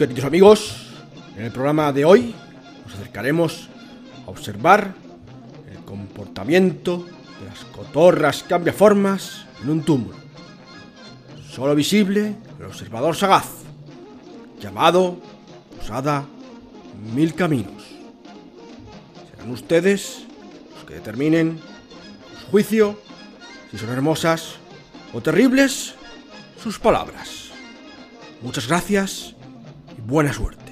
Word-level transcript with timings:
queridos 0.00 0.24
amigos, 0.24 0.86
en 1.36 1.44
el 1.44 1.52
programa 1.52 1.92
de 1.92 2.06
hoy 2.06 2.34
nos 2.86 2.94
acercaremos 2.94 3.68
a 4.26 4.30
observar 4.30 4.94
el 5.70 5.76
comportamiento 5.84 7.04
de 7.38 7.44
las 7.44 7.66
cotorras 7.66 8.42
cambiaformas 8.42 9.44
en 9.62 9.68
un 9.68 9.82
túmulo, 9.82 10.16
solo 11.50 11.74
visible 11.74 12.34
al 12.58 12.64
observador 12.64 13.14
sagaz, 13.14 13.44
llamado 14.58 15.18
Posada 15.76 16.24
Mil 17.14 17.34
Caminos. 17.34 17.84
Serán 19.30 19.50
ustedes 19.50 20.22
los 20.76 20.84
que 20.84 20.94
determinen 20.94 21.60
su 22.40 22.46
juicio 22.46 22.98
si 23.70 23.76
son 23.76 23.90
hermosas 23.90 24.54
o 25.12 25.20
terribles 25.20 25.94
sus 26.58 26.78
palabras. 26.78 27.50
Muchas 28.40 28.66
gracias 28.66 29.34
buena 30.10 30.32
suerte. 30.32 30.69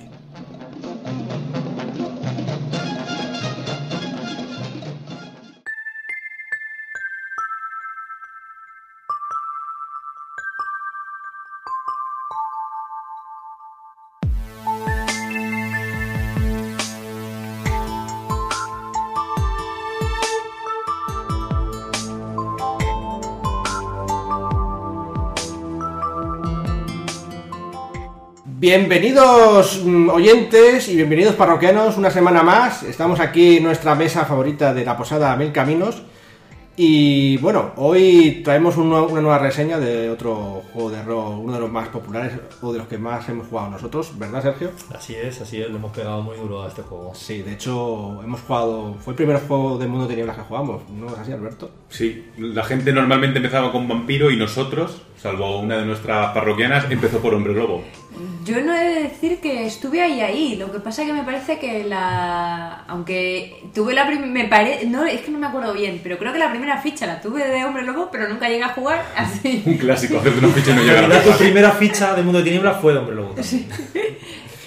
Bienvenidos 28.70 29.82
mm, 29.82 30.10
oyentes 30.10 30.90
y 30.90 30.96
bienvenidos 30.96 31.34
parroquianos 31.36 31.96
una 31.96 32.10
semana 32.10 32.42
más. 32.42 32.82
Estamos 32.82 33.18
aquí 33.18 33.56
en 33.56 33.62
nuestra 33.62 33.94
mesa 33.94 34.26
favorita 34.26 34.74
de 34.74 34.84
la 34.84 34.94
posada 34.94 35.34
Mil 35.36 35.52
Caminos. 35.52 36.02
Y 36.76 37.38
bueno, 37.38 37.72
hoy 37.76 38.42
traemos 38.44 38.76
una 38.76 39.00
nueva 39.22 39.38
reseña 39.38 39.78
de 39.78 40.10
otro 40.10 40.64
juego 40.70 40.90
de 40.90 41.02
rol, 41.02 41.38
uno 41.38 41.54
de 41.54 41.60
los 41.60 41.72
más 41.72 41.88
populares 41.88 42.34
o 42.60 42.70
de 42.70 42.80
los 42.80 42.88
que 42.88 42.98
más 42.98 43.26
hemos 43.30 43.46
jugado 43.46 43.70
nosotros, 43.70 44.18
¿verdad 44.18 44.42
Sergio? 44.42 44.70
Así 44.94 45.14
es, 45.14 45.40
así 45.40 45.62
es, 45.62 45.70
le 45.70 45.76
hemos 45.76 45.92
pegado 45.92 46.20
muy 46.20 46.36
duro 46.36 46.62
a 46.62 46.68
este 46.68 46.82
juego. 46.82 47.14
Sí, 47.14 47.40
de 47.40 47.54
hecho 47.54 48.22
hemos 48.22 48.42
jugado, 48.42 48.94
fue 49.00 49.14
el 49.14 49.16
primer 49.16 49.40
juego 49.40 49.78
del 49.78 49.88
mundo 49.88 50.04
de 50.04 50.10
tinieblas 50.10 50.36
que 50.36 50.42
jugamos, 50.42 50.82
¿no 50.90 51.06
es 51.06 51.18
así 51.18 51.32
Alberto? 51.32 51.70
Sí, 51.88 52.26
la 52.36 52.64
gente 52.64 52.92
normalmente 52.92 53.38
empezaba 53.38 53.72
con 53.72 53.88
vampiro 53.88 54.30
y 54.30 54.36
nosotros, 54.36 55.00
salvo 55.16 55.58
una 55.58 55.78
de 55.78 55.86
nuestras 55.86 56.34
parroquianas, 56.34 56.84
empezó 56.90 57.18
por 57.20 57.32
hombre 57.32 57.54
lobo. 57.54 57.82
Yo 58.44 58.60
no 58.62 58.74
he 58.74 58.84
de 58.84 59.02
decir 59.02 59.38
que 59.38 59.66
estuve 59.66 60.00
ahí 60.00 60.20
ahí, 60.20 60.56
lo 60.56 60.72
que 60.72 60.80
pasa 60.80 61.04
que 61.04 61.12
me 61.12 61.22
parece 61.22 61.58
que 61.58 61.84
la... 61.84 62.84
Aunque 62.88 63.62
tuve 63.74 63.94
la 63.94 64.06
primera... 64.06 64.26
Me 64.26 64.44
pare... 64.46 64.86
No, 64.86 65.04
es 65.04 65.20
que 65.20 65.30
no 65.30 65.38
me 65.38 65.46
acuerdo 65.46 65.72
bien, 65.74 66.00
pero 66.02 66.18
creo 66.18 66.32
que 66.32 66.38
la 66.38 66.50
primera 66.50 66.80
ficha 66.80 67.06
la 67.06 67.20
tuve 67.20 67.46
de 67.46 67.64
Hombre 67.64 67.84
Lobo, 67.84 68.08
pero 68.10 68.28
nunca 68.28 68.48
llegué 68.48 68.64
a 68.64 68.70
jugar 68.70 69.04
así. 69.14 69.62
Un 69.66 69.76
clásico, 69.76 70.18
hacerte 70.18 70.38
unos 70.38 70.52
fichas 70.52 70.74
y 70.74 70.76
no 70.76 70.82
llegar 70.82 71.04
a 71.12 71.20
jugar. 71.20 71.38
primera 71.38 71.70
ficha 71.72 72.14
de 72.14 72.22
Mundo 72.22 72.38
de 72.38 72.44
Tinieblas 72.44 72.80
fue 72.80 72.92
de 72.92 72.98
Hombre 72.98 73.16
Lobo. 73.16 73.34
también. 73.34 73.68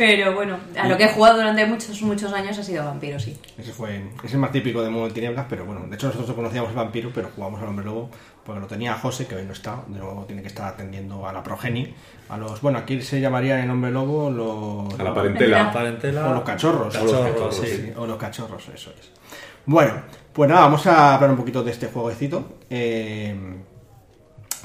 Pero 0.02 0.34
bueno, 0.34 0.58
a 0.80 0.88
lo 0.88 0.98
que 0.98 1.04
he 1.04 1.10
jugado 1.10 1.38
durante 1.38 1.64
muchos, 1.64 2.02
muchos 2.02 2.34
años 2.34 2.58
ha 2.58 2.64
sido 2.64 2.84
Vampiro, 2.84 3.20
sí. 3.20 3.38
Ese 3.56 3.72
fue 3.72 3.98
ese 3.98 4.26
es 4.26 4.34
el 4.34 4.40
más 4.40 4.52
típico 4.52 4.82
de 4.82 4.90
Mundo 4.90 5.08
de 5.08 5.14
Tinieblas, 5.14 5.46
pero 5.48 5.64
bueno, 5.64 5.86
de 5.88 5.94
hecho 5.94 6.08
nosotros 6.08 6.36
conocíamos 6.36 6.72
el 6.72 6.76
vampiro, 6.76 7.12
pero 7.14 7.30
jugamos 7.36 7.62
al 7.62 7.68
hombre 7.68 7.86
lobo 7.86 8.10
porque 8.44 8.62
lo 8.62 8.66
tenía 8.66 8.96
José, 8.96 9.28
que 9.28 9.36
hoy 9.36 9.44
no 9.46 9.54
está, 9.54 9.84
de 9.88 10.00
nuevo 10.00 10.26
tiene 10.26 10.42
que 10.42 10.48
estar 10.48 10.66
atendiendo 10.66 11.28
a 11.28 11.32
la 11.32 11.44
progenie, 11.44 11.94
a 12.30 12.38
los, 12.38 12.62
bueno, 12.62 12.80
aquí 12.80 13.00
se 13.04 13.22
llamarían 13.22 13.60
el 13.60 13.70
hombre 13.70 13.92
lobo 13.92 14.32
los... 14.32 15.00
A 15.00 15.04
la 15.04 15.14
parentela. 15.14 15.72
Parentela. 15.72 16.30
O 16.32 16.34
los 16.34 16.44
cachorros. 16.46 16.96
Cachorros, 16.96 17.14
O 17.14 17.22
los 17.22 17.30
cachorros, 17.30 17.56
sí. 17.58 17.68
Sí, 17.68 17.94
o 17.96 18.08
los 18.08 18.18
cachorros, 18.18 18.70
eso 18.74 18.94
es. 19.00 19.12
Bueno, 19.68 20.02
pues 20.34 20.50
nada, 20.50 20.62
vamos 20.62 20.88
a 20.88 21.14
hablar 21.14 21.30
un 21.30 21.38
poquito 21.38 21.64
de 21.64 21.70
este 21.70 21.86
jueguecito. 21.86 22.58
Eh, 22.72 23.36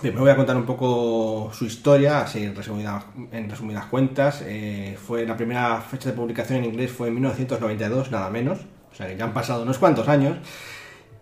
primero 0.01 0.23
voy 0.23 0.31
a 0.31 0.37
contar 0.37 0.57
un 0.57 0.67
poco 0.67 1.51
su 1.53 1.65
historia, 1.65 2.21
así 2.21 2.45
en 2.45 2.55
resumidas, 2.55 3.05
en 3.33 3.49
resumidas 3.49 3.87
cuentas. 3.87 4.43
Eh, 4.45 4.97
fue 5.01 5.27
la 5.27 5.37
primera 5.37 5.81
fecha 5.81 6.11
de 6.11 6.17
publicación 6.17 6.59
en 6.59 6.67
inglés 6.67 6.93
fue 6.93 7.09
en 7.09 7.15
1992, 7.15 8.11
nada 8.11 8.31
menos. 8.31 8.61
O 8.93 8.95
sea 8.95 9.07
que 9.07 9.17
ya 9.17 9.25
han 9.25 9.35
pasado 9.35 9.63
unos 9.63 9.79
cuantos 9.79 10.09
años. 10.09 10.39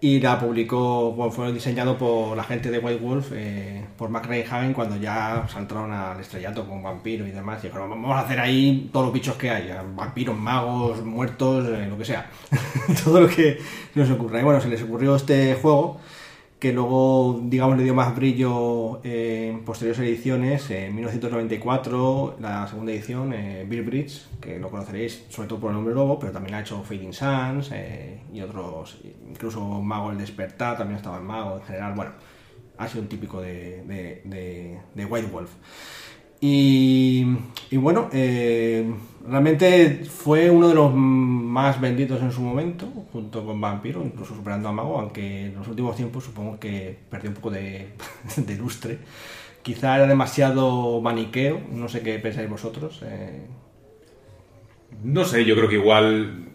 Y 0.01 0.21
la 0.21 0.39
publicó, 0.39 1.13
bueno, 1.13 1.33
fue 1.33 1.51
diseñado 1.51 1.97
por 1.97 2.37
la 2.37 2.45
gente 2.45 2.71
de 2.71 2.79
White 2.79 3.03
Wolf, 3.03 3.31
eh, 3.33 3.87
por 3.97 4.11
Mac 4.11 4.27
Reinhagen, 4.27 4.75
cuando 4.75 4.97
ya 4.97 5.47
saltaron 5.51 5.91
al 5.91 6.21
estrellato 6.21 6.69
con 6.69 6.83
vampiro 6.83 7.27
y 7.27 7.31
demás. 7.31 7.65
Y 7.65 7.69
dijeron, 7.69 7.89
vamos 7.89 8.11
a 8.11 8.21
hacer 8.21 8.39
ahí 8.39 8.91
todos 8.93 9.07
los 9.07 9.15
bichos 9.15 9.37
que 9.37 9.49
hay, 9.49 9.73
vampiros, 9.97 10.37
magos, 10.39 11.03
muertos, 11.03 11.67
eh, 11.71 11.87
lo 11.89 11.97
que 11.97 12.05
sea. 12.05 12.29
Todo 13.05 13.23
lo 13.23 13.29
que 13.29 13.59
nos 13.95 14.11
ocurra. 14.11 14.41
Y 14.41 14.45
bueno, 14.45 14.61
se 14.61 14.69
les 14.69 14.83
ocurrió 14.83 15.17
este 15.17 15.55
juego, 15.55 15.99
que 16.65 16.73
luego, 16.73 17.43
digamos, 17.45 17.77
le 17.77 17.85
dio 17.85 17.95
más 17.95 18.17
brillo 18.17 19.05
en 19.05 19.67
posteriores 19.67 19.99
ediciones. 20.01 20.71
En 20.71 20.95
1994, 20.95 22.37
la 22.41 22.67
segunda 22.67 22.91
edición, 22.91 23.35
eh, 23.35 23.67
Bill 23.69 23.83
Bridge, 23.83 24.23
que 24.41 24.59
lo 24.59 24.71
conoceréis 24.71 25.27
sobre 25.29 25.47
todo 25.47 25.61
por 25.61 25.69
el 25.73 25.77
nombre 25.77 25.93
lobo, 25.95 26.19
pero 26.19 26.33
también 26.33 26.55
ha 26.55 26.61
hecho 26.61 26.83
Fading 26.83 27.13
Suns 27.13 27.71
eh, 27.71 28.23
y 28.33 28.41
otros, 28.41 28.99
incluso 29.29 29.61
Mago 29.83 30.11
el 30.11 30.17
Despertar, 30.17 30.79
también 30.79 30.97
estaba 30.97 31.19
en 31.19 31.25
Mago 31.25 31.57
en 31.59 31.63
general. 31.65 31.93
Bueno, 31.95 32.13
ha 32.79 32.89
sido 32.89 33.03
un 33.03 33.09
típico 33.09 33.43
de- 33.43 34.81
de 34.95 35.05
White 35.05 35.29
Wolf. 35.31 35.51
Y, 36.47 37.25
bueno, 37.73 38.11
eh, 38.13 38.85
realmente 39.27 40.05
fue 40.05 40.51
uno 40.51 40.69
de 40.69 40.75
los 40.75 40.93
más 40.95 41.81
vendidos 41.81 42.21
en 42.21 42.33
su 42.33 42.43
momento, 42.43 42.87
junto 43.15 43.47
con 43.47 43.59
Vampiro, 43.59 44.03
incluso 44.05 44.35
superando 44.35 44.69
a 44.69 44.73
Mago, 44.73 45.01
aunque 45.01 45.47
en 45.47 45.55
los 45.55 45.67
últimos 45.69 45.97
tiempos 45.97 46.23
supongo 46.23 46.61
que 46.61 46.99
perdió 47.09 47.31
un 47.31 47.37
poco 47.37 47.51
de, 47.51 47.95
lustre. 48.59 48.99
Quizá 49.63 49.97
era 49.97 50.07
demasiado 50.07 51.01
maniqueo, 51.01 51.63
no 51.73 51.89
sé 51.89 52.03
qué 52.03 52.19
pensáis 52.19 52.51
vosotros. 52.51 53.01
eh. 53.07 53.47
No 55.03 55.25
sé, 55.25 55.47
yo 55.47 55.57
creo 55.57 55.71
que 55.71 55.77
igual 55.77 56.51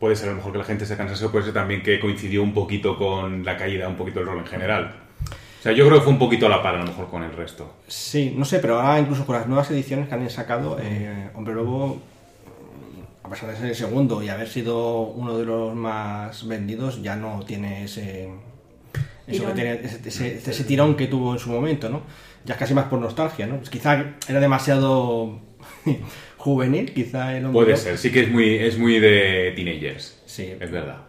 puede 0.00 0.16
ser 0.16 0.30
a 0.30 0.32
lo 0.32 0.38
mejor 0.38 0.52
que 0.52 0.58
la 0.58 0.64
gente 0.64 0.86
se 0.86 0.96
cansase, 0.96 1.28
puede 1.28 1.44
ser 1.44 1.52
también 1.52 1.82
que 1.82 2.00
coincidió 2.00 2.42
un 2.42 2.54
poquito 2.54 2.96
con 2.96 3.44
la 3.44 3.58
caída 3.58 3.88
un 3.88 3.96
poquito 3.96 4.20
del 4.20 4.28
rol 4.28 4.38
en 4.38 4.46
general. 4.46 5.03
O 5.64 5.66
sea, 5.66 5.72
yo 5.72 5.86
creo 5.86 5.96
que 5.98 6.04
fue 6.04 6.12
un 6.12 6.18
poquito 6.18 6.44
a 6.44 6.50
la 6.50 6.62
par 6.62 6.74
a 6.74 6.78
lo 6.80 6.84
mejor 6.84 7.08
con 7.08 7.22
el 7.22 7.32
resto. 7.32 7.72
Sí, 7.88 8.34
no 8.36 8.44
sé, 8.44 8.58
pero 8.58 8.78
ahora 8.78 9.00
incluso 9.00 9.24
con 9.24 9.34
las 9.34 9.46
nuevas 9.46 9.70
ediciones 9.70 10.08
que 10.08 10.14
han 10.14 10.28
sacado, 10.28 10.76
eh, 10.78 11.30
Hombre 11.34 11.54
Lobo, 11.54 12.02
a 13.22 13.30
pesar 13.30 13.48
de 13.48 13.56
ser 13.56 13.66
el 13.70 13.74
segundo 13.74 14.22
y 14.22 14.28
haber 14.28 14.46
sido 14.46 15.00
uno 15.00 15.38
de 15.38 15.46
los 15.46 15.74
más 15.74 16.46
vendidos, 16.46 17.02
ya 17.02 17.16
no 17.16 17.42
tiene 17.46 17.84
ese, 17.84 18.24
eso 18.26 18.36
que 19.26 19.32
Tirón. 19.38 19.54
tiene, 19.54 19.72
ese, 19.82 20.00
ese- 20.06 20.50
ese 20.50 20.64
tirón 20.64 20.96
que 20.96 21.06
tuvo 21.06 21.32
en 21.32 21.38
su 21.38 21.48
momento, 21.48 21.88
¿no? 21.88 22.02
Ya 22.44 22.52
es 22.52 22.60
casi 22.60 22.74
más 22.74 22.84
por 22.88 22.98
nostalgia, 23.00 23.46
¿no? 23.46 23.56
Pues 23.56 23.70
quizá 23.70 24.04
era 24.28 24.40
demasiado 24.40 25.40
juvenil, 26.36 26.92
quizá 26.92 27.38
el 27.38 27.46
Hombre 27.46 27.64
Puede 27.64 27.76
ser, 27.78 27.96
sí 27.96 28.12
que 28.12 28.20
es 28.24 28.30
muy, 28.30 28.56
es 28.56 28.76
muy 28.76 29.00
de 29.00 29.54
teenagers. 29.56 30.20
Sí. 30.26 30.52
Es 30.60 30.70
verdad. 30.70 31.03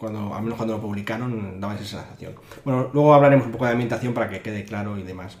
Cuando, 0.00 0.34
al 0.34 0.42
menos 0.42 0.56
cuando 0.56 0.74
lo 0.76 0.80
publicaron, 0.80 1.60
daba 1.60 1.74
esa 1.74 1.84
sensación. 1.84 2.32
Bueno, 2.64 2.88
luego 2.92 3.14
hablaremos 3.14 3.46
un 3.46 3.52
poco 3.52 3.66
de 3.66 3.72
ambientación 3.72 4.14
para 4.14 4.28
que 4.30 4.40
quede 4.40 4.64
claro 4.64 4.98
y 4.98 5.02
demás. 5.02 5.36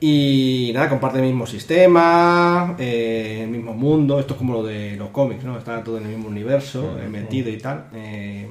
Y 0.00 0.70
nada, 0.74 0.88
comparte 0.88 1.18
el 1.18 1.24
mismo 1.24 1.46
sistema, 1.46 2.74
eh, 2.78 3.40
el 3.44 3.50
mismo 3.50 3.74
mundo, 3.74 4.18
esto 4.20 4.34
es 4.34 4.38
como 4.38 4.54
lo 4.54 4.62
de 4.62 4.96
los 4.96 5.10
cómics, 5.10 5.44
¿no? 5.44 5.58
Está 5.58 5.82
todo 5.84 5.98
en 5.98 6.04
el 6.04 6.10
mismo 6.10 6.28
universo, 6.28 6.98
eh, 7.00 7.08
metido 7.08 7.50
y 7.50 7.58
tal. 7.58 7.86
eh. 7.92 8.48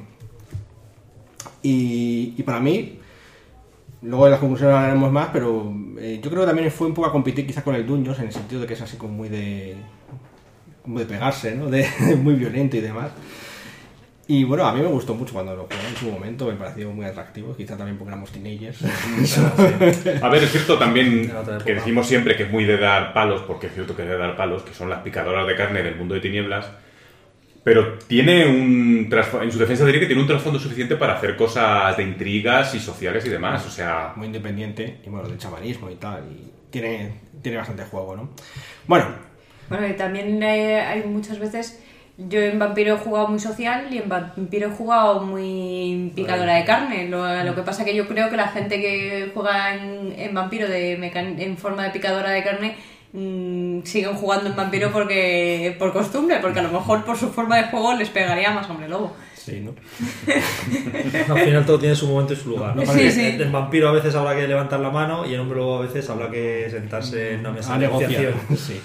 y, 1.64 2.34
y 2.38 2.44
para 2.44 2.60
mí, 2.60 3.00
luego 4.02 4.26
de 4.26 4.32
las 4.32 4.40
conclusiones 4.40 4.76
hablaremos 4.76 5.12
más, 5.12 5.30
pero 5.34 5.74
eh, 6.00 6.20
yo 6.22 6.30
creo 6.30 6.42
que 6.44 6.48
también 6.48 6.72
fue 6.72 6.88
un 6.88 6.94
poco 6.94 7.08
a 7.08 7.12
competir 7.12 7.48
quizás 7.48 7.64
con 7.64 7.76
el 7.76 7.86
Dungeons, 7.86 8.20
en 8.20 8.26
el 8.26 8.34
sentido 8.34 8.62
de 8.62 8.68
que 8.68 8.74
es 8.74 8.82
así 8.82 8.98
como 8.98 9.14
muy 9.14 9.30
de... 9.30 9.76
como 10.84 11.00
de 11.00 11.06
pegarse, 11.06 11.56
¿no? 11.56 11.66
De, 11.70 11.88
muy 12.22 12.36
violento 12.36 12.78
y 12.78 12.82
demás. 12.82 13.12
Y 14.30 14.44
bueno, 14.44 14.66
a 14.66 14.74
mí 14.74 14.82
me 14.82 14.88
gustó 14.88 15.14
mucho 15.14 15.34
cuando 15.34 15.56
lo 15.56 15.64
jugué 15.64 15.88
en 15.88 15.96
su 15.96 16.12
momento, 16.12 16.48
me 16.48 16.54
pareció 16.54 16.92
muy 16.92 17.06
atractivo, 17.06 17.56
quizá 17.56 17.78
también 17.78 17.98
porque 17.98 18.10
éramos 18.10 18.30
teenagers. 18.30 18.80
A 20.22 20.30
ver, 20.30 20.44
es 20.44 20.52
cierto 20.52 20.78
también 20.78 21.32
que 21.66 21.76
decimos 21.76 22.08
siempre 22.08 22.36
que 22.36 22.44
es 22.44 22.52
muy 22.52 22.66
de 22.66 22.78
dar 22.78 23.14
palos, 23.14 23.42
porque 23.48 23.68
es 23.68 23.74
cierto 23.74 23.96
que 23.96 24.04
es 24.04 24.10
de 24.10 24.18
dar 24.18 24.36
palos, 24.36 24.64
que 24.64 24.74
son 24.74 24.90
las 24.90 25.00
picadoras 25.00 25.48
de 25.48 25.56
carne 25.56 25.82
del 25.82 25.96
mundo 25.96 26.14
de 26.14 26.20
tinieblas, 26.20 26.70
pero 27.64 27.98
tiene 28.00 28.48
un 28.48 29.10
en 29.42 29.52
su 29.52 29.60
defensa 29.60 29.86
diría 29.86 30.02
que 30.02 30.08
tiene 30.08 30.22
un 30.22 30.28
trasfondo 30.28 30.60
suficiente 30.60 30.98
para 30.98 31.16
hacer 31.16 31.38
cosas 31.38 31.96
de 31.96 32.04
intrigas 32.04 32.76
y 32.76 32.82
sociales 32.82 33.26
y 33.26 33.30
demás, 33.30 33.66
o 33.66 33.70
sea, 33.70 34.12
muy 34.18 34.28
independiente, 34.28 35.00
y 35.06 35.10
bueno, 35.10 35.30
del 35.30 35.38
chamanismo 35.38 35.90
y 35.90 35.96
tal, 35.96 36.24
y 36.30 36.52
tiene, 36.70 37.22
tiene 37.42 37.60
bastante 37.60 37.84
juego, 37.84 38.16
¿no? 38.18 38.30
Bueno, 38.88 39.06
Bueno, 39.70 39.88
y 39.88 39.94
también 39.94 40.44
eh, 40.44 40.82
hay 40.82 41.04
muchas 41.04 41.40
veces. 41.40 41.82
Yo 42.20 42.40
en 42.42 42.58
Vampiro 42.58 42.96
he 42.96 42.98
jugado 42.98 43.28
muy 43.28 43.40
social 43.40 43.88
y 43.92 44.00
en 44.00 44.10
Vampiro 44.10 44.68
he 44.70 44.72
jugado 44.72 45.22
muy 45.22 46.12
picadora 46.16 46.56
de 46.56 46.66
carne. 46.66 47.08
Lo, 47.10 47.44
lo 47.44 47.54
que 47.56 47.62
pasa 47.62 47.86
que 47.86 47.96
yo 47.96 48.08
creo 48.08 48.30
que 48.32 48.38
la 48.38 48.48
gente 48.48 48.82
que 48.82 49.32
juega 49.34 49.76
en, 49.76 50.14
en 50.18 50.34
Vampiro 50.34 50.68
de 50.68 50.98
mecan- 50.98 51.40
en 51.40 51.58
forma 51.58 51.84
de 51.84 51.92
picadora 51.92 52.32
de 52.32 52.44
carne 52.44 52.76
mm, 53.14 53.84
siguen 53.84 54.16
jugando 54.16 54.50
en 54.50 54.56
vampiro 54.56 54.92
porque 54.92 55.76
por 55.78 55.94
costumbre, 55.94 56.40
porque 56.42 56.60
a 56.60 56.64
lo 56.64 56.72
mejor 56.72 57.06
por 57.06 57.18
su 57.18 57.30
forma 57.30 57.58
de 57.58 57.64
juego 57.66 57.94
les 57.94 58.10
pegaría 58.10 58.50
más 58.52 58.68
hombre 58.70 58.90
lobo. 58.90 59.16
Sí, 59.36 59.62
¿no? 59.62 59.76
Al 61.34 61.40
final 61.40 61.66
todo 61.66 61.80
tiene 61.80 61.96
su 61.96 62.08
momento 62.08 62.34
y 62.34 62.36
su 62.36 62.50
lugar. 62.50 62.74
Sí, 62.94 63.12
sí. 63.12 63.38
En 63.40 63.52
vampiro 63.52 63.90
a 63.90 63.92
veces 63.92 64.14
habrá 64.16 64.36
que 64.36 64.48
levantar 64.48 64.80
la 64.80 64.90
mano 64.90 65.26
y 65.26 65.34
en 65.36 65.40
hombre 65.40 65.60
lobo 65.60 65.78
a 65.78 65.82
veces 65.84 66.10
habrá 66.10 66.30
que 66.30 66.68
sentarse 66.70 67.34
en 67.34 67.40
una 67.42 67.52
mesa 67.52 67.76
A 67.76 67.78
de 67.78 67.86
negociación. 67.88 68.34
Sí. 68.58 68.82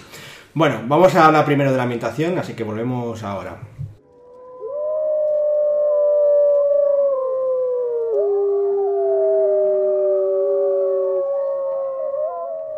Bueno, 0.55 0.81
vamos 0.87 1.15
a 1.15 1.27
hablar 1.27 1.45
primero 1.45 1.71
de 1.71 1.77
la 1.77 1.83
ambientación, 1.85 2.39
así 2.39 2.55
que 2.55 2.65
volvemos 2.65 3.23
ahora. 3.23 3.59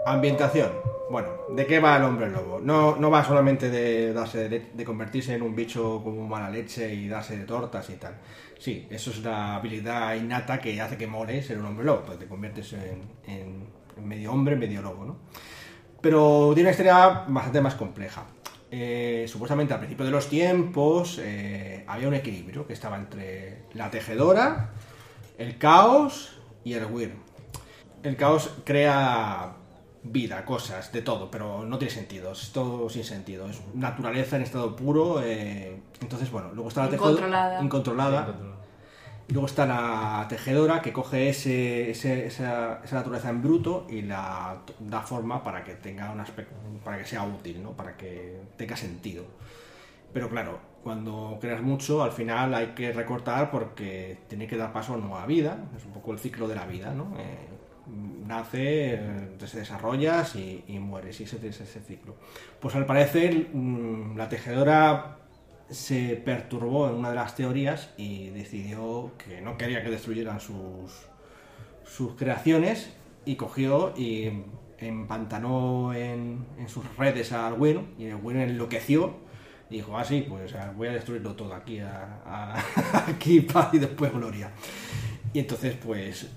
Ambientación. 0.06 0.70
Bueno, 1.10 1.28
¿de 1.50 1.66
qué 1.66 1.80
va 1.80 1.96
el 1.96 2.02
hombre 2.04 2.30
lobo? 2.30 2.60
No, 2.60 2.96
no 2.96 3.10
va 3.10 3.24
solamente 3.24 3.70
de, 3.70 4.12
darse 4.12 4.48
de, 4.48 4.84
convertirse 4.84 5.34
en 5.34 5.42
un 5.42 5.54
bicho 5.54 6.00
como 6.02 6.26
mala 6.26 6.50
leche 6.50 6.92
y 6.94 7.08
darse 7.08 7.36
de 7.36 7.44
tortas 7.44 7.88
y 7.90 7.94
tal. 7.94 8.14
Sí, 8.58 8.86
eso 8.90 9.10
es 9.10 9.18
una 9.18 9.56
habilidad 9.56 10.14
innata 10.14 10.58
que 10.58 10.80
hace 10.80 10.96
que 10.96 11.06
mole 11.06 11.42
ser 11.42 11.58
un 11.58 11.66
hombre 11.66 11.84
lobo, 11.84 12.02
pues 12.06 12.18
te 12.18 12.26
conviertes 12.26 12.72
en- 12.72 13.02
en 13.26 14.06
medio 14.06 14.32
hombre, 14.32 14.56
medio 14.56 14.82
lobo, 14.82 15.04
¿no? 15.04 15.16
Pero 16.04 16.50
tiene 16.52 16.68
una 16.68 16.72
historia 16.72 17.24
bastante 17.26 17.62
más 17.62 17.76
compleja. 17.76 18.24
Eh, 18.70 19.24
supuestamente 19.26 19.72
al 19.72 19.78
principio 19.78 20.04
de 20.04 20.10
los 20.10 20.28
tiempos 20.28 21.18
eh, 21.18 21.82
había 21.86 22.08
un 22.08 22.12
equilibrio 22.12 22.66
que 22.66 22.74
estaba 22.74 22.98
entre 22.98 23.62
la 23.72 23.90
tejedora, 23.90 24.72
el 25.38 25.56
caos 25.56 26.36
y 26.62 26.74
el 26.74 26.84
Wyrm. 26.84 27.16
El 28.02 28.16
caos 28.16 28.50
crea 28.64 29.54
vida, 30.02 30.44
cosas, 30.44 30.92
de 30.92 31.00
todo, 31.00 31.30
pero 31.30 31.64
no 31.64 31.78
tiene 31.78 31.94
sentido, 31.94 32.32
es 32.32 32.52
todo 32.52 32.90
sin 32.90 33.04
sentido, 33.04 33.48
es 33.48 33.62
naturaleza 33.72 34.36
en 34.36 34.42
estado 34.42 34.76
puro. 34.76 35.22
eh, 35.24 35.80
entonces, 36.02 36.30
bueno, 36.30 36.50
luego 36.52 36.68
está 36.68 36.82
la 36.82 36.90
tejedora 36.90 37.12
Incontrolada. 37.12 37.62
incontrolada, 37.62 38.34
luego 39.28 39.46
está 39.46 39.66
la 39.66 40.26
tejedora 40.28 40.82
que 40.82 40.92
coge 40.92 41.28
ese, 41.30 41.90
ese- 41.90 42.26
esa, 42.26 42.80
esa 42.84 42.96
naturaleza 42.96 43.30
en 43.30 43.42
bruto 43.42 43.86
y 43.88 44.02
la 44.02 44.58
da 44.80 45.00
forma 45.02 45.42
para 45.42 45.64
que 45.64 45.74
tenga 45.74 46.10
un 46.12 46.20
aspecto, 46.20 46.54
para 46.84 46.98
que 46.98 47.04
sea 47.06 47.22
útil, 47.24 47.62
¿no? 47.62 47.72
para 47.72 47.96
que 47.96 48.40
tenga 48.56 48.76
sentido. 48.76 49.24
Pero 50.12 50.28
claro, 50.30 50.58
cuando 50.82 51.38
creas 51.40 51.62
mucho, 51.62 52.02
al 52.02 52.12
final 52.12 52.54
hay 52.54 52.68
que 52.68 52.92
recortar 52.92 53.50
porque 53.50 54.18
tiene 54.28 54.46
que 54.46 54.56
dar 54.56 54.72
paso 54.72 54.94
a 54.94 54.96
nueva 54.98 55.26
vida. 55.26 55.58
Es 55.76 55.84
un 55.84 55.92
poco 55.92 56.12
el 56.12 56.18
ciclo 56.18 56.46
de 56.48 56.54
la 56.54 56.66
vida, 56.66 56.94
¿no? 56.94 57.14
Eh, 57.18 57.48
nace, 58.26 58.94
eh, 58.94 59.36
te 59.38 59.46
desarrollas 59.58 60.36
y, 60.36 60.64
y 60.68 60.78
mueres, 60.78 61.20
y 61.20 61.24
ese 61.24 61.36
es 61.48 61.60
ese 61.60 61.80
ciclo. 61.80 62.14
Pues 62.60 62.74
al 62.76 62.86
parecer, 62.86 63.48
mm, 63.52 64.16
la 64.16 64.28
tejedora 64.28 65.16
se 65.70 66.16
perturbó 66.24 66.88
en 66.88 66.94
una 66.96 67.10
de 67.10 67.14
las 67.16 67.34
teorías 67.36 67.90
y 67.96 68.28
decidió 68.30 69.12
que 69.18 69.40
no 69.40 69.56
quería 69.56 69.82
que 69.82 69.90
destruyeran 69.90 70.40
sus, 70.40 70.92
sus 71.84 72.14
creaciones 72.16 72.92
y 73.24 73.36
cogió 73.36 73.94
y 73.96 74.30
empantanó 74.78 75.94
en, 75.94 76.44
en 76.58 76.68
sus 76.68 76.84
redes 76.96 77.32
al 77.32 77.54
Wyrm 77.54 77.86
y 77.98 78.04
el 78.06 78.16
Wyrm 78.16 78.40
enloqueció 78.40 79.16
y 79.70 79.76
dijo, 79.76 79.96
ah, 79.96 80.04
sí, 80.04 80.26
pues 80.28 80.54
voy 80.76 80.88
a 80.88 80.92
destruirlo 80.92 81.34
todo 81.34 81.54
aquí, 81.54 81.78
a, 81.80 82.20
a- 82.26 82.62
aquí 83.08 83.40
paz 83.40 83.70
y 83.72 83.78
después 83.78 84.12
gloria. 84.12 84.52
Y 85.32 85.38
entonces, 85.40 85.74
pues, 85.82 86.28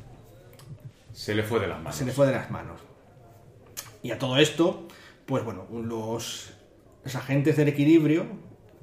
Se 1.12 1.36
le 1.36 1.44
fue 1.44 1.60
de 1.60 1.68
las 1.68 1.78
manos. 1.78 1.96
se 1.96 2.06
le 2.06 2.12
fue 2.14 2.26
de 2.28 2.32
las 2.32 2.50
manos. 2.50 2.80
Y 4.02 4.12
a 4.12 4.18
todo 4.18 4.38
esto, 4.38 4.88
pues 5.26 5.44
bueno, 5.44 5.66
los, 5.72 6.54
los 7.04 7.16
agentes 7.16 7.58
del 7.58 7.68
equilibrio 7.68 8.26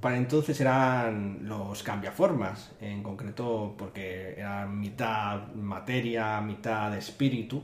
para 0.05 0.17
entonces 0.19 0.61
eran 0.61 1.39
los 1.49 1.83
cambiaformas, 1.83 2.73
en 2.81 3.03
concreto 3.03 3.75
porque 3.79 4.35
eran 4.37 4.79
mitad 4.79 5.49
materia, 5.55 6.41
mitad 6.43 6.95
espíritu. 6.97 7.63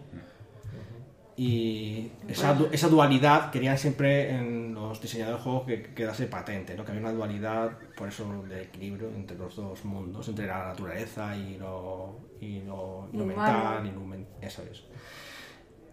Y 1.37 2.11
esa, 2.29 2.53
du- 2.55 2.69
esa 2.71 2.89
dualidad 2.89 3.51
querían 3.51 3.79
siempre 3.79 4.31
en 4.31 4.75
los 4.75 5.01
diseñadores 5.01 5.39
de 5.39 5.45
juegos 5.45 5.67
que 5.67 5.83
quedase 5.95 6.27
patente, 6.27 6.75
¿no? 6.75 6.85
que 6.85 6.91
había 6.93 7.03
una 7.03 7.13
dualidad, 7.13 7.79
por 7.97 8.09
eso, 8.09 8.43
de 8.49 8.63
equilibrio 8.65 9.09
entre 9.09 9.39
los 9.39 9.57
dos 9.57 9.85
mundos, 9.85 10.29
entre 10.29 10.47
la 10.47 10.59
naturaleza 10.69 11.35
y 11.37 11.57
lo, 11.57 12.19
y 12.41 12.61
lo, 12.61 13.09
y 13.13 13.17
lo 13.17 13.25
Humano. 13.25 13.27
mental, 13.27 13.87
y 13.87 13.91
lo 13.93 14.47
eso 14.47 14.63
es. 14.71 14.83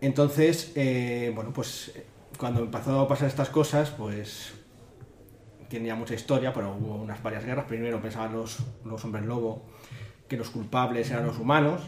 Entonces, 0.02 0.74
eh, 0.76 1.32
bueno, 1.34 1.52
pues 1.54 1.94
eh, 1.96 2.06
cuando 2.38 2.60
empezó 2.62 3.00
a 3.02 3.08
pasar 3.08 3.28
estas 3.28 3.50
cosas, 3.50 3.90
pues 3.92 4.54
tenía 5.70 5.96
mucha 5.96 6.14
historia, 6.14 6.54
pero 6.54 6.74
hubo 6.76 6.96
unas 6.96 7.22
varias 7.24 7.46
guerras. 7.46 7.66
Primero 7.66 8.02
pensaban 8.02 8.34
los, 8.34 8.60
los 8.86 9.04
hombres 9.06 9.26
lobo 9.26 9.66
que 10.28 10.38
los 10.38 10.50
culpables 10.50 11.10
eran 11.12 11.26
los 11.26 11.38
humanos. 11.40 11.82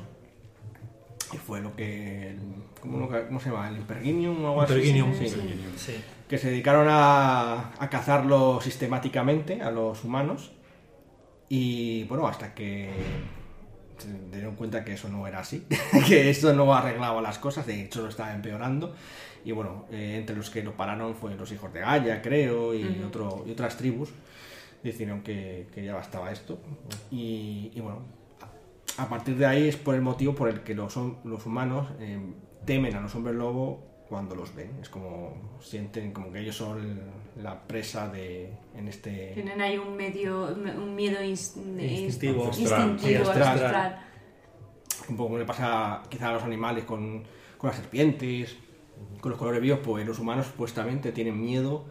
Y 1.33 1.37
fue 1.37 1.61
lo 1.61 1.75
que. 1.75 2.35
¿Cómo, 2.81 2.97
lo 2.99 3.09
que- 3.09 3.25
cómo 3.27 3.39
se 3.39 3.49
llama? 3.49 3.67
¿El 3.69 3.77
Imperginium 3.77 4.43
o 4.43 4.47
algo 4.49 4.61
así? 4.61 4.73
Imperginium. 4.73 5.13
Sí. 5.13 5.29
Sí. 5.77 6.03
Que 6.27 6.37
se 6.37 6.49
dedicaron 6.49 6.87
a, 6.89 7.71
a 7.77 7.89
cazarlo 7.89 8.59
sistemáticamente 8.61 9.61
a 9.61 9.69
los 9.71 10.03
humanos. 10.03 10.51
Y 11.49 12.03
bueno, 12.05 12.27
hasta 12.27 12.53
que 12.53 12.91
dieron 14.31 14.55
cuenta 14.55 14.83
que 14.83 14.93
eso 14.93 15.09
no 15.09 15.25
era 15.27 15.39
así, 15.39 15.65
que 16.07 16.29
eso 16.29 16.53
no 16.53 16.73
arreglaba 16.73 17.21
las 17.21 17.39
cosas, 17.39 17.65
de 17.65 17.81
hecho 17.81 18.01
lo 18.01 18.09
estaba 18.09 18.33
empeorando. 18.33 18.95
Y 19.45 19.51
bueno, 19.51 19.85
eh, 19.91 20.17
entre 20.17 20.35
los 20.35 20.49
que 20.49 20.61
lo 20.63 20.73
pararon 20.73 21.15
fueron 21.15 21.39
los 21.39 21.51
hijos 21.51 21.71
de 21.73 21.79
Gaia, 21.79 22.21
creo, 22.21 22.73
y, 22.73 23.01
otro, 23.05 23.43
y 23.47 23.51
otras 23.51 23.77
tribus. 23.77 24.09
Decidieron 24.83 25.21
que, 25.21 25.67
que 25.73 25.83
ya 25.83 25.93
bastaba 25.93 26.31
esto. 26.31 26.59
Y, 27.11 27.71
y 27.73 27.79
bueno, 27.79 28.01
a 28.97 29.07
partir 29.07 29.37
de 29.37 29.45
ahí 29.45 29.67
es 29.67 29.77
por 29.77 29.95
el 29.95 30.01
motivo 30.01 30.35
por 30.35 30.49
el 30.49 30.61
que 30.61 30.75
los 30.75 30.95
humanos 30.97 31.87
eh, 31.99 32.19
temen 32.65 32.95
a 32.95 33.01
los 33.01 33.15
hombres 33.15 33.35
lobo 33.35 33.89
cuando 34.09 34.35
los 34.35 34.53
ven. 34.55 34.71
Es 34.81 34.89
como 34.89 35.57
sienten 35.61 36.11
como 36.11 36.31
que 36.31 36.39
ellos 36.39 36.55
son 36.55 36.99
la 37.37 37.61
presa 37.67 38.09
de 38.09 38.51
en 38.75 38.87
este 38.87 39.31
Tienen 39.35 39.61
ahí 39.61 39.77
un 39.77 39.95
medio, 39.95 40.47
un 40.55 40.95
miedo 40.95 41.19
ins- 41.21 41.55
Instintivo. 41.55 42.45
Instintivo, 42.45 43.31
un 45.09 45.15
poco 45.15 45.23
como 45.25 45.37
le 45.37 45.45
pasa 45.45 46.01
quizá 46.09 46.29
a 46.29 46.33
los 46.33 46.43
animales 46.43 46.83
con, 46.83 47.23
con 47.57 47.69
las 47.69 47.77
serpientes, 47.77 48.57
con 49.21 49.31
los 49.31 49.39
colores 49.39 49.61
vivos, 49.61 49.79
pues 49.83 50.05
los 50.05 50.19
humanos 50.19 50.47
supuestamente 50.47 51.11
tienen 51.11 51.39
miedo 51.39 51.85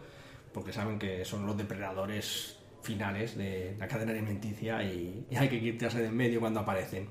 porque 0.53 0.71
saben 0.73 0.99
que 0.99 1.25
son 1.25 1.45
los 1.45 1.57
depredadores 1.57 2.57
finales 2.81 3.37
de 3.37 3.75
la 3.77 3.87
cadena 3.87 4.11
alimenticia 4.11 4.83
y, 4.83 5.25
y 5.29 5.35
hay 5.35 5.49
que 5.49 5.59
quitarse 5.59 5.99
de 5.99 6.07
en 6.07 6.15
medio 6.17 6.39
cuando 6.39 6.59
aparecen. 6.61 7.09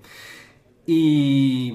Y, 0.86 1.74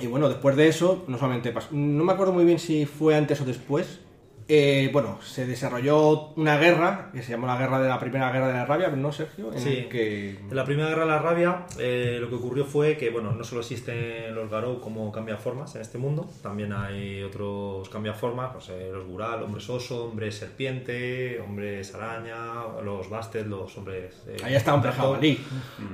y 0.00 0.06
bueno, 0.06 0.28
después 0.28 0.56
de 0.56 0.68
eso, 0.68 1.04
no 1.08 1.18
solamente 1.18 1.54
pas- 1.54 1.70
no 1.70 2.04
me 2.04 2.12
acuerdo 2.12 2.32
muy 2.32 2.44
bien 2.44 2.58
si 2.58 2.86
fue 2.86 3.14
antes 3.16 3.40
o 3.40 3.44
después. 3.44 4.00
Eh, 4.46 4.90
bueno, 4.92 5.18
se 5.22 5.46
desarrolló 5.46 6.32
una 6.36 6.58
guerra 6.58 7.10
que 7.14 7.22
se 7.22 7.30
llamó 7.32 7.46
la 7.46 7.56
guerra 7.56 7.80
de 7.80 7.88
la 7.88 7.98
primera 7.98 8.30
guerra 8.30 8.48
de 8.48 8.52
la 8.54 8.66
rabia, 8.66 8.88
¿no, 8.90 9.10
Sergio? 9.10 9.52
En 9.52 9.58
Sí. 9.58 9.86
que 9.90 10.30
En 10.50 10.54
la 10.54 10.64
primera 10.64 10.88
guerra 10.90 11.02
de 11.04 11.10
la 11.10 11.18
rabia, 11.18 11.64
eh, 11.78 12.18
lo 12.20 12.28
que 12.28 12.34
ocurrió 12.34 12.64
fue 12.66 12.96
que, 12.98 13.08
bueno, 13.10 13.32
no 13.32 13.42
solo 13.42 13.62
existen 13.62 14.34
los 14.34 14.50
Garou 14.50 14.80
como 14.80 15.10
cambiaformas 15.12 15.74
en 15.76 15.80
este 15.82 15.96
mundo, 15.96 16.28
también 16.42 16.72
hay 16.74 17.22
otros 17.22 17.88
cambiaformas, 17.88 18.52
no 18.54 18.60
sé, 18.60 18.90
los 18.92 19.06
Gural, 19.06 19.42
hombres 19.44 19.68
oso, 19.70 20.04
hombres 20.06 20.34
serpiente, 20.36 21.40
hombres 21.40 21.94
araña, 21.94 22.64
los 22.84 23.08
Bastet, 23.08 23.46
los 23.46 23.76
hombres. 23.78 24.14
eh, 24.28 24.36
ahí 24.44 24.54
está 24.54 24.76
gato. 24.76 24.92
jabalí. 24.92 25.38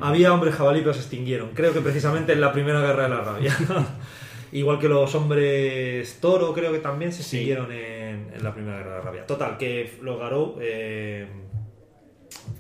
Había 0.00 0.32
hombres 0.34 0.54
jabalí, 0.56 0.80
pero 0.80 0.92
se 0.94 1.00
extinguieron. 1.00 1.50
Creo 1.54 1.72
que 1.72 1.80
precisamente 1.80 2.32
en 2.32 2.40
la 2.40 2.52
primera 2.52 2.80
guerra 2.80 3.04
de 3.04 3.08
la 3.10 3.20
rabia. 3.20 3.56
Igual 4.52 4.80
que 4.80 4.88
los 4.88 5.14
hombres 5.14 6.18
toro, 6.20 6.52
creo 6.52 6.72
que 6.72 6.80
también 6.80 7.12
se 7.12 7.22
Sí. 7.22 7.36
extinguieron 7.36 7.68
en, 8.10 8.32
en 8.34 8.44
la 8.44 8.52
primera 8.52 8.78
guerra 8.78 8.90
de 8.92 8.98
la 8.98 9.04
rabia. 9.04 9.26
Total, 9.26 9.56
que 9.56 9.98
los 10.02 10.18
Garou 10.18 10.56
eh, 10.60 11.26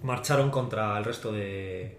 marcharon 0.02 0.50
contra 0.50 0.96
el 0.98 1.04
resto 1.04 1.32
de, 1.32 1.98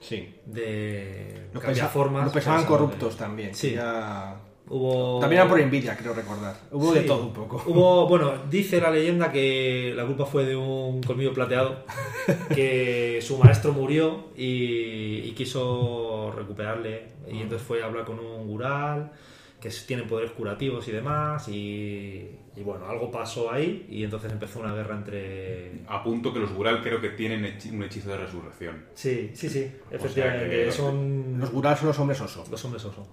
Sí. 0.00 0.34
de 0.46 1.48
Los, 1.52 1.62
cambiaformas. 1.62 2.24
los 2.24 2.32
pensaban 2.32 2.60
pensaban 2.60 2.78
corruptos 2.80 3.14
de- 3.14 3.18
también. 3.18 3.54
Sí. 3.54 3.72
ya- 3.74 4.40
Hubo... 4.70 5.18
También 5.18 5.40
era 5.40 5.48
por 5.48 5.58
envidia, 5.58 5.96
creo 5.96 6.12
recordar. 6.12 6.54
Hubo 6.70 6.92
de 6.92 7.00
todo 7.00 7.22
un 7.22 7.32
poco. 7.32 7.62
Hubo, 7.66 8.06
bueno, 8.06 8.34
dice 8.50 8.78
la 8.82 8.90
leyenda 8.90 9.32
que 9.32 9.94
la 9.96 10.04
culpa 10.04 10.26
fue 10.26 10.44
de 10.44 10.54
un 10.56 11.02
colmillo 11.02 11.32
plateado, 11.32 11.84
que 12.54 13.18
su 13.22 13.38
maestro 13.38 13.72
murió 13.72 14.26
y, 14.36 15.20
y 15.24 15.32
quiso 15.34 16.30
recuperarle. 16.36 17.06
Y 17.30 17.40
entonces 17.40 17.66
fue 17.66 17.82
a 17.82 17.86
hablar 17.86 18.04
con 18.04 18.18
un 18.18 18.46
gural, 18.46 19.10
que 19.58 19.70
tiene 19.86 20.02
poderes 20.02 20.32
curativos 20.32 20.86
y 20.86 20.92
demás. 20.92 21.48
Y, 21.48 22.30
y 22.58 22.62
bueno, 22.62 22.86
algo 22.88 23.10
pasó 23.10 23.52
ahí 23.52 23.86
y 23.90 24.02
entonces 24.04 24.32
empezó 24.32 24.60
una 24.60 24.74
guerra 24.74 24.96
entre... 24.96 25.80
Apunto 25.86 26.32
que 26.32 26.40
los 26.40 26.52
Gural 26.52 26.82
creo 26.82 27.00
que 27.00 27.10
tienen 27.10 27.56
un 27.72 27.82
hechizo 27.82 28.10
de 28.10 28.16
resurrección. 28.16 28.84
Sí, 28.94 29.30
sí, 29.34 29.48
sí, 29.48 29.70
efectivamente. 29.90 30.50
que- 30.64 30.72
son 30.72 31.38
Los 31.38 31.50
Gural 31.50 31.76
son 31.76 31.88
los 31.88 31.98
hombres 31.98 32.20
oso. 32.20 32.44
los 32.50 32.64
hombres 32.64 32.84
oso. 32.84 33.06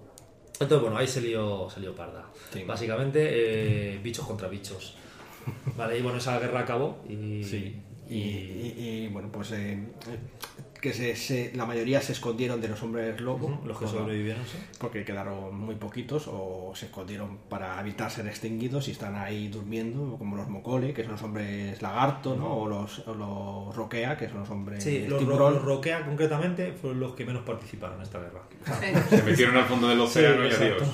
Entonces, 0.58 0.80
bueno, 0.80 0.96
ahí 0.96 1.06
se 1.06 1.20
lió, 1.20 1.68
se 1.70 1.80
lió 1.80 1.94
parda. 1.94 2.24
Sí. 2.52 2.64
Básicamente, 2.66 3.20
eh, 3.94 3.98
bichos 4.02 4.26
contra 4.26 4.48
bichos. 4.48 4.96
Vale, 5.76 5.98
y 5.98 6.02
bueno, 6.02 6.18
esa 6.18 6.38
guerra 6.40 6.60
acabó 6.60 7.04
y... 7.08 7.44
Sí. 7.44 7.82
Y, 8.08 8.14
y- 8.14 8.74
y- 8.78 9.04
y, 9.04 9.08
bueno, 9.08 9.30
pues 9.32 9.52
eh, 9.52 9.78
que 10.86 10.94
se, 10.94 11.16
se- 11.16 11.52
la 11.54 11.66
mayoría 11.66 12.00
se 12.00 12.12
escondieron 12.12 12.60
de 12.60 12.68
los 12.68 12.82
hombres 12.82 13.20
lobo. 13.20 13.46
Ujú, 13.46 13.66
los 13.66 13.78
que 13.78 13.84
Con- 13.84 13.94
sobrevivieron, 13.94 14.42
sí. 14.46 14.58
Porque 14.78 15.04
quedaron 15.04 15.58
muy 15.58 15.74
poquitos 15.74 16.26
o 16.28 16.72
se 16.74 16.86
escondieron 16.86 17.38
para 17.48 17.80
evitar 17.80 18.10
ser 18.10 18.26
extinguidos 18.26 18.88
y 18.88 18.92
están 18.92 19.14
ahí 19.16 19.48
durmiendo, 19.48 20.16
como 20.18 20.36
los 20.36 20.48
mocole, 20.48 20.92
que 20.94 21.02
son 21.02 21.12
los 21.12 21.22
hombres 21.22 21.82
lagarto, 21.82 22.36
¿no? 22.36 22.54
O 22.56 22.68
los, 22.68 23.00
o 23.06 23.14
los 23.14 23.74
roquea, 23.76 24.16
que 24.16 24.28
son 24.28 24.40
los 24.40 24.50
hombres 24.50 24.82
Sí, 24.84 25.06
los, 25.06 25.24
ro- 25.24 25.50
los 25.50 25.62
Roquea 25.64 26.04
concretamente 26.04 26.72
fueron 26.72 27.00
los 27.00 27.14
que 27.14 27.24
menos 27.24 27.42
participaron 27.44 27.96
en 27.96 28.02
esta 28.02 28.18
guerra. 28.20 28.42
Se 29.10 29.22
metieron 29.22 29.56
al 29.56 29.64
fondo 29.64 29.88
del 29.88 30.00
océano 30.00 30.44
y 30.44 30.46
exacto. 30.46 30.84
adiós. 30.84 30.88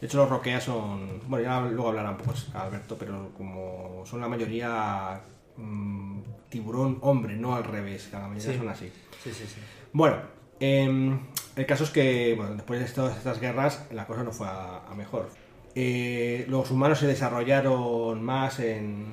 De 0.00 0.06
hecho, 0.06 0.18
los 0.18 0.28
roquea 0.30 0.60
son. 0.60 1.20
Bueno, 1.26 1.44
ya 1.44 1.60
luego 1.60 1.88
hablarán 1.88 2.12
un 2.12 2.18
poco 2.18 2.32
Alberto, 2.54 2.96
pero 2.96 3.30
como 3.36 4.04
son 4.06 4.20
la 4.20 4.28
mayoría 4.28 5.20
mm, 5.58 6.20
tiburón 6.48 6.98
hombre, 7.02 7.36
no 7.36 7.54
al 7.54 7.64
revés, 7.64 8.06
que 8.08 8.16
la 8.16 8.26
mayoría 8.28 8.52
Sí. 8.52 8.58
son 8.58 8.68
así. 8.68 8.90
Sí, 9.22 9.30
sí, 9.32 9.44
sí. 9.46 9.60
Bueno, 9.92 10.16
em, 10.60 11.18
el 11.56 11.66
caso 11.66 11.84
es 11.84 11.90
que 11.90 12.34
bueno, 12.36 12.54
después 12.54 12.80
de 12.80 12.86
todas 12.86 13.16
estas 13.18 13.38
guerras 13.40 13.86
la 13.92 14.06
cosa 14.06 14.22
no 14.24 14.32
fue 14.32 14.46
a, 14.46 14.78
a 14.86 14.94
mejor. 14.94 15.28
Eh, 15.74 16.46
los 16.48 16.70
humanos 16.70 16.98
se 16.98 17.06
desarrollaron 17.06 18.22
más 18.22 18.58
en 18.60 19.06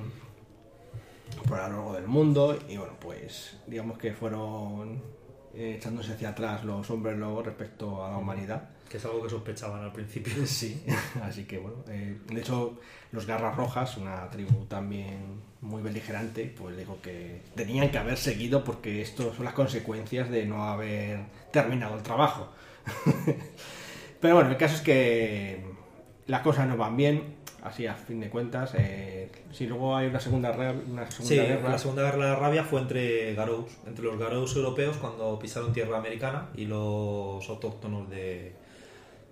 por 1.46 1.60
a 1.60 1.68
lo 1.68 1.74
largo 1.76 1.92
del 1.94 2.06
mundo 2.08 2.58
y 2.68 2.76
bueno, 2.76 2.94
pues 3.00 3.56
digamos 3.66 3.98
que 3.98 4.12
fueron 4.12 5.02
eh, 5.54 5.74
echándose 5.76 6.12
hacia 6.14 6.30
atrás 6.30 6.64
los 6.64 6.88
hombres 6.90 7.16
lobos 7.18 7.44
respecto 7.46 8.04
a 8.04 8.10
la 8.10 8.16
humanidad. 8.16 8.70
Que 8.88 8.98
es 8.98 9.04
algo 9.04 9.22
que 9.22 9.30
sospechaban 9.30 9.82
al 9.82 9.92
principio. 9.92 10.32
Sí, 10.46 10.82
así 11.22 11.44
que 11.44 11.58
bueno, 11.58 11.78
eh, 11.88 12.18
de 12.26 12.40
hecho 12.40 12.78
los 13.12 13.26
Garras 13.26 13.56
Rojas, 13.56 13.96
una 13.96 14.28
tribu 14.30 14.64
también 14.66 15.42
muy 15.60 15.82
beligerante, 15.82 16.52
pues 16.56 16.76
dijo 16.76 16.98
que 17.02 17.42
tenían 17.54 17.90
que 17.90 17.98
haber 17.98 18.16
seguido 18.16 18.62
porque 18.64 19.02
esto 19.02 19.34
son 19.34 19.44
las 19.44 19.54
consecuencias 19.54 20.30
de 20.30 20.46
no 20.46 20.64
haber 20.64 21.20
terminado 21.50 21.96
el 21.96 22.02
trabajo. 22.02 22.52
Pero 24.20 24.34
bueno, 24.34 24.50
el 24.50 24.56
caso 24.56 24.76
es 24.76 24.82
que 24.82 25.64
las 26.26 26.42
cosas 26.42 26.66
no 26.66 26.76
van 26.76 26.96
bien, 26.96 27.36
así 27.62 27.86
a 27.86 27.94
fin 27.94 28.20
de 28.20 28.30
cuentas. 28.30 28.72
Eh, 28.76 29.30
si 29.52 29.66
luego 29.66 29.96
hay 29.96 30.06
una 30.06 30.20
segunda, 30.20 30.52
una 30.52 31.10
segunda 31.10 31.28
Sí, 31.28 31.36
guerra, 31.36 31.70
la 31.70 31.78
segunda 31.78 32.02
guerra 32.02 32.24
de 32.24 32.30
la 32.32 32.36
rabia 32.36 32.64
fue 32.64 32.80
entre 32.80 33.34
Garous, 33.34 33.70
entre 33.86 34.04
los 34.04 34.18
Garous 34.18 34.56
europeos 34.56 34.96
cuando 34.96 35.38
pisaron 35.38 35.72
tierra 35.72 35.98
americana 35.98 36.48
y 36.54 36.64
los 36.64 37.48
autóctonos 37.48 38.08
de, 38.08 38.54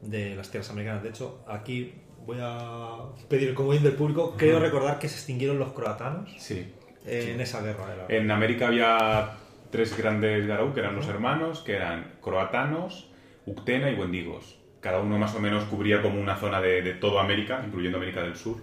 de 0.09 0.35
las 0.37 0.51
tierras 0.51 0.71
americanas. 0.71 1.03
De 1.03 1.09
hecho, 1.11 1.45
aquí 1.49 1.95
voy 2.27 2.39
a 2.41 2.99
pedir 3.29 3.49
el 3.51 3.55
comodín 3.55 3.83
del 3.83 3.95
público. 3.95 4.35
Creo 4.37 4.59
recordar 4.59 4.99
que 4.99 5.09
se 5.09 5.17
extinguieron 5.17 5.59
los 5.59 5.73
croatanos 5.73 6.31
Sí. 6.39 6.73
en 7.07 7.41
esa 7.41 7.61
guerra. 7.63 7.87
de 7.89 7.97
la- 7.97 8.07
En 8.09 8.31
América 8.31 8.69
había 8.69 9.33
tres 9.71 9.97
grandes 9.97 10.47
Garou, 10.47 10.73
que 10.73 10.81
eran 10.81 10.97
los 10.97 11.07
hermanos, 11.09 11.61
que 11.61 11.75
eran 11.75 12.13
croatanos, 12.23 13.11
Uctena 13.47 13.91
y 13.91 13.95
Wendigos. 13.95 14.59
Cada 14.81 15.01
uno 15.01 15.19
más 15.19 15.35
o 15.35 15.41
menos 15.41 15.65
cubría 15.65 16.01
como 16.03 16.21
una 16.21 16.37
zona 16.37 16.61
de, 16.61 16.81
de 16.83 16.95
toda 16.95 17.23
América, 17.23 17.63
incluyendo 17.67 17.99
América 17.99 18.23
del 18.23 18.37
Sur. 18.37 18.59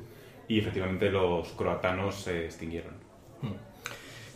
Y 0.48 0.60
efectivamente 0.60 1.10
los 1.12 1.50
croatanos 1.54 2.16
se 2.16 2.46
extinguieron. 2.46 2.96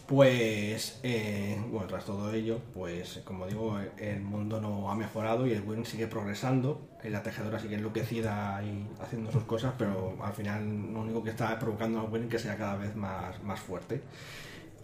Pues, 0.07 0.99
eh, 1.01 1.59
bueno, 1.71 1.87
tras 1.87 2.05
todo 2.05 2.31
ello, 2.31 2.59
pues 2.75 3.21
como 3.25 3.47
digo, 3.47 3.79
el 3.97 4.21
mundo 4.21 4.61
no 4.61 4.91
ha 4.91 4.95
mejorado 4.95 5.47
y 5.47 5.53
el 5.53 5.61
Win 5.61 5.83
sigue 5.83 6.05
progresando. 6.05 6.87
La 7.03 7.23
tejedora 7.23 7.57
sigue 7.59 7.75
enloquecida 7.75 8.61
y 8.63 8.87
haciendo 9.01 9.31
sus 9.31 9.43
cosas, 9.45 9.73
pero 9.79 10.15
al 10.21 10.33
final 10.33 10.93
lo 10.93 11.01
único 11.01 11.23
que 11.23 11.31
está 11.31 11.57
provocando 11.57 12.01
al 12.01 12.11
Win 12.11 12.23
es 12.25 12.29
que 12.29 12.39
sea 12.39 12.55
cada 12.55 12.75
vez 12.75 12.95
más, 12.95 13.41
más 13.43 13.59
fuerte. 13.59 14.03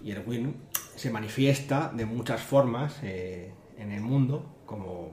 Y 0.03 0.09
el 0.11 0.23
Win 0.25 0.55
se 0.95 1.11
manifiesta 1.11 1.91
de 1.93 2.05
muchas 2.07 2.41
formas 2.41 2.97
eh, 3.03 3.51
en 3.77 3.91
el 3.91 4.01
mundo, 4.01 4.55
como 4.65 5.11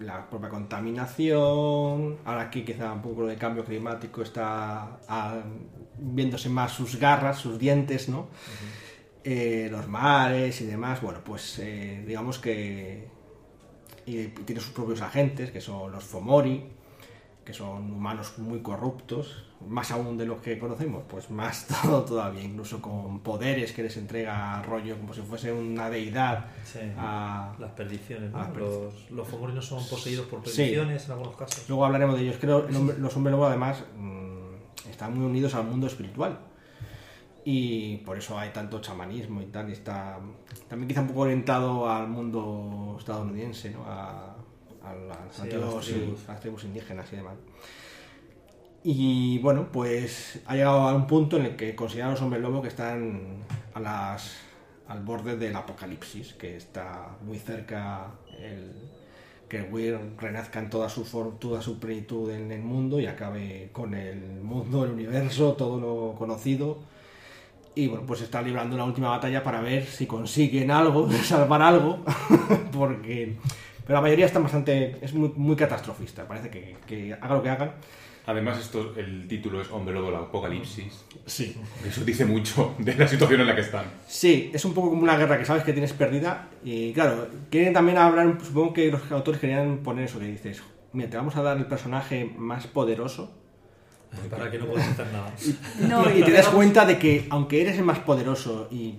la 0.00 0.28
propia 0.28 0.48
contaminación, 0.48 2.18
ahora 2.24 2.42
aquí 2.42 2.64
quizá 2.64 2.92
un 2.92 3.00
poco 3.00 3.26
de 3.26 3.36
cambio 3.36 3.64
climático 3.64 4.22
está 4.22 4.98
ah, 5.08 5.40
viéndose 5.98 6.48
más 6.48 6.72
sus 6.72 6.96
garras, 6.96 7.38
sus 7.38 7.58
dientes, 7.58 8.08
¿no? 8.08 8.26
Eh, 9.28 9.66
los 9.72 9.88
mares 9.88 10.60
y 10.60 10.66
demás, 10.66 11.02
bueno, 11.02 11.18
pues 11.24 11.58
eh, 11.58 12.04
digamos 12.06 12.38
que 12.38 13.08
y 14.06 14.28
tiene 14.28 14.60
sus 14.60 14.70
propios 14.70 15.02
agentes, 15.02 15.50
que 15.50 15.60
son 15.60 15.90
los 15.90 16.04
Fomori, 16.04 16.64
que 17.44 17.52
son 17.52 17.90
humanos 17.90 18.38
muy 18.38 18.60
corruptos, 18.60 19.42
más 19.66 19.90
aún 19.90 20.16
de 20.16 20.26
los 20.26 20.40
que 20.40 20.60
conocemos, 20.60 21.02
pues 21.08 21.28
más 21.28 21.66
todo 21.82 22.04
todavía, 22.04 22.42
incluso 22.44 22.80
con 22.80 23.18
poderes 23.18 23.72
que 23.72 23.82
les 23.82 23.96
entrega 23.96 24.62
rollo 24.62 24.96
como 24.96 25.12
si 25.12 25.22
fuese 25.22 25.52
una 25.52 25.90
deidad 25.90 26.46
Sí. 26.64 26.78
a, 26.96 27.52
Las 27.58 27.72
perdiciones, 27.72 28.30
¿no? 28.30 28.48
Los, 28.56 29.10
los 29.10 29.26
fomorinos 29.26 29.66
son 29.66 29.84
poseídos 29.88 30.26
por 30.26 30.46
Sí. 30.48 30.56
perdiciones 30.58 31.04
en 31.06 31.10
algunos 31.10 31.34
casos. 31.34 31.64
Luego 31.68 31.84
hablaremos 31.84 32.14
de 32.14 32.22
ellos. 32.22 32.36
Creo 32.40 32.64
que 32.68 32.72
los 32.72 33.16
hombres 33.16 33.32
lobo 33.32 33.46
además 33.46 33.82
mm, 33.98 34.88
están 34.88 35.16
muy 35.18 35.26
unidos 35.26 35.52
al 35.56 35.64
mundo 35.64 35.88
espiritual. 35.88 36.38
Y 37.48 37.98
por 37.98 38.18
eso 38.18 38.36
hay 38.36 38.50
tanto 38.50 38.80
chamanismo 38.80 39.40
y 39.40 39.46
tal. 39.46 39.68
Y 39.70 39.72
está 39.72 40.18
también 40.68 40.88
quizá 40.88 41.02
un 41.02 41.06
poco 41.08 41.20
orientado 41.20 41.88
al 41.88 42.08
mundo 42.08 42.96
estadounidense, 42.98 43.70
¿no? 43.70 43.84
A, 43.86 44.34
a 44.82 44.94
las 44.94 45.18
Sí, 45.36 45.40
a 45.40 45.44
antiguos- 45.44 45.74
las 45.76 45.84
sí, 45.84 45.92
tribus. 45.92 46.28
a 46.28 46.32
las 46.32 46.40
tribus 46.40 46.64
indígenas 46.64 47.12
y 47.12 47.16
demás. 47.16 47.34
Y 48.82 49.38
bueno, 49.38 49.68
pues 49.72 50.40
ha 50.46 50.54
llegado 50.54 50.80
a 50.88 50.94
un 50.94 51.06
punto 51.06 51.36
en 51.36 51.46
el 51.46 51.56
que 51.56 51.74
consideran 51.74 52.12
los 52.12 52.22
hombres 52.22 52.40
lobo 52.42 52.62
que 52.62 52.68
están 52.68 53.44
a 53.74 53.80
las, 53.80 54.36
al 54.88 55.02
borde 55.04 55.36
del 55.36 55.54
apocalipsis, 55.56 56.34
que 56.34 56.56
está 56.56 57.08
muy 57.24 57.38
cerca 57.38 58.12
el, 58.40 58.72
que 59.48 59.58
el 59.58 59.72
Weir 59.72 59.98
renazca 60.18 60.60
en 60.60 60.70
toda 60.70 60.88
su, 60.88 61.04
for- 61.04 61.38
toda 61.38 61.62
su 61.62 61.78
plenitud 61.80 62.30
en 62.30 62.50
el 62.52 62.62
mundo 62.62 63.00
y 63.00 63.06
acabe 63.06 63.70
con 63.72 63.94
el 63.94 64.20
mundo, 64.40 64.84
el 64.84 64.92
universo, 64.92 65.52
todo 65.54 65.80
lo 65.80 66.14
conocido. 66.16 66.78
Y 67.76 67.88
bueno, 67.88 68.04
pues 68.06 68.22
está 68.22 68.40
librando 68.40 68.74
una 68.74 68.86
última 68.86 69.10
batalla 69.10 69.42
para 69.44 69.60
ver 69.60 69.84
si 69.84 70.06
consiguen 70.06 70.70
algo, 70.70 71.12
salvar 71.22 71.60
algo, 71.60 72.02
porque... 72.72 73.36
Pero 73.86 73.98
la 73.98 74.00
mayoría 74.00 74.24
está 74.26 74.38
bastante... 74.40 74.96
es 75.02 75.12
muy, 75.12 75.30
muy 75.36 75.54
catastrofista, 75.54 76.26
parece 76.26 76.48
que, 76.48 76.76
que 76.86 77.12
haga 77.12 77.34
lo 77.34 77.42
que 77.42 77.50
hagan. 77.50 77.72
Además, 78.24 78.58
esto, 78.58 78.94
el 78.96 79.28
título 79.28 79.60
es 79.60 79.70
Hombre 79.70 79.94
Lobo, 79.94 80.08
el 80.08 80.16
Apocalipsis. 80.16 81.04
Sí. 81.26 81.54
Eso 81.86 82.02
dice 82.02 82.24
mucho 82.24 82.74
de 82.78 82.94
la 82.94 83.06
situación 83.06 83.42
en 83.42 83.46
la 83.46 83.54
que 83.54 83.60
están. 83.60 83.84
Sí, 84.08 84.50
es 84.54 84.64
un 84.64 84.72
poco 84.72 84.88
como 84.88 85.02
una 85.02 85.18
guerra 85.18 85.38
que 85.38 85.44
sabes 85.44 85.62
que 85.62 85.74
tienes 85.74 85.92
perdida 85.92 86.48
y 86.64 86.94
claro, 86.94 87.28
quieren 87.50 87.74
también 87.74 87.98
hablar, 87.98 88.38
supongo 88.42 88.72
que 88.72 88.90
los 88.90 89.12
autores 89.12 89.38
querían 89.38 89.78
poner 89.78 90.06
eso 90.06 90.18
que 90.18 90.26
dices, 90.26 90.62
mira, 90.94 91.10
te 91.10 91.18
vamos 91.18 91.36
a 91.36 91.42
dar 91.42 91.58
el 91.58 91.66
personaje 91.66 92.24
más 92.36 92.66
poderoso 92.66 93.32
Para 94.30 94.50
que 94.50 94.58
no 94.58 94.66
puedas 94.66 94.88
hacer 94.88 95.06
nada. 95.12 95.32
No, 95.88 96.10
y 96.10 96.22
te 96.22 96.32
das 96.32 96.48
cuenta 96.48 96.84
de 96.84 96.98
que 96.98 97.26
aunque 97.30 97.60
eres 97.62 97.76
el 97.78 97.84
más 97.84 97.98
poderoso 98.00 98.68
y, 98.70 98.94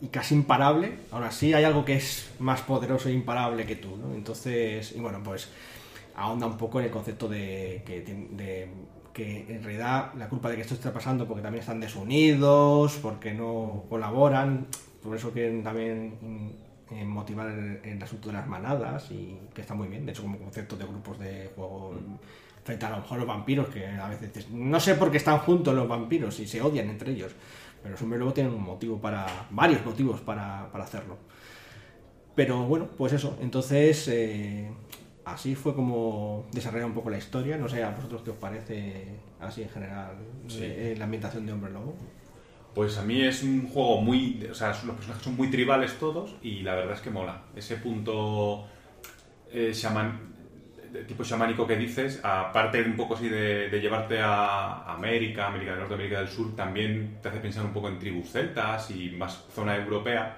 y 0.00 0.08
casi 0.08 0.34
imparable, 0.34 0.98
aún 1.10 1.24
así 1.24 1.52
hay 1.54 1.64
algo 1.64 1.84
que 1.84 1.96
es 1.96 2.30
más 2.38 2.60
poderoso 2.62 3.08
e 3.08 3.12
imparable 3.12 3.64
que 3.66 3.76
tú, 3.76 3.96
¿no? 3.96 4.14
Entonces, 4.14 4.92
y 4.96 5.00
bueno, 5.00 5.20
pues 5.22 5.48
ahonda 6.14 6.46
un 6.46 6.56
poco 6.58 6.78
en 6.80 6.86
el 6.86 6.90
concepto 6.90 7.28
de 7.28 7.82
que, 7.86 8.04
tien- 8.04 8.28
de 8.36 8.68
que 9.14 9.46
en 9.48 9.62
realidad 9.62 10.12
la 10.16 10.28
culpa 10.28 10.48
de 10.50 10.56
que 10.56 10.62
esto 10.62 10.74
esté 10.74 10.90
pasando 10.90 11.26
porque 11.26 11.42
también 11.42 11.60
están 11.60 11.80
desunidos, 11.80 12.96
porque 13.02 13.32
no 13.34 13.84
colaboran, 13.88 14.66
por 15.02 15.16
eso 15.16 15.30
quieren 15.32 15.62
también 15.62 16.14
mm, 16.20 16.94
eh, 16.94 17.04
motivar 17.04 17.48
el, 17.48 17.80
el 17.84 18.02
asunto 18.02 18.28
de 18.28 18.34
las 18.34 18.46
manadas 18.46 19.10
y 19.10 19.38
que 19.54 19.60
está 19.62 19.74
muy 19.74 19.88
bien, 19.88 20.04
de 20.06 20.12
hecho 20.12 20.22
como 20.22 20.38
concepto 20.38 20.76
de 20.76 20.84
grupos 20.84 21.18
de 21.18 21.50
juego 21.54 21.94
frente 22.64 22.86
a 22.86 22.90
lo 22.90 22.96
mejor 22.98 23.18
los 23.18 23.26
vampiros 23.26 23.68
que 23.68 23.86
a 23.86 24.08
veces 24.08 24.48
no 24.50 24.78
sé 24.80 24.94
por 24.94 25.10
qué 25.10 25.16
están 25.16 25.38
juntos 25.38 25.74
los 25.74 25.88
vampiros 25.88 26.38
y 26.40 26.46
se 26.46 26.60
odian 26.62 26.88
entre 26.90 27.12
ellos, 27.12 27.32
pero 27.82 27.92
los 27.92 28.02
hombres 28.02 28.18
luego 28.20 28.32
tienen 28.34 28.52
un 28.54 28.62
motivo 28.62 29.00
para, 29.00 29.26
varios 29.50 29.84
motivos 29.84 30.20
para, 30.20 30.68
para 30.70 30.84
hacerlo. 30.84 31.16
Pero 32.34 32.64
bueno, 32.64 32.88
pues 32.96 33.12
eso, 33.12 33.36
entonces 33.42 34.08
eh, 34.08 34.70
así 35.24 35.54
fue 35.54 35.74
como 35.74 36.46
desarrolla 36.52 36.86
un 36.86 36.94
poco 36.94 37.10
la 37.10 37.18
historia, 37.18 37.58
no 37.58 37.68
sé 37.68 37.82
a 37.84 37.90
vosotros 37.90 38.22
qué 38.22 38.30
os 38.30 38.36
parece 38.36 39.06
así 39.40 39.62
en 39.62 39.68
general 39.68 40.16
Sí. 40.48 40.60
eh, 40.62 40.94
la 40.96 41.04
ambientación 41.04 41.44
de 41.46 41.52
Hombre 41.52 41.72
Lobo. 41.72 41.94
Pues 42.74 42.96
a 42.96 43.02
mí 43.02 43.20
es 43.20 43.42
un 43.42 43.68
juego 43.68 44.00
muy. 44.00 44.48
O 44.50 44.54
sea, 44.54 44.68
los 44.68 44.94
personajes 44.96 45.22
son 45.22 45.36
muy 45.36 45.50
tribales 45.50 45.98
todos 45.98 46.36
y 46.42 46.62
la 46.62 46.74
verdad 46.74 46.94
es 46.94 47.02
que 47.02 47.10
mola. 47.10 47.42
Ese 47.54 47.76
punto 47.76 48.64
eh, 49.52 49.72
shaman- 49.74 50.31
tipo 51.06 51.24
chamánico 51.24 51.66
que 51.66 51.76
dices, 51.76 52.20
aparte 52.22 52.82
un 52.82 52.96
poco 52.96 53.14
así 53.14 53.28
de, 53.28 53.68
de 53.68 53.80
llevarte 53.80 54.20
a 54.20 54.84
América, 54.92 55.46
América 55.48 55.70
del 55.72 55.80
Norte, 55.80 55.94
América 55.94 56.18
del 56.20 56.28
Sur, 56.28 56.54
también 56.54 57.18
te 57.22 57.28
hace 57.28 57.38
pensar 57.40 57.64
un 57.64 57.72
poco 57.72 57.88
en 57.88 57.98
tribus 57.98 58.30
celtas 58.30 58.90
y 58.90 59.10
más 59.10 59.44
zona 59.54 59.76
europea. 59.76 60.36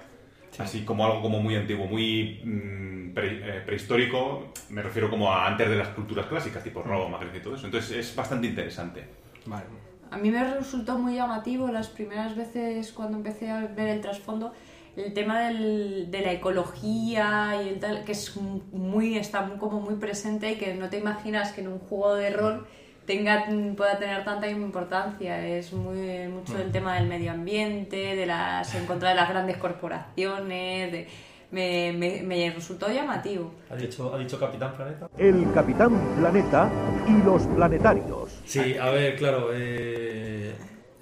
Así 0.57 0.85
como 0.85 1.05
algo 1.05 1.21
como 1.21 1.41
muy 1.41 1.55
antiguo, 1.57 1.85
muy 1.85 2.39
mm, 2.43 3.13
pre- 3.13 3.57
eh, 3.57 3.61
prehistórico, 3.65 4.53
me 4.69 4.81
refiero 4.81 5.09
como 5.09 5.29
a 5.31 5.47
antes 5.47 5.69
de 5.69 5.75
las 5.75 5.89
culturas 5.89 6.27
clásicas, 6.27 6.63
tipo 6.63 6.81
Roma, 6.81 7.17
Grecia 7.19 7.39
y 7.39 7.43
todo 7.43 7.55
eso. 7.55 7.65
Entonces 7.65 7.91
es 7.97 8.15
bastante 8.15 8.47
interesante. 8.47 9.03
Vale. 9.45 9.65
A 10.11 10.17
mí 10.17 10.31
me 10.31 10.53
resultó 10.53 10.97
muy 10.97 11.15
llamativo 11.15 11.67
las 11.69 11.89
primeras 11.89 12.37
veces 12.37 12.93
cuando 12.93 13.17
empecé 13.17 13.49
a 13.51 13.65
ver 13.67 13.89
el 13.89 13.99
trasfondo 14.01 14.53
el 14.97 15.13
tema 15.13 15.41
del- 15.47 16.09
de 16.09 16.21
la 16.21 16.31
ecología 16.31 17.61
y 17.63 17.69
el 17.69 17.79
tal, 17.79 18.03
que 18.05 18.13
es 18.13 18.35
muy, 18.71 19.17
está 19.17 19.41
muy- 19.41 19.57
como 19.57 19.79
muy 19.81 19.95
presente 19.95 20.51
y 20.51 20.55
que 20.55 20.73
no 20.75 20.89
te 20.89 20.97
imaginas 20.97 21.51
que 21.51 21.61
en 21.61 21.67
un 21.67 21.79
juego 21.79 22.15
de 22.15 22.29
rol 22.29 22.65
tenga, 23.05 23.45
pueda 23.77 23.99
tener 23.99 24.23
tanta 24.23 24.49
importancia. 24.49 25.45
Es 25.45 25.73
muy, 25.73 26.27
mucho 26.27 26.57
del 26.57 26.71
tema 26.71 26.95
del 26.95 27.07
medio 27.07 27.31
ambiente, 27.31 28.15
de 28.15 28.25
las, 28.25 28.73
en 28.75 28.85
contra 28.85 29.09
de 29.09 29.15
las 29.15 29.29
grandes 29.29 29.57
corporaciones, 29.57 30.91
de- 30.91 31.07
me, 31.51 31.93
me, 31.93 32.21
me 32.23 32.49
resultó 32.51 32.91
llamativo. 32.91 33.51
¿Ha 33.69 33.75
dicho, 33.75 34.13
¿Ha 34.13 34.17
dicho 34.17 34.39
Capitán 34.39 34.73
Planeta? 34.75 35.07
El 35.17 35.45
Capitán 35.53 35.93
Planeta 36.19 36.69
y 37.07 37.23
los 37.23 37.43
planetarios. 37.43 38.41
Sí, 38.45 38.75
a 38.77 38.89
ver, 38.89 39.15
claro, 39.15 39.49
eh, 39.53 40.53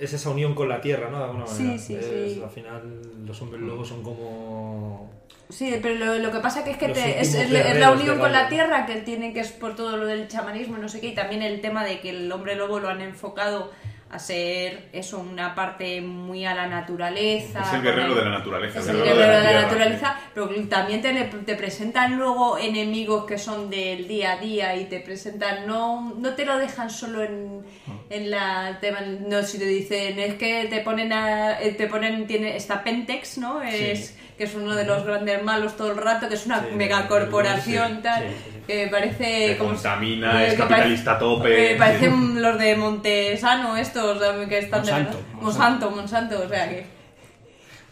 es 0.04 0.14
esa 0.14 0.30
unión 0.30 0.54
con 0.56 0.70
la 0.70 0.82
Tierra, 0.82 1.10
¿no? 1.10 1.18
De 1.20 1.24
alguna 1.26 1.48
Sí, 1.48 1.64
manera. 1.64 1.80
sí, 1.82 1.96
Es- 1.96 2.34
sí. 2.34 2.42
Al 2.44 2.50
final 2.50 2.82
los 3.26 3.42
hombres 3.42 3.62
lobos 3.62 3.88
son 3.88 4.04
como... 4.04 5.10
Sí, 5.50 5.78
pero 5.82 5.96
lo, 5.96 6.20
lo 6.20 6.32
que 6.32 6.40
pasa 6.40 6.64
que 6.64 6.72
es 6.72 6.78
que 6.78 6.90
te- 6.90 7.22
es, 7.22 7.34
la- 7.36 7.42
es 7.44 7.52
la 7.52 7.64
guerreros 7.64 8.02
unión 8.02 8.20
con 8.20 8.32
la 8.32 8.50
tierra 8.50 8.86
que 8.86 8.96
tiene 9.02 9.34
que 9.34 9.42
es 9.42 9.52
por 9.52 9.76
todo 9.76 9.98
lo 9.98 10.06
del 10.06 10.28
chamanismo 10.28 10.78
y 10.78 10.82
no 10.82 10.90
sé 10.90 11.00
qué, 11.00 11.08
y 11.08 11.16
también 11.16 11.42
el 11.44 11.62
tema 11.62 11.84
de 11.84 12.00
que 12.00 12.10
el 12.10 12.32
hombre 12.32 12.56
lobo 12.56 12.80
lo 12.80 12.90
han 12.90 13.02
enfocado 13.02 13.72
a 14.14 14.20
ser 14.20 14.90
eso, 14.94 15.20
una 15.20 15.56
parte 15.56 16.02
muy 16.02 16.46
a 16.46 16.54
la 16.54 16.68
naturaleza. 16.68 17.62
Es 17.62 17.74
el 17.74 17.82
guerrero 17.82 18.14
de 18.14 18.24
la 18.24 18.32
naturaleza. 18.32 18.80
Es 18.80 18.88
el 18.88 18.98
guerrero 18.98 19.16
guerrero 19.16 19.48
de 19.48 19.54
la 19.54 19.62
naturaleza, 19.64 20.20
pero 20.34 20.50
también 20.70 21.02
te, 21.02 21.14
te 21.14 21.56
presentan 21.56 22.18
luego 22.18 22.58
enemigos 22.58 23.26
que 23.26 23.38
son 23.38 23.70
del 23.70 24.08
día 24.08 24.34
a 24.34 24.38
día 24.38 24.76
y 24.76 24.86
te 24.86 25.00
presentan, 25.00 25.66
no, 25.66 26.14
no 26.18 26.34
te 26.36 26.46
lo 26.46 26.58
dejan 26.58 26.90
solo 26.90 27.24
en, 27.24 27.64
en 28.10 28.32
la 28.32 28.78
tema, 28.80 29.02
no 29.02 29.42
si 29.44 29.58
te 29.58 29.66
dicen, 29.66 30.20
es 30.20 30.36
que 30.36 30.66
te 30.70 30.82
ponen 30.82 31.12
a, 31.12 31.60
eh, 31.60 31.72
te 31.72 31.88
ponen, 31.88 32.28
tiene, 32.28 32.56
está 32.56 32.84
Pentex, 32.84 33.40
¿no? 33.40 33.62
Es, 33.62 34.16
que 34.38 34.46
es 34.46 34.56
uno 34.56 34.76
de 34.76 34.86
los 34.86 35.06
grandes 35.06 35.44
malos 35.44 35.78
todo 35.78 35.92
el 35.92 35.98
rato, 35.98 36.28
que 36.28 36.36
es 36.36 36.46
una 36.46 36.62
Sí, 36.62 36.76
megacorporación 36.76 37.98
sí, 37.98 38.00
tal, 38.02 38.24
que 38.68 38.88
parece 38.88 39.48
Que 39.48 39.58
como 39.58 39.74
contamina, 39.74 40.44
eh, 40.44 40.48
es 40.48 40.54
que 40.54 40.60
capitalista 40.60 41.14
a 41.14 41.20
tope. 41.20 41.56
que 41.56 41.76
parecen 41.76 42.42
los 42.42 42.58
de 42.58 42.76
Montesano 42.76 43.78
estos 43.78 44.20
que 44.48 44.58
están 44.60 44.86
de 44.86 44.92
Monsanto. 44.92 45.20
Monsanto, 45.34 45.92
Monsanto, 45.92 46.42
o 46.44 46.48
sea 46.48 46.70
que 46.70 46.86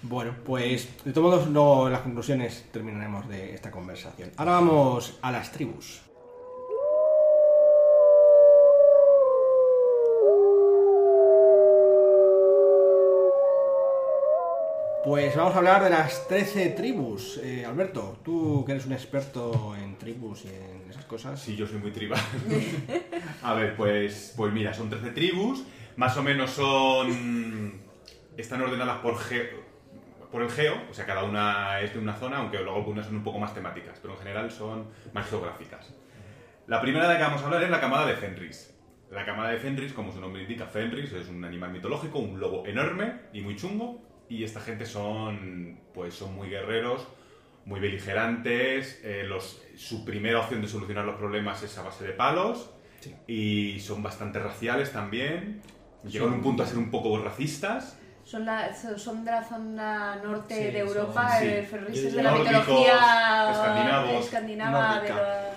Bueno, 0.02 0.36
pues 0.46 0.90
de 1.04 1.12
todos 1.14 1.32
modos, 1.32 1.48
luego 1.50 1.90
las 1.90 2.02
conclusiones 2.02 2.66
terminaremos 2.72 3.28
de 3.30 3.54
esta 3.54 3.72
conversación. 3.72 4.32
Ahora 4.38 4.54
vamos 4.54 5.18
a 5.22 5.32
las 5.32 5.52
tribus. 5.52 6.02
Pues 15.04 15.36
vamos 15.36 15.56
a 15.56 15.58
hablar 15.58 15.84
de 15.84 15.90
las 15.90 16.28
13 16.28 16.70
tribus. 16.70 17.38
Eh, 17.44 17.66
Alberto, 17.66 18.20
tú 18.24 18.64
que 18.66 18.74
eres 18.74 18.86
un 18.86 18.94
experto 18.94 19.76
en 19.76 19.98
tribus 19.98 20.46
y 20.46 20.50
en 20.50 20.90
esas 20.92 21.06
cosas. 21.06 21.42
Sí, 21.42 21.56
yo 21.56 21.66
soy 21.66 21.80
muy 21.80 21.92
tribal. 21.92 22.20
A 23.44 23.54
ver, 23.56 23.76
pues, 23.76 24.34
pues 24.38 24.54
mira, 24.54 24.74
son 24.74 24.90
13 24.90 25.12
tribus, 25.12 25.64
más 25.96 26.16
o 26.18 26.24
menos 26.24 26.52
son... 26.52 27.82
Están 28.38 28.62
ordenadas 28.62 29.00
por, 29.00 29.18
ge- 29.18 29.50
por 30.32 30.44
el 30.44 30.50
geo, 30.50 30.76
o 30.90 30.94
sea, 30.94 31.06
cada 31.06 31.24
una 31.24 31.82
es 31.82 31.94
de 31.94 32.00
una 32.00 32.14
zona, 32.16 32.38
aunque 32.38 32.60
luego 32.60 32.78
algunas 32.78 33.06
son 33.08 33.16
un 33.18 33.24
poco 33.24 33.40
más 33.40 33.54
temáticas, 33.54 33.98
pero 34.02 34.14
en 34.14 34.20
general 34.20 34.52
son 34.52 34.88
más 35.14 35.28
geográficas. 35.30 35.94
La 36.68 36.80
primera 36.80 37.08
de 37.08 37.14
la 37.16 37.18
que 37.20 37.26
vamos 37.26 37.42
a 37.42 37.46
hablar 37.46 37.64
es 37.64 37.70
la 37.70 37.82
camada 37.82 38.06
de 38.06 38.16
Fenris. 38.16 38.74
La 39.10 39.26
camada 39.26 39.50
de 39.50 39.58
Fenris, 39.58 39.92
como 39.94 40.12
su 40.14 40.22
nombre 40.22 40.44
indica, 40.44 40.68
Fenris 40.68 41.12
es 41.12 41.28
un 41.28 41.44
animal 41.44 41.72
mitológico, 41.72 42.20
un 42.20 42.40
lobo 42.40 42.66
enorme 42.66 43.14
y 43.34 43.42
muy 43.42 43.58
chungo, 43.58 44.02
y 44.32 44.44
esta 44.46 44.62
gente 44.62 44.86
son, 44.86 45.78
pues, 45.94 46.14
son 46.14 46.34
muy 46.36 46.50
guerreros, 46.50 47.06
muy 47.66 47.80
beligerantes, 47.80 49.02
eh, 49.04 49.24
los, 49.28 49.62
su 49.76 50.06
primera 50.06 50.40
opción 50.40 50.62
de 50.62 50.68
solucionar 50.68 51.06
los 51.06 51.16
problemas 51.18 51.62
es 51.64 51.78
a 51.78 51.84
base 51.84 52.06
de 52.06 52.14
palos, 52.14 52.70
y 53.28 53.80
son 53.80 54.02
bastante 54.04 54.40
raciales 54.40 54.92
también, 54.94 55.62
llegan 56.08 56.30
a 56.30 56.36
un 56.36 56.42
punto 56.42 56.64
a 56.64 56.68
ser 56.68 56.78
un 56.78 56.90
poco 56.92 57.18
racistas, 57.22 57.98
son, 58.24 58.46
la- 58.46 58.74
son 58.74 59.26
de 59.26 59.32
la 59.32 59.44
zona 59.44 60.16
norte 60.24 60.56
Sí, 60.56 60.64
de 60.66 60.80
son- 60.80 60.88
Europa, 60.88 61.40
sí. 61.40 61.48
eh, 61.48 61.68
ferrices 61.70 62.14
Y 62.14 62.16
de 62.18 62.24
la 62.24 62.32
nórdicos, 62.32 62.60
mitología 62.60 63.52
escandinavos, 63.52 64.26
escandinava, 64.26 65.00
de 65.02 65.10
la- 65.10 65.54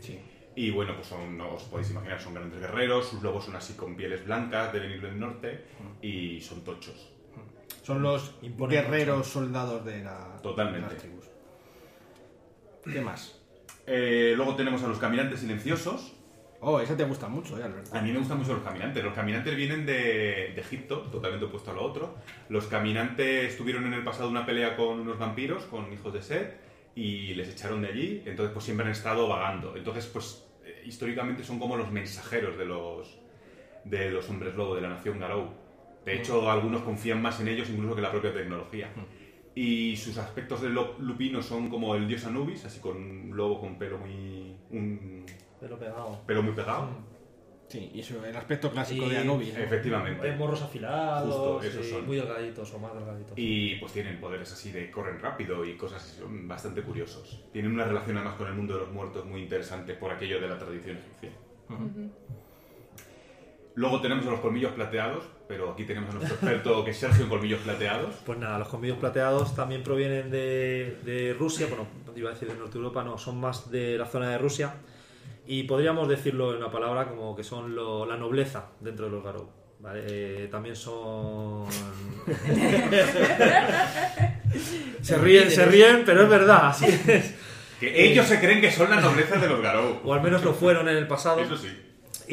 Sí. 0.00 0.20
Y 0.54 0.70
bueno, 0.70 0.94
pues 0.94 1.06
son, 1.08 1.38
no 1.38 1.54
os 1.54 1.62
podéis 1.64 1.90
imaginar, 1.90 2.20
son 2.20 2.34
grandes 2.34 2.60
guerreros, 2.60 3.08
sus 3.08 3.22
lobos 3.22 3.46
son 3.46 3.56
así 3.56 3.72
con 3.72 3.96
pieles 3.96 4.24
blancas, 4.26 4.72
de 4.72 4.80
venir 4.80 5.00
del 5.00 5.18
norte, 5.18 5.64
y 6.02 6.40
son 6.42 6.62
tochos. 6.62 7.11
Son 7.82 8.02
los 8.02 8.34
Imponen 8.42 8.82
guerreros 8.82 9.26
soldados 9.26 9.84
de, 9.84 10.02
la, 10.02 10.36
Totalmente. 10.42 10.86
de 10.86 10.92
las 10.94 11.02
tribus. 11.02 11.26
¿Qué 12.84 13.00
más? 13.00 13.40
Eh, 13.86 14.34
luego 14.36 14.54
tenemos 14.54 14.82
a 14.82 14.88
los 14.88 14.98
caminantes 14.98 15.40
silenciosos. 15.40 16.14
Oh, 16.60 16.78
esa 16.78 16.96
te 16.96 17.02
gusta 17.02 17.26
mucho, 17.28 17.58
¿eh, 17.58 17.64
Alberto? 17.64 17.96
A 17.96 18.00
mí 18.00 18.12
me 18.12 18.18
gustan 18.20 18.38
mucho 18.38 18.54
los 18.54 18.62
caminantes. 18.62 19.02
Los 19.02 19.14
caminantes 19.14 19.56
vienen 19.56 19.84
de, 19.84 20.52
de 20.54 20.60
Egipto, 20.60 21.02
totalmente 21.10 21.46
opuesto 21.46 21.72
a 21.72 21.74
lo 21.74 21.82
otro. 21.82 22.14
Los 22.48 22.66
caminantes 22.66 23.56
tuvieron 23.56 23.84
en 23.86 23.94
el 23.94 24.04
pasado 24.04 24.28
una 24.28 24.46
pelea 24.46 24.76
con 24.76 25.00
unos 25.00 25.18
vampiros, 25.18 25.64
con 25.64 25.92
hijos 25.92 26.12
de 26.12 26.22
Set, 26.22 26.60
y 26.94 27.34
les 27.34 27.48
echaron 27.48 27.82
de 27.82 27.88
allí. 27.88 28.22
Entonces, 28.26 28.52
pues 28.52 28.64
siempre 28.64 28.86
han 28.86 28.92
estado 28.92 29.26
vagando. 29.26 29.76
Entonces, 29.76 30.06
pues 30.06 30.44
eh, 30.64 30.84
históricamente 30.86 31.42
son 31.42 31.58
como 31.58 31.76
los 31.76 31.90
mensajeros 31.90 32.56
de 32.56 32.64
los, 32.64 33.18
de 33.84 34.12
los 34.12 34.28
hombres 34.30 34.54
lobo 34.54 34.76
de 34.76 34.82
la 34.82 34.90
nación 34.90 35.18
Garou. 35.18 35.48
De 36.04 36.16
hecho, 36.16 36.50
algunos 36.50 36.82
confían 36.82 37.22
más 37.22 37.40
en 37.40 37.48
ellos 37.48 37.68
incluso 37.70 37.94
que 37.94 38.02
la 38.02 38.10
propia 38.10 38.32
tecnología. 38.34 38.90
Y 39.54 39.96
sus 39.96 40.16
aspectos 40.18 40.62
de 40.62 40.70
lupino 40.70 41.42
son 41.42 41.68
como 41.68 41.94
el 41.94 42.08
dios 42.08 42.24
Anubis, 42.24 42.64
así 42.64 42.80
con 42.80 42.96
un 42.96 43.36
lobo 43.36 43.60
con 43.60 43.78
pelo 43.78 43.98
muy, 43.98 44.56
un 44.70 45.24
Pelo 45.60 45.78
pegado. 45.78 46.20
pelo 46.26 46.42
muy 46.42 46.52
pegado. 46.54 46.88
Sí, 47.68 47.90
y 47.94 48.00
eso, 48.00 48.22
el 48.24 48.36
aspecto 48.36 48.70
clásico 48.70 49.06
Y- 49.06 49.10
de 49.10 49.18
Anubis. 49.18 49.54
¿no? 49.56 49.60
Efectivamente. 49.62 50.30
Hay 50.30 50.36
morros 50.38 50.60
afilados, 50.62 51.34
Justo, 51.34 51.62
esos 51.62 51.86
y 51.86 51.90
son. 51.90 52.06
muy 52.06 52.16
delgaditos 52.16 52.72
o 52.74 52.78
más 52.78 52.92
delgaditos. 52.94 53.32
Y 53.36 53.76
pues 53.76 53.92
tienen 53.92 54.20
poderes 54.20 54.52
así 54.52 54.72
de 54.72 54.90
corren 54.90 55.18
rápido 55.20 55.64
y 55.64 55.76
cosas 55.76 56.02
así, 56.02 56.18
son 56.20 56.46
bastante 56.48 56.82
curiosos. 56.82 57.44
Tienen 57.52 57.72
una 57.72 57.84
relación 57.84 58.16
además 58.16 58.34
con 58.36 58.48
el 58.48 58.54
mundo 58.54 58.74
de 58.74 58.80
los 58.80 58.90
muertos 58.90 59.24
muy 59.24 59.42
interesante 59.42 59.94
por 59.94 60.10
aquello 60.10 60.40
de 60.40 60.48
la 60.48 60.58
tradición 60.58 60.98
egipcia. 60.98 61.30
Luego 63.74 64.00
tenemos 64.02 64.26
a 64.26 64.30
los 64.30 64.40
colmillos 64.40 64.72
plateados, 64.72 65.24
pero 65.48 65.70
aquí 65.70 65.84
tenemos 65.84 66.10
a 66.10 66.14
nuestro 66.14 66.34
experto 66.36 66.84
que 66.84 66.90
es 66.90 66.98
Sergio 66.98 67.24
en 67.24 67.30
colmillos 67.30 67.60
plateados. 67.60 68.14
Pues 68.26 68.38
nada, 68.38 68.58
los 68.58 68.68
colmillos 68.68 68.98
plateados 68.98 69.54
también 69.56 69.82
provienen 69.82 70.30
de, 70.30 70.98
de 71.04 71.34
Rusia, 71.38 71.66
bueno, 71.68 71.86
iba 72.14 72.30
a 72.30 72.34
decir 72.34 72.48
de 72.48 72.54
Norte 72.54 72.76
Europa, 72.76 73.02
no, 73.02 73.16
son 73.16 73.40
más 73.40 73.70
de 73.70 73.96
la 73.96 74.04
zona 74.06 74.28
de 74.30 74.38
Rusia. 74.38 74.74
Y 75.46 75.62
podríamos 75.64 76.08
decirlo 76.08 76.50
en 76.52 76.58
una 76.58 76.70
palabra 76.70 77.08
como 77.08 77.34
que 77.34 77.42
son 77.44 77.74
lo- 77.74 78.04
la 78.06 78.16
nobleza 78.16 78.66
dentro 78.80 79.06
de 79.06 79.12
los 79.12 79.24
Garou. 79.24 79.48
¿vale? 79.80 80.02
Eh, 80.06 80.48
también 80.50 80.76
son... 80.76 81.66
se 85.02 85.18
ríen, 85.18 85.50
se 85.50 85.64
ríen, 85.66 86.02
pero 86.04 86.22
es 86.24 86.28
verdad, 86.28 86.68
así 86.68 86.86
es. 86.86 87.34
Que 87.80 88.10
ellos 88.10 88.26
se 88.26 88.38
creen 88.38 88.60
que 88.60 88.70
son 88.70 88.90
la 88.90 89.00
nobleza 89.00 89.36
de 89.38 89.48
los 89.48 89.60
Garou. 89.60 90.00
O 90.04 90.14
al 90.14 90.22
menos 90.22 90.44
lo 90.44 90.54
fueron 90.54 90.88
en 90.88 90.96
el 90.96 91.06
pasado. 91.08 91.40
Eso 91.40 91.56
sí. 91.56 91.68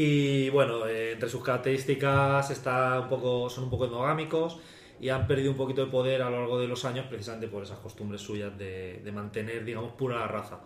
Y 0.02 0.50
bueno, 0.52 0.88
eh, 0.88 1.12
entre 1.14 1.28
sus 1.28 1.44
características 1.44 2.50
está 2.52 3.02
un 3.02 3.10
poco, 3.10 3.50
son 3.50 3.66
un 3.66 3.70
poco 3.70 3.84
endogámicos 3.84 4.58
y 5.02 5.10
han 5.10 5.28
perdido 5.28 5.52
un 5.52 5.58
poquito 5.58 5.84
de 5.84 5.92
poder 5.92 6.22
a 6.22 6.30
lo 6.30 6.40
largo 6.40 6.58
de 6.58 6.70
los 6.70 6.86
años 6.86 7.06
precisamente 7.10 7.50
por 7.50 7.64
esas 7.64 7.80
costumbres 7.80 8.22
suyas 8.22 8.58
de, 8.58 9.02
de 9.04 9.12
mantener, 9.12 9.66
digamos, 9.66 9.92
pura 9.92 10.18
la 10.20 10.28
raza. 10.28 10.60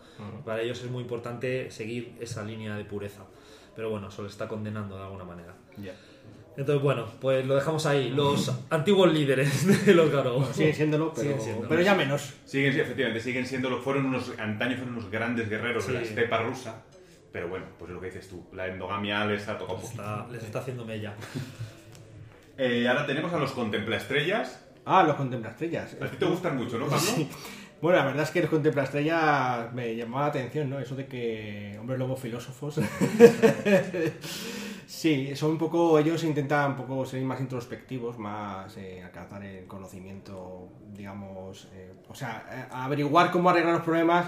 Para 0.46 0.62
ellos 0.62 0.84
es 0.84 0.91
muy 0.91 1.02
importante 1.02 1.72
seguir 1.72 2.15
esa 2.19 2.43
línea 2.43 2.76
de 2.76 2.86
pureza. 2.86 3.24
Pero 3.76 3.89
bueno, 3.89 4.10
eso 4.10 4.22
les 4.22 4.34
está 4.34 4.48
condenando 4.48 4.98
de 4.98 5.02
alguna 5.04 5.24
manera. 5.24 5.56
Ya. 5.78 5.96
Entonces, 6.56 6.84
bueno, 6.84 7.08
pues 7.19 7.43
lo 7.48 7.56
dejamos 7.56 7.88
ahí. 7.88 8.10
Los 8.12 8.52
antiguos 8.69 9.12
líderes 9.12 9.86
de 9.88 9.96
los 9.96 10.12
Garou. 10.12 10.46
Siguen 10.54 10.76
siéndolo, 10.76 11.12
pero, 11.12 11.22
Siguen 11.24 11.41
siéndolo. 11.41 11.69
pero 11.69 11.82
ya 11.82 11.96
menos. 11.96 12.34
Siguen, 12.46 12.72
sí, 12.74 12.80
efectivamente, 12.82 13.19
siguen 13.19 13.48
siendo, 13.48 13.72
lo- 13.72 13.82
fueron 13.82 14.06
unos, 14.06 14.32
antaño 14.38 14.76
fueron 14.78 14.93
unos 14.98 15.10
grandes 15.10 15.50
guerreros 15.50 15.88
de 15.88 15.93
la 15.93 16.00
Sí. 16.02 16.10
estepa 16.10 16.38
rusa. 16.43 16.84
Pero 17.34 17.50
bueno, 17.50 17.65
pues 17.78 17.89
es 17.89 17.96
lo 17.96 18.00
que 18.00 18.06
dices 18.08 18.30
tú, 18.30 18.46
la 18.54 18.67
endogamia 18.67 19.26
les 19.26 19.46
ha 19.50 19.58
tocado 19.58 19.78
un 19.80 19.82
poquito. 19.84 20.02
Está- 20.04 20.28
les 20.32 20.43
está 20.43 20.60
haciendo 20.60 20.86
mella. 20.86 21.13
Eh, 22.56 22.88
ahora 22.88 23.08
tenemos 23.08 23.34
a 23.34 23.39
los 23.39 23.52
contemplaestrellas. 23.52 24.63
Ah, 24.86 25.02
los 25.02 25.15
contemplaestrellas. 25.15 25.98
A 26.00 26.06
ti 26.06 26.17
te 26.17 26.26
gustan 26.26 26.56
mucho, 26.56 26.78
¿no, 26.78 26.86
Pablo? 26.86 27.00
Sí. 27.00 27.28
Bueno, 27.82 27.98
la 27.98 28.06
verdad 28.06 28.22
es 28.26 28.30
que 28.30 28.41
los 28.41 28.50
contemplaestrellas 28.52 29.74
me 29.74 29.96
llamaba 29.96 30.26
la 30.26 30.30
atención, 30.30 30.69
¿no? 30.69 30.78
Eso 30.80 30.96
de 30.96 31.08
que 31.08 31.76
hombres 31.80 31.98
lobo 31.98 32.15
filósofos. 32.15 32.80
Sí, 34.86 35.36
son 35.36 35.52
un 35.52 35.58
poco, 35.58 35.98
ellos 35.98 36.24
intentan 36.24 36.72
un 36.72 36.78
poco 36.78 37.06
ser 37.06 37.22
más 37.24 37.39
introspectivos, 37.39 38.19
más 38.19 38.78
eh, 38.78 39.02
alcanzar 39.04 39.43
el 39.43 39.65
conocimiento, 39.65 40.69
digamos, 40.93 41.67
eh, 41.74 41.93
o 42.08 42.13
sea, 42.13 42.46
eh, 42.52 42.65
averiguar 42.72 43.32
cómo 43.32 43.50
arreglar 43.50 43.74
los 43.76 43.84
problemas 43.84 44.28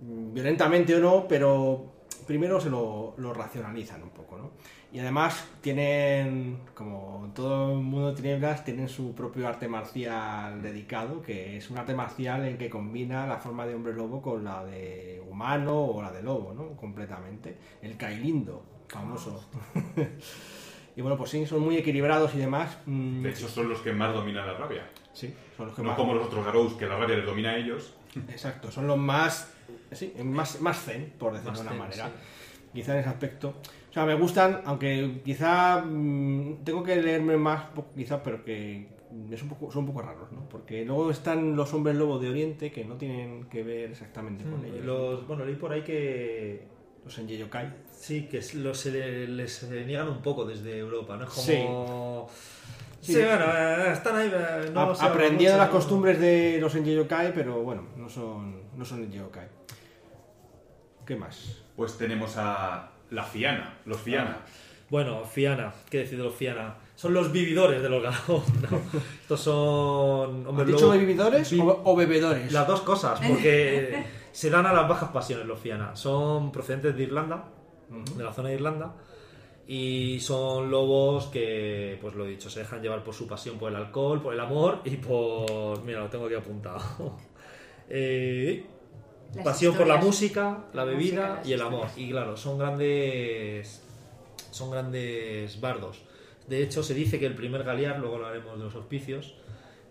mm, 0.00 0.34
violentamente 0.34 0.94
o 0.94 1.00
no, 1.00 1.26
pero 1.26 1.90
primero 2.28 2.60
se 2.60 2.70
lo, 2.70 3.14
lo 3.16 3.34
racionalizan 3.34 4.02
un 4.04 4.10
poco, 4.10 4.38
¿no? 4.38 4.50
Y 4.92 5.00
además 5.00 5.44
tienen, 5.60 6.60
como 6.74 7.32
todo 7.34 7.72
el 7.72 7.78
mundo 7.82 8.14
tinieblas, 8.14 8.64
tienen 8.64 8.88
su 8.88 9.14
propio 9.14 9.48
arte 9.48 9.66
marcial 9.66 10.62
dedicado, 10.62 11.20
que 11.22 11.56
es 11.56 11.68
un 11.70 11.78
arte 11.78 11.94
marcial 11.94 12.44
en 12.46 12.56
que 12.56 12.70
combina 12.70 13.26
la 13.26 13.38
forma 13.38 13.66
de 13.66 13.74
hombre 13.74 13.92
lobo 13.94 14.22
con 14.22 14.44
la 14.44 14.64
de 14.64 15.20
humano 15.28 15.74
o 15.78 16.00
la 16.02 16.12
de 16.12 16.22
lobo, 16.22 16.54
¿no? 16.54 16.76
Completamente. 16.76 17.56
El 17.82 17.96
Kailindo, 17.96 18.62
famoso. 18.88 19.44
y 20.96 21.00
bueno, 21.02 21.16
pues 21.16 21.30
sí, 21.30 21.44
son 21.46 21.60
muy 21.60 21.76
equilibrados 21.76 22.34
y 22.34 22.38
demás. 22.38 22.78
Mm, 22.86 23.22
De 23.22 23.30
hecho, 23.30 23.48
son 23.48 23.68
los 23.68 23.80
que 23.80 23.92
más 23.92 24.12
dominan 24.14 24.46
la 24.46 24.54
rabia. 24.54 24.88
sí, 25.12 25.34
son 25.56 25.66
los 25.66 25.74
que 25.76 25.82
No 25.82 25.88
más... 25.88 25.96
como 25.98 26.14
los 26.14 26.26
otros 26.26 26.44
Garous, 26.44 26.74
que 26.74 26.86
la 26.86 26.96
rabia 26.96 27.16
les 27.16 27.26
domina 27.26 27.50
a 27.50 27.56
ellos. 27.56 27.94
Exacto, 28.30 28.70
son 28.70 28.86
los 28.86 28.96
más, 28.98 29.52
sí, 29.92 30.12
más, 30.24 30.60
más 30.60 30.82
zen, 30.84 31.12
por 31.18 31.32
decirlo 31.32 31.52
Más 31.52 31.60
de 31.60 31.62
una 31.66 31.70
zen, 31.70 31.78
manera. 31.78 32.06
sí. 32.06 32.12
Quizá 32.74 32.92
en 32.94 33.00
ese 33.00 33.08
aspecto. 33.08 33.54
O 33.90 33.92
sea, 33.92 34.04
me 34.04 34.14
gustan, 34.14 34.60
aunque 34.66 35.20
quizá 35.24 35.82
mm, 35.84 36.64
tengo 36.64 36.82
que 36.82 36.96
leerme 36.96 37.36
más, 37.36 37.64
quizá, 37.96 38.22
pero 38.22 38.44
que 38.44 38.86
es 39.30 39.42
un 39.42 39.48
poco, 39.48 39.72
son 39.72 39.84
un 39.84 39.86
poco 39.88 40.02
raros, 40.02 40.30
¿no? 40.32 40.46
Porque 40.50 40.84
luego 40.84 41.10
están 41.10 41.56
los 41.56 41.72
hombres 41.72 41.96
lobo 41.96 42.18
de 42.18 42.28
Oriente 42.28 42.70
que 42.70 42.84
no 42.84 42.96
tienen 42.96 43.44
que 43.44 43.62
ver 43.62 43.90
exactamente 43.90 44.44
con 44.44 44.62
ellos. 44.64 44.82
Mm, 44.82 44.86
Los, 44.86 45.26
bueno, 45.26 45.44
leí 45.46 45.54
por 45.54 45.72
ahí 45.72 45.82
que 45.82 46.62
Los 47.04 47.18
en 47.18 47.26
Yokai. 47.28 47.72
sí, 47.90 48.28
que 48.30 48.42
los, 48.56 48.78
se 48.78 48.90
le- 48.92 49.26
les 49.28 49.62
niegan 49.70 50.08
un 50.08 50.20
poco 50.20 50.44
desde 50.44 50.76
Europa, 50.78 51.16
¿no? 51.16 51.24
Es 51.24 51.32
Sí. 51.32 51.54
como... 51.66 52.28
Sí, 53.00 53.14
Sí. 53.14 53.20
bueno, 53.20 53.44
eh, 53.56 53.92
están 53.92 54.16
ahí... 54.16 54.30
eh, 54.32 54.70
no 54.74 54.80
aprendiendo 54.92 55.52
mucho, 55.54 55.56
las 55.56 55.68
¿no? 55.68 55.72
costumbres 55.72 56.20
de 56.20 56.58
los 56.60 56.74
en 56.74 56.84
Yokai, 56.84 57.32
pero 57.32 57.62
bueno, 57.62 57.84
no 57.96 58.08
son, 58.10 58.60
no 58.76 58.84
son 58.84 59.04
en 59.04 59.12
Yokai. 59.12 59.46
¿Qué 61.08 61.16
más? 61.16 61.62
Pues 61.74 61.96
tenemos 61.98 62.36
a 62.36 62.90
la 63.10 63.22
Fiana, 63.24 63.78
los 63.86 63.96
Fiana. 63.98 64.40
Bueno, 64.90 65.24
Fiana, 65.24 65.72
¿qué 65.90 65.98
decir 65.98 66.18
de 66.18 66.24
los 66.24 66.34
Fiana? 66.34 66.76
Son 66.96 67.14
los 67.14 67.32
vividores 67.32 67.82
de 67.82 67.88
los 67.88 68.02
Garou, 68.02 68.42
¿no? 68.70 68.80
Estos 69.22 69.40
son... 69.40 70.40
¿Has 70.42 70.46
hombres 70.48 70.66
dicho 70.68 70.80
lobo- 70.86 70.98
bebidores 70.98 71.50
Vi- 71.52 71.60
o, 71.60 71.80
o 71.84 71.96
bebedores? 71.96 72.52
Las 72.52 72.66
dos 72.66 72.80
cosas, 72.82 73.20
porque 73.26 74.04
se 74.32 74.50
dan 74.50 74.66
a 74.66 74.72
las 74.74 74.86
bajas 74.88 75.10
pasiones 75.10 75.46
los 75.46 75.58
Fiana. 75.58 75.96
Son 75.96 76.52
procedentes 76.52 76.94
de 76.96 77.02
Irlanda, 77.04 77.44
de 78.16 78.22
la 78.24 78.32
zona 78.34 78.48
de 78.50 78.54
Irlanda, 78.56 78.94
y 79.66 80.20
son 80.20 80.70
lobos 80.70 81.26
que, 81.26 81.98
pues 82.02 82.14
lo 82.14 82.26
he 82.26 82.30
dicho, 82.30 82.50
se 82.50 82.60
dejan 82.60 82.82
llevar 82.82 83.02
por 83.04 83.14
su 83.14 83.26
pasión 83.26 83.58
por 83.58 83.70
el 83.70 83.76
alcohol, 83.76 84.20
por 84.22 84.34
el 84.34 84.40
amor 84.40 84.80
y 84.84 84.96
por... 84.96 85.82
Mira, 85.84 86.00
lo 86.00 86.08
tengo 86.08 86.26
aquí 86.26 86.34
apuntado. 86.34 86.80
Eh, 87.90 88.66
Las 89.34 89.44
pasión 89.44 89.74
por 89.74 89.86
la 89.86 89.96
música, 89.96 90.64
la 90.72 90.84
La 90.84 90.84
bebida 90.84 91.28
música, 91.28 91.48
y 91.48 91.52
el 91.52 91.60
amor. 91.60 91.86
historias. 91.86 92.08
Y 92.08 92.10
claro, 92.10 92.36
son 92.36 92.58
grandes... 92.58 93.82
Son 94.50 94.70
grandes 94.70 95.60
bardos. 95.60 96.00
De 96.46 96.62
hecho, 96.62 96.82
se 96.82 96.94
dice 96.94 97.18
que 97.18 97.26
el 97.26 97.34
primer 97.34 97.62
Galear, 97.62 97.98
luego 97.98 98.16
hablaremos 98.16 98.58
de 98.58 98.64
los 98.64 98.74
auspicios, 98.74 99.34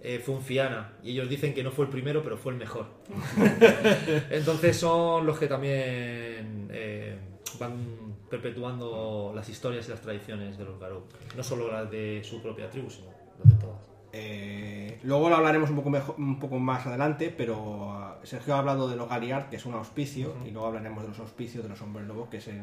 eh, 0.01 0.19
fue 0.23 0.33
un 0.35 0.41
Fiana. 0.41 0.93
Y 1.03 1.11
ellos 1.11 1.29
dicen 1.29 1.53
que 1.53 1.63
no 1.63 1.71
fue 1.71 1.85
el 1.85 1.91
primero, 1.91 2.23
pero 2.23 2.37
fue 2.37 2.53
el 2.53 2.57
mejor. 2.57 2.87
Entonces 4.31 4.75
son 4.77 5.25
los 5.25 5.37
que 5.37 5.47
también 5.47 6.67
eh, 6.71 7.17
van 7.59 8.15
perpetuando 8.29 9.31
las 9.35 9.47
historias 9.49 9.87
y 9.87 9.91
las 9.91 10.01
tradiciones 10.01 10.57
de 10.57 10.65
los 10.65 10.79
Garou. 10.79 11.03
No 11.35 11.43
solo 11.43 11.71
las 11.71 11.89
de 11.89 12.21
su 12.23 12.41
propia 12.41 12.69
tribu, 12.69 12.89
sino 12.89 13.07
las 13.43 13.53
de 13.53 13.63
todas. 13.63 13.79
Eh, 14.19 14.99
luego 15.03 15.29
lo 15.29 15.35
hablaremos 15.35 15.69
un 15.69 15.75
poco, 15.75 15.89
mejor- 15.91 16.15
un 16.17 16.39
poco 16.39 16.57
más 16.57 16.85
adelante, 16.87 17.31
pero 17.35 17.91
ah, 17.93 18.17
Sergio 18.23 18.55
ha 18.55 18.59
hablado 18.59 18.89
de 18.89 18.95
los 18.95 19.07
Galiard, 19.07 19.49
que 19.49 19.57
es 19.57 19.65
un 19.67 19.75
auspicio, 19.75 20.35
y 20.43 20.49
luego 20.49 20.67
hablaremos 20.67 21.03
de 21.03 21.09
los 21.09 21.19
auspicios 21.19 21.63
de 21.63 21.69
los 21.69 21.79
hombres 21.81 22.07
lobos, 22.07 22.27
que 22.29 22.37
es 22.37 22.47
el- 22.47 22.61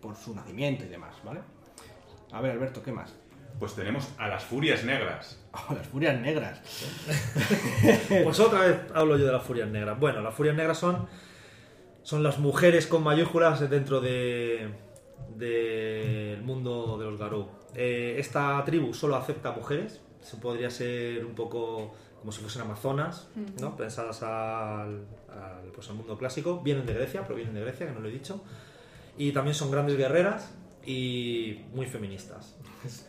por 0.00 0.16
su 0.16 0.34
nacimiento 0.34 0.84
y 0.84 0.88
demás, 0.88 1.14
¿vale? 1.24 1.40
A 2.32 2.40
ver, 2.40 2.50
Alberto, 2.52 2.82
¿qué 2.82 2.90
más? 2.92 3.14
Pues 3.60 3.74
tenemos 3.74 4.08
a 4.18 4.26
las 4.28 4.44
Furias 4.44 4.84
Negras. 4.84 5.42
Oh, 5.70 5.74
las 5.74 5.86
furias 5.86 6.20
negras. 6.20 6.60
Pues 8.24 8.38
otra 8.40 8.60
vez 8.60 8.78
hablo 8.94 9.16
yo 9.16 9.24
de 9.26 9.32
las 9.32 9.42
furias 9.42 9.68
negras. 9.68 9.98
Bueno, 9.98 10.20
las 10.20 10.34
furias 10.34 10.54
negras 10.56 10.76
son, 10.78 11.06
son 12.02 12.22
las 12.22 12.38
mujeres 12.38 12.86
con 12.86 13.02
mayúsculas 13.02 13.68
dentro 13.70 14.00
de 14.00 14.74
del 15.34 16.42
mundo 16.42 16.98
de 16.98 17.04
los 17.06 17.18
Garou. 17.18 17.48
Eh, 17.74 18.16
esta 18.18 18.62
tribu 18.64 18.92
solo 18.94 19.16
acepta 19.16 19.52
mujeres. 19.52 20.02
Se 20.26 20.36
podría 20.38 20.70
ser 20.70 21.24
un 21.24 21.34
poco 21.34 21.94
como 22.20 22.32
si 22.32 22.40
fuesen 22.40 22.62
amazonas, 22.62 23.28
¿no? 23.60 23.76
pensadas 23.76 24.22
al, 24.22 25.06
al, 25.28 25.70
pues, 25.74 25.88
al 25.90 25.94
mundo 25.96 26.18
clásico. 26.18 26.60
Vienen 26.62 26.84
de 26.86 26.94
Grecia, 26.94 27.24
provienen 27.24 27.54
de 27.54 27.60
Grecia, 27.60 27.86
que 27.86 27.92
no 27.92 28.00
lo 28.00 28.08
he 28.08 28.12
dicho. 28.12 28.42
Y 29.16 29.32
también 29.32 29.54
son 29.54 29.70
grandes 29.70 29.96
guerreras 29.96 30.52
y 30.84 31.64
muy 31.72 31.86
feministas. 31.86 32.56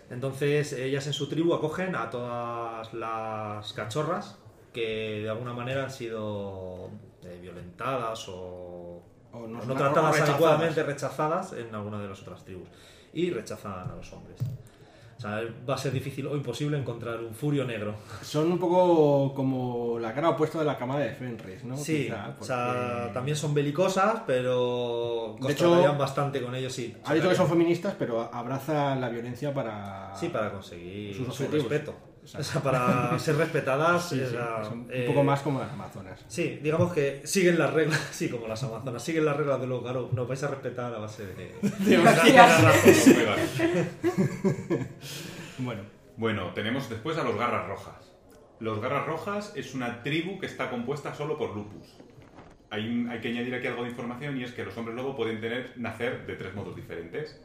Entonces 0.09 0.73
ellas 0.73 1.05
en 1.07 1.13
su 1.13 1.27
tribu 1.27 1.53
acogen 1.53 1.95
a 1.95 2.09
todas 2.09 2.93
las 2.93 3.73
cachorras 3.73 4.37
que 4.73 5.21
de 5.23 5.29
alguna 5.29 5.53
manera 5.53 5.83
han 5.83 5.91
sido 5.91 6.89
eh, 7.23 7.39
violentadas 7.41 8.27
o, 8.29 9.01
O 9.33 9.47
no- 9.47 9.63
no, 9.65 9.73
tratadas 9.75 10.11
rechazadas. 10.13 10.29
adecuadamente, 10.29 10.83
rechazadas 10.83 11.53
en 11.53 11.73
alguna 11.73 11.99
de 11.99 12.07
las 12.09 12.21
otras 12.21 12.43
tribus. 12.45 12.67
Y 13.13 13.31
rechazan 13.31 13.89
a 13.89 13.95
los 13.95 14.11
hombres. 14.13 14.39
O 15.17 15.19
sea, 15.19 15.41
va 15.67 15.73
a 15.73 15.77
ser 15.79 15.91
difícil 15.93 16.27
o 16.27 16.35
imposible 16.35 16.77
encontrar 16.77 17.19
un 17.21 17.33
furio 17.33 17.65
negro. 17.65 17.95
Son 18.21 18.51
un 18.51 18.59
poco 18.59 19.33
como 19.33 19.97
la 19.99 20.13
cara 20.13 20.29
opuesta 20.29 20.59
de 20.59 20.65
la 20.65 20.77
cámara 20.77 20.99
de 21.05 21.11
Fenris, 21.15 21.63
¿no? 21.63 21.75
Sí, 21.75 22.03
Quizá, 22.05 22.35
o 22.39 22.43
sea, 22.43 23.01
porque- 23.01 23.13
también 23.15 23.35
son 23.35 23.53
belicosas, 23.55 24.21
pero 24.27 25.35
De 25.41 25.51
hecho, 25.51 25.65
constatarían 25.65 25.97
bastante 25.97 26.41
con 26.41 26.53
ellos, 26.53 26.71
sí. 26.71 26.95
Ha 27.03 27.15
dicho 27.15 27.29
que 27.29 27.35
son 27.35 27.49
feministas, 27.49 27.95
pero 27.97 28.29
abrazan 28.31 29.01
la 29.01 29.09
violencia 29.09 29.51
para... 29.53 30.15
Sí, 30.15 30.29
para 30.29 30.51
conseguir 30.51 31.15
Sus 31.15 31.25
su 31.35 31.43
objetivos. 31.45 31.65
O 32.35 32.43
sea, 32.43 32.61
para 32.61 33.17
ser 33.19 33.35
respetadas. 33.37 34.09
Sí, 34.09 34.21
sí, 34.29 34.35
un 34.71 34.87
eh, 34.91 35.05
poco 35.07 35.23
más 35.23 35.41
como 35.41 35.59
las 35.59 35.71
amazonas. 35.71 36.23
Sí, 36.27 36.59
digamos 36.61 36.91
que 36.93 37.21
siguen 37.25 37.57
las 37.57 37.73
reglas, 37.73 37.99
sí, 38.11 38.29
como 38.29 38.47
las 38.47 38.61
amazonas, 38.63 39.01
siguen 39.03 39.25
las 39.25 39.37
reglas 39.37 39.61
de 39.61 39.67
los 39.67 39.83
Garou. 39.83 40.09
Nos 40.13 40.27
vais 40.27 40.43
a 40.43 40.47
respetar 40.47 40.93
a 40.93 40.99
base 40.99 41.25
de. 41.25 41.55
de 41.79 41.97
Bueno, 45.59 45.81
Bueno, 46.17 46.53
tenemos 46.53 46.89
después 46.89 47.17
a 47.17 47.23
los 47.23 47.35
Garras 47.37 47.67
Rojas. 47.67 48.13
Los 48.59 48.81
Garras 48.81 49.05
Rojas 49.05 49.53
es 49.55 49.73
una 49.75 50.01
tribu 50.03 50.39
que 50.39 50.47
está 50.47 50.69
compuesta 50.69 51.13
solo 51.13 51.37
por 51.37 51.55
lupus. 51.55 51.95
Hay, 52.69 52.87
un- 52.87 53.09
hay 53.09 53.19
que 53.21 53.29
añadir 53.29 53.53
aquí 53.55 53.67
algo 53.67 53.83
de 53.83 53.89
información 53.89 54.37
y 54.37 54.43
es 54.43 54.51
que 54.51 54.65
los 54.65 54.75
hombres 54.77 54.95
lobo 54.95 55.15
pueden 55.15 55.39
tener, 55.39 55.73
nacer 55.77 56.25
de 56.25 56.35
tres 56.35 56.53
modos 56.53 56.75
diferentes. 56.75 57.39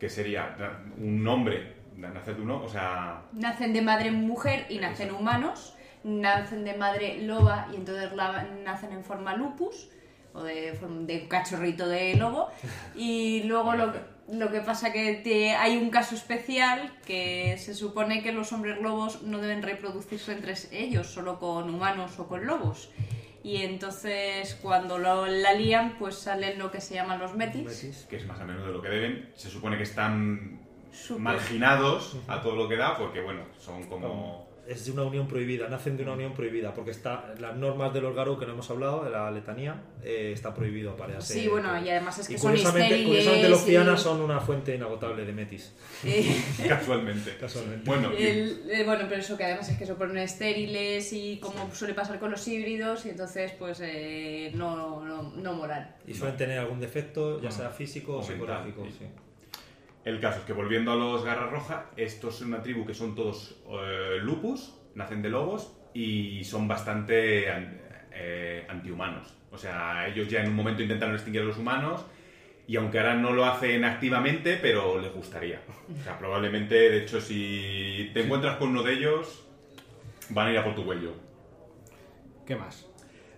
Que 0.00 0.08
sería 0.10 0.56
un 0.98 1.26
hombre, 1.28 1.75
nacer 1.96 2.36
de 2.36 2.42
uno, 2.42 2.62
o 2.62 2.68
sea, 2.68 3.22
Nacen 3.32 3.72
de 3.72 3.82
madre 3.82 4.10
mujer 4.10 4.66
y 4.68 4.78
nacen 4.78 5.12
humanos. 5.12 5.74
Nacen 6.04 6.64
de 6.64 6.74
madre 6.74 7.22
loba 7.22 7.68
y 7.72 7.76
entonces 7.76 8.12
la- 8.12 8.44
nacen 8.64 8.92
en 8.92 9.02
forma 9.04 9.34
lupus 9.34 9.88
o 10.32 10.42
de, 10.44 11.26
cachorrito 11.28 11.88
de 11.88 12.14
lobo. 12.14 12.48
Y 12.94 13.42
luego 13.44 13.72
lo, 13.74 13.92
lo 14.30 14.50
que 14.52 14.60
pasa 14.60 14.92
que 14.92 15.14
te- 15.14 15.54
hay 15.56 15.76
un 15.76 15.90
caso 15.90 16.14
especial 16.14 16.92
que 17.06 17.56
se 17.58 17.74
supone 17.74 18.22
que 18.22 18.30
los 18.32 18.52
hombres 18.52 18.80
lobos 18.80 19.22
no 19.22 19.38
deben 19.38 19.62
reproducirse 19.62 20.32
entre 20.32 20.54
ellos, 20.72 21.06
solo 21.08 21.38
con 21.40 21.72
humanos 21.74 22.18
o 22.20 22.28
con 22.28 22.46
lobos. 22.46 22.90
Y 23.42 23.62
entonces 23.62 24.56
cuando 24.60 24.98
lo, 24.98 25.26
la 25.26 25.52
lían, 25.54 25.96
pues 25.98 26.16
salen 26.16 26.58
lo 26.58 26.70
que 26.72 26.80
se 26.80 26.94
llaman 26.94 27.18
los 27.20 27.34
metis. 27.34 28.06
que 28.10 28.16
es 28.16 28.26
más 28.26 28.40
a 28.40 28.44
menudo 28.44 28.66
de 28.66 28.72
lo 28.72 28.82
que 28.82 28.88
deben. 28.88 29.30
Se 29.34 29.48
supone 29.48 29.76
que 29.76 29.84
están 29.84 30.65
Súper. 30.96 31.22
marginados 31.22 32.16
a 32.28 32.40
todo 32.40 32.56
lo 32.56 32.68
que 32.68 32.76
da 32.76 32.96
porque, 32.96 33.20
bueno, 33.20 33.42
son 33.58 33.82
como... 33.84 34.46
Es 34.66 34.84
de 34.84 34.90
una 34.90 35.04
unión 35.04 35.28
prohibida, 35.28 35.68
nacen 35.68 35.96
de 35.96 36.02
una 36.02 36.14
unión 36.14 36.32
prohibida, 36.34 36.74
porque 36.74 36.90
está 36.90 37.32
las 37.38 37.54
normas 37.54 37.94
de 37.94 38.00
los 38.00 38.16
Garou 38.16 38.36
que 38.36 38.46
no 38.46 38.54
hemos 38.54 38.68
hablado, 38.68 39.04
de 39.04 39.10
la 39.10 39.30
letanía, 39.30 39.80
eh, 40.02 40.32
está 40.34 40.52
prohibido 40.52 40.90
aparearse. 40.90 41.34
Sí, 41.34 41.46
bueno, 41.46 41.68
y 41.80 41.88
además 41.88 42.18
es 42.18 42.26
que 42.26 42.34
Y 42.34 42.38
son 42.38 42.50
curiosamente, 42.50 43.48
los 43.48 43.62
y- 43.62 43.64
Fiana 43.64 43.96
son 43.96 44.20
una 44.20 44.40
fuente 44.40 44.74
inagotable 44.74 45.24
de 45.24 45.32
metis. 45.32 45.72
Eh, 46.02 46.34
casualmente. 46.68 47.36
Casualmente. 47.38 47.84
Bueno, 47.88 48.10
el- 48.10 48.68
eh, 48.68 48.82
bueno, 48.84 49.04
pero 49.08 49.20
eso 49.20 49.36
que 49.36 49.44
además 49.44 49.68
es 49.68 49.78
que 49.78 49.86
son 49.86 49.94
ponen 49.98 50.16
estériles 50.18 51.12
y 51.12 51.38
como 51.38 51.72
suele 51.72 51.94
pasar 51.94 52.18
con 52.18 52.32
los 52.32 52.48
híbridos 52.48 53.06
y 53.06 53.10
entonces 53.10 53.52
pues 53.52 53.78
eh, 53.84 54.50
no, 54.54 55.04
no, 55.04 55.22
no 55.22 55.52
moran. 55.52 55.94
Y 56.08 56.12
suelen 56.14 56.36
tener 56.36 56.58
algún 56.58 56.80
defecto, 56.80 57.40
ya 57.40 57.50
No. 57.50 57.54
sea 57.54 57.70
físico 57.70 58.14
o 58.14 58.16
O 58.16 58.28
mental, 58.28 58.64
psicológico. 58.66 58.86
sí. 58.98 59.06
El 60.06 60.20
caso 60.20 60.38
es 60.38 60.44
que 60.46 60.52
volviendo 60.54 60.92
a 60.92 60.96
los 60.96 61.22
Garras 61.24 61.50
Rojas, 61.50 61.84
estos 61.96 62.36
son 62.36 62.48
una 62.48 62.62
tribu 62.62 62.86
que 62.86 62.94
son 62.94 63.14
todos 63.14 63.56
eh, 63.68 64.18
lupus, 64.22 64.72
nacen 64.94 65.20
de 65.20 65.28
lobos 65.28 65.76
y 65.92 66.42
son 66.44 66.66
bastante 66.68 67.50
an- 67.50 67.80
eh, 68.12 68.64
antihumanos. 68.68 69.34
O 69.50 69.58
sea, 69.58 70.06
ellos 70.08 70.28
ya 70.28 70.42
en 70.42 70.48
un 70.50 70.54
momento 70.56 70.82
intentaron 70.82 71.14
extinguir 71.14 71.42
a 71.42 71.44
los 71.44 71.58
humanos 71.58 72.04
Y 72.68 72.74
aunque 72.76 72.98
ahora 72.98 73.14
no 73.14 73.32
lo 73.32 73.44
hacen 73.44 73.84
activamente, 73.84 74.58
pero 74.60 74.98
les 75.00 75.12
gustaría. 75.12 75.60
O 76.00 76.02
sea, 76.02 76.18
probablemente, 76.18 76.74
de 76.74 76.98
hecho, 77.02 77.20
si 77.20 78.10
te 78.12 78.22
encuentras 78.24 78.56
con 78.56 78.70
uno 78.70 78.82
de 78.82 78.92
ellos, 78.94 79.46
van 80.30 80.48
a 80.48 80.50
ir 80.52 80.58
a 80.58 80.64
por 80.64 80.74
tu 80.74 80.84
cuello. 80.84 81.12
¿Qué 82.44 82.56
más? 82.56 82.86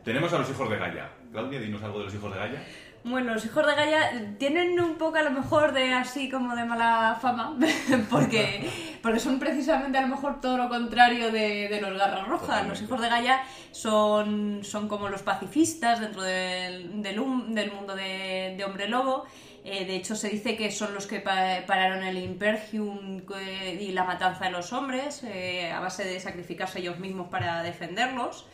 Tenemos 0.05 0.33
a 0.33 0.39
los 0.39 0.49
hijos 0.51 0.69
de 0.71 0.77
Gaia. 0.79 1.11
Claudia, 1.31 1.61
dinos 1.61 1.83
algo 1.83 1.99
de 1.99 2.05
los 2.07 2.15
hijos 2.15 2.33
de 2.33 2.39
Gaia. 2.39 2.65
Bueno, 3.05 3.33
los 3.33 3.45
hijos 3.47 3.67
de 3.67 3.75
Gaia 3.75 4.35
tienen 4.39 4.79
un 4.81 4.97
poco 4.99 5.17
a 5.17 5.23
lo 5.23 5.31
mejor 5.31 5.73
de 5.73 5.95
así 5.95 6.29
como 6.29 6.55
de 6.55 6.65
mala 6.65 7.17
fama, 7.23 7.57
porque, 8.11 8.69
porque 9.03 9.19
son 9.21 9.39
precisamente 9.39 9.97
a 9.97 10.03
lo 10.03 10.09
mejor 10.09 10.41
todo 10.43 10.59
lo 10.59 10.69
contrario 10.69 11.33
de, 11.33 11.69
de 11.69 11.81
los 11.81 11.97
garras 11.97 12.27
rojas. 12.29 12.41
Totalmente. 12.49 12.69
Los 12.75 12.83
hijos 12.83 13.01
de 13.01 13.09
Gaia 13.09 13.41
son, 13.71 14.61
son 14.63 14.89
como 14.89 15.09
los 15.09 15.23
pacifistas 15.23 16.01
dentro 16.01 16.23
del, 16.23 17.01
del, 17.03 17.55
del 17.55 17.73
mundo 17.73 17.95
de, 17.95 18.55
de 18.59 18.65
Hombre 18.65 18.89
Lobo. 18.89 19.25
Eh, 19.65 19.87
de 19.87 19.97
hecho, 19.97 20.15
se 20.15 20.29
dice 20.29 20.57
que 20.57 20.71
son 20.71 20.93
los 20.93 21.07
que 21.07 21.21
pa- 21.21 21.61
pararon 21.67 22.03
el 22.03 22.19
Impergium 22.19 23.23
eh, 23.41 23.79
y 23.81 23.93
la 23.93 24.05
matanza 24.05 24.45
de 24.47 24.51
los 24.51 24.73
hombres 24.73 25.23
eh, 25.25 25.71
a 25.73 25.81
base 25.81 26.05
de 26.05 26.21
sacrificarse 26.21 26.81
ellos 26.81 26.99
mismos 26.99 27.29
para 27.29 27.63
defenderlos. 27.63 28.47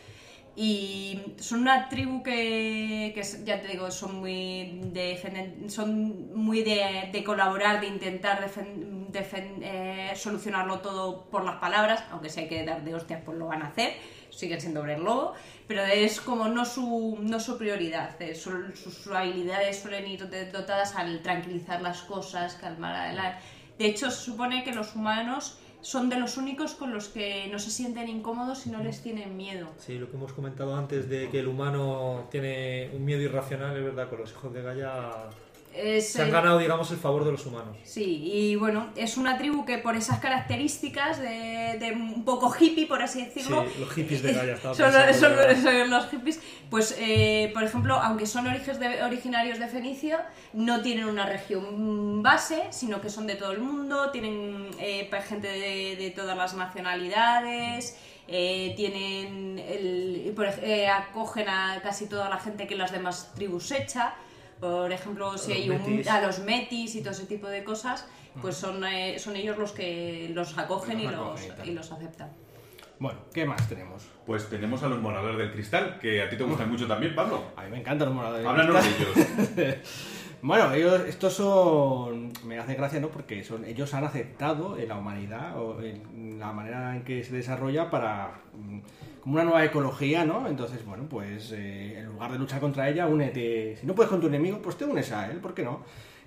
Y 0.55 1.35
son 1.37 1.61
una 1.61 1.89
tribu 1.89 2.23
que, 2.23 3.11
que 3.13 3.21
ya 3.43 3.61
te 3.61 3.67
digo, 3.67 3.91
son 3.91 4.15
muy 4.21 4.79
de, 4.93 5.67
son 5.67 6.33
muy 6.33 6.63
de, 6.63 7.09
de 7.11 7.23
colaborar, 7.25 7.81
de 7.81 7.87
intentar 7.87 8.39
eh, 9.61 10.11
solucionarlo 10.15 10.79
todo 10.79 11.25
por 11.25 11.43
las 11.43 11.55
palabras, 11.55 12.03
aunque 12.11 12.29
si 12.29 12.41
hay 12.41 12.47
que 12.47 12.65
dar 12.65 12.83
de 12.83 12.95
hostias, 12.95 13.21
pues 13.25 13.37
lo 13.37 13.47
van 13.47 13.61
a 13.63 13.67
hacer, 13.67 13.93
siguen 14.29 14.59
siendo 14.59 14.85
lobo, 14.85 15.33
pero 15.67 15.83
es 15.83 16.19
como 16.21 16.47
no 16.47 16.65
su, 16.65 17.17
no 17.21 17.39
su 17.39 17.57
prioridad, 17.57 18.21
eh, 18.21 18.35
sus, 18.35 19.07
habilidades 19.07 19.79
suelen 19.79 20.07
ir 20.07 20.51
dotadas 20.51 20.95
al 20.95 21.21
tranquilizar 21.21 21.81
las 21.81 22.01
cosas, 22.01 22.55
calmar 22.55 22.95
a 22.95 23.13
la... 23.13 23.39
De 23.77 23.87
hecho, 23.87 24.09
se 24.09 24.23
supone 24.23 24.63
que 24.63 24.73
los 24.73 24.95
humanos 24.95 25.57
son 25.85 26.09
de 26.09 26.19
los 26.19 26.37
únicos 26.37 26.73
con 26.73 26.91
los 26.91 27.09
que 27.09 27.47
no 27.51 27.59
se 27.59 27.69
sienten 27.69 28.09
incómodos 28.09 28.65
y 28.65 28.71
no 28.71 28.81
les 28.81 29.03
tienen 29.03 29.37
miedo. 29.37 29.67
Sí, 29.77 29.99
lo 29.99 30.09
que 30.09 30.17
hemos 30.17 30.33
comentado 30.33 30.75
antes 30.75 31.07
de 31.07 31.29
que 31.29 31.41
el 31.41 31.47
humano 31.47 32.27
tiene 32.31 32.89
un 32.91 33.05
miedo 33.05 33.21
irracional, 33.21 33.77
es 33.77 33.83
verdad, 33.83 34.09
con 34.09 34.19
los 34.19 34.31
hijos 34.31 34.51
de 34.51 34.63
Gaia 34.63 35.11
Es, 35.75 36.13
se 36.13 36.21
han 36.21 36.31
ganado, 36.31 36.57
digamos, 36.57 36.89
el 36.91 36.97
favor 36.97 37.25
de 37.25 37.31
los 37.33 37.45
humanos. 37.45 37.75
Sí, 37.83 38.21
y 38.33 38.55
bueno, 38.55 38.87
es 38.95 39.17
una 39.17 39.37
tribu 39.37 39.65
que 39.65 39.77
por 39.77 39.95
esas 39.95 40.19
características 40.19 41.19
de, 41.19 41.75
de 41.79 41.91
un 41.93 42.23
poco 42.23 42.53
hippie, 42.57 42.87
por 42.87 43.01
así 43.01 43.25
decirlo. 43.25 43.65
Sí, 43.67 43.79
los 43.81 43.89
hippies 43.91 44.23
de 44.23 44.33
Gaia, 44.33 44.57
son, 44.61 44.75
son- 45.13 45.89
los 45.89 46.07
hippies. 46.09 46.39
Pues, 46.69 46.95
eh, 46.97 47.51
por 47.53 47.63
ejemplo, 47.63 47.95
aunque 47.95 48.25
son 48.25 48.45
de- 48.45 49.03
originarios 49.03 49.59
de 49.59 49.67
Fenicia, 49.67 50.25
no 50.53 50.81
tienen 50.81 51.05
una 51.05 51.25
región 51.25 52.23
base, 52.23 52.63
sino 52.71 53.01
que 53.01 53.09
son 53.09 53.27
de 53.27 53.35
todo 53.35 53.51
el 53.51 53.59
mundo, 53.59 54.11
tienen 54.11 54.69
eh, 54.79 55.07
pa- 55.11 55.21
gente 55.21 55.47
de, 55.49 56.13
todas 56.15 56.37
las 56.37 56.53
nacionalidades. 57.09 57.97
eh, 58.27 58.73
tienen 58.75 59.59
el, 59.59 60.33
por 60.35 60.47
eh, 60.47 60.87
acogen 60.89 61.47
a 61.47 61.79
casi 61.83 62.07
toda 62.07 62.27
la 62.29 62.37
gente 62.39 62.65
que 62.65 62.75
las 62.75 62.91
demás 62.91 63.31
tribus 63.35 63.71
echa 63.71 64.15
por 64.59 64.91
ejemplo, 64.91 65.37
si 65.37 65.53
hay 65.53 65.69
un, 65.69 65.77
metis. 65.77 66.07
a 66.07 66.21
los 66.21 66.39
metis 66.39 66.95
y 66.95 67.01
todo 67.01 67.11
ese 67.11 67.25
tipo 67.25 67.47
de 67.47 67.63
cosas, 67.63 68.07
pues 68.41 68.55
son, 68.55 68.83
eh, 68.85 69.17
son 69.19 69.35
ellos 69.35 69.57
los 69.57 69.71
que 69.71 70.31
los 70.33 70.57
acogen 70.57 71.03
Los 71.03 71.13
y, 71.13 71.15
los, 71.15 71.67
y 71.67 71.69
y 71.69 71.73
los 71.73 71.91
aceptan. 71.91 72.31
Bueno, 72.97 73.19
¿qué 73.33 73.45
más 73.45 73.67
tenemos? 73.67 74.07
Pues 74.25 74.49
tenemos 74.49 74.81
a 74.83 74.87
los 74.87 75.01
moradores 75.01 75.37
del 75.37 75.51
cristal, 75.51 75.99
que 75.99 76.21
a 76.21 76.29
ti 76.29 76.37
te 76.37 76.43
gustan 76.43 76.71
mucho 76.71 76.87
también, 76.87 77.13
Pablo. 77.13 77.43
A 77.57 77.63
mí 77.63 77.71
me 77.71 77.79
encantan 77.79 78.07
los 78.07 78.15
moradores. 78.15 78.43
de 78.43 78.49
Háblanos 78.49 78.75
de 78.75 78.91
cristal. 78.91 79.59
ellos. 79.65 79.77
Bueno, 80.41 80.71
ellos, 80.73 81.01
estos 81.07 81.33
son. 81.33 82.31
Me 82.43 82.59
hace 82.59 82.75
gracia, 82.75 82.99
¿no? 82.99 83.07
Porque 83.07 83.43
son, 83.43 83.65
ellos 83.65 83.95
han 83.95 84.03
aceptado 84.03 84.77
en 84.77 84.89
la 84.89 84.95
humanidad 84.95 85.59
o 85.59 85.81
en 85.81 86.37
la 86.37 86.51
manera 86.51 86.95
en 86.95 87.03
que 87.03 87.23
se 87.23 87.33
desarrolla 87.33 87.89
para. 87.89 88.41
Como 89.25 89.37
una 89.37 89.43
nueva 89.43 89.65
ecología, 89.65 90.23
¿no? 90.23 90.47
Entonces, 90.47 90.85
bueno, 90.85 91.09
pues 91.09 91.51
eh, 91.51 91.97
en 91.97 92.05
lugar 92.05 92.31
de 92.31 92.37
luchar 92.37 92.59
contra 92.59 92.87
ella, 92.87 93.07
únete. 93.07 93.75
Si 93.75 93.87
no 93.87 93.95
puedes 93.95 94.11
con 94.11 94.21
tu 94.21 94.27
enemigo, 94.27 94.61
pues 94.61 94.77
te 94.77 94.85
unes 94.85 95.11
a 95.11 95.31
él, 95.31 95.39
¿por 95.39 95.55
qué 95.55 95.63
no? 95.63 95.79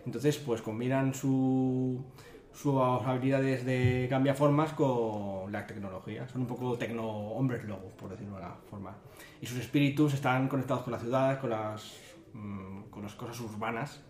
Entonces, 0.04 0.36
pues 0.38 0.62
combinan 0.62 1.14
su 1.14 2.04
sus 2.52 2.74
habilidades 2.74 3.64
de 3.64 4.08
cambiaformas 4.10 4.72
con 4.72 5.52
la 5.52 5.64
tecnología. 5.64 6.26
Son 6.26 6.40
un 6.40 6.48
poco 6.48 6.76
tecno 6.76 7.06
hombres 7.06 7.62
lobos, 7.62 7.92
por 7.92 8.10
decirlo 8.10 8.34
de 8.34 8.42
una 8.42 8.54
forma. 8.68 8.96
Y 9.40 9.46
sus 9.46 9.58
espíritus 9.58 10.14
están 10.14 10.48
conectados 10.48 10.82
con 10.82 10.92
la 10.92 10.98
ciudad, 10.98 11.40
con 11.40 11.50
las, 11.50 11.94
mm, 12.32 12.90
con 12.90 13.04
las 13.04 13.14
cosas 13.14 13.38
urbanas. 13.38 14.00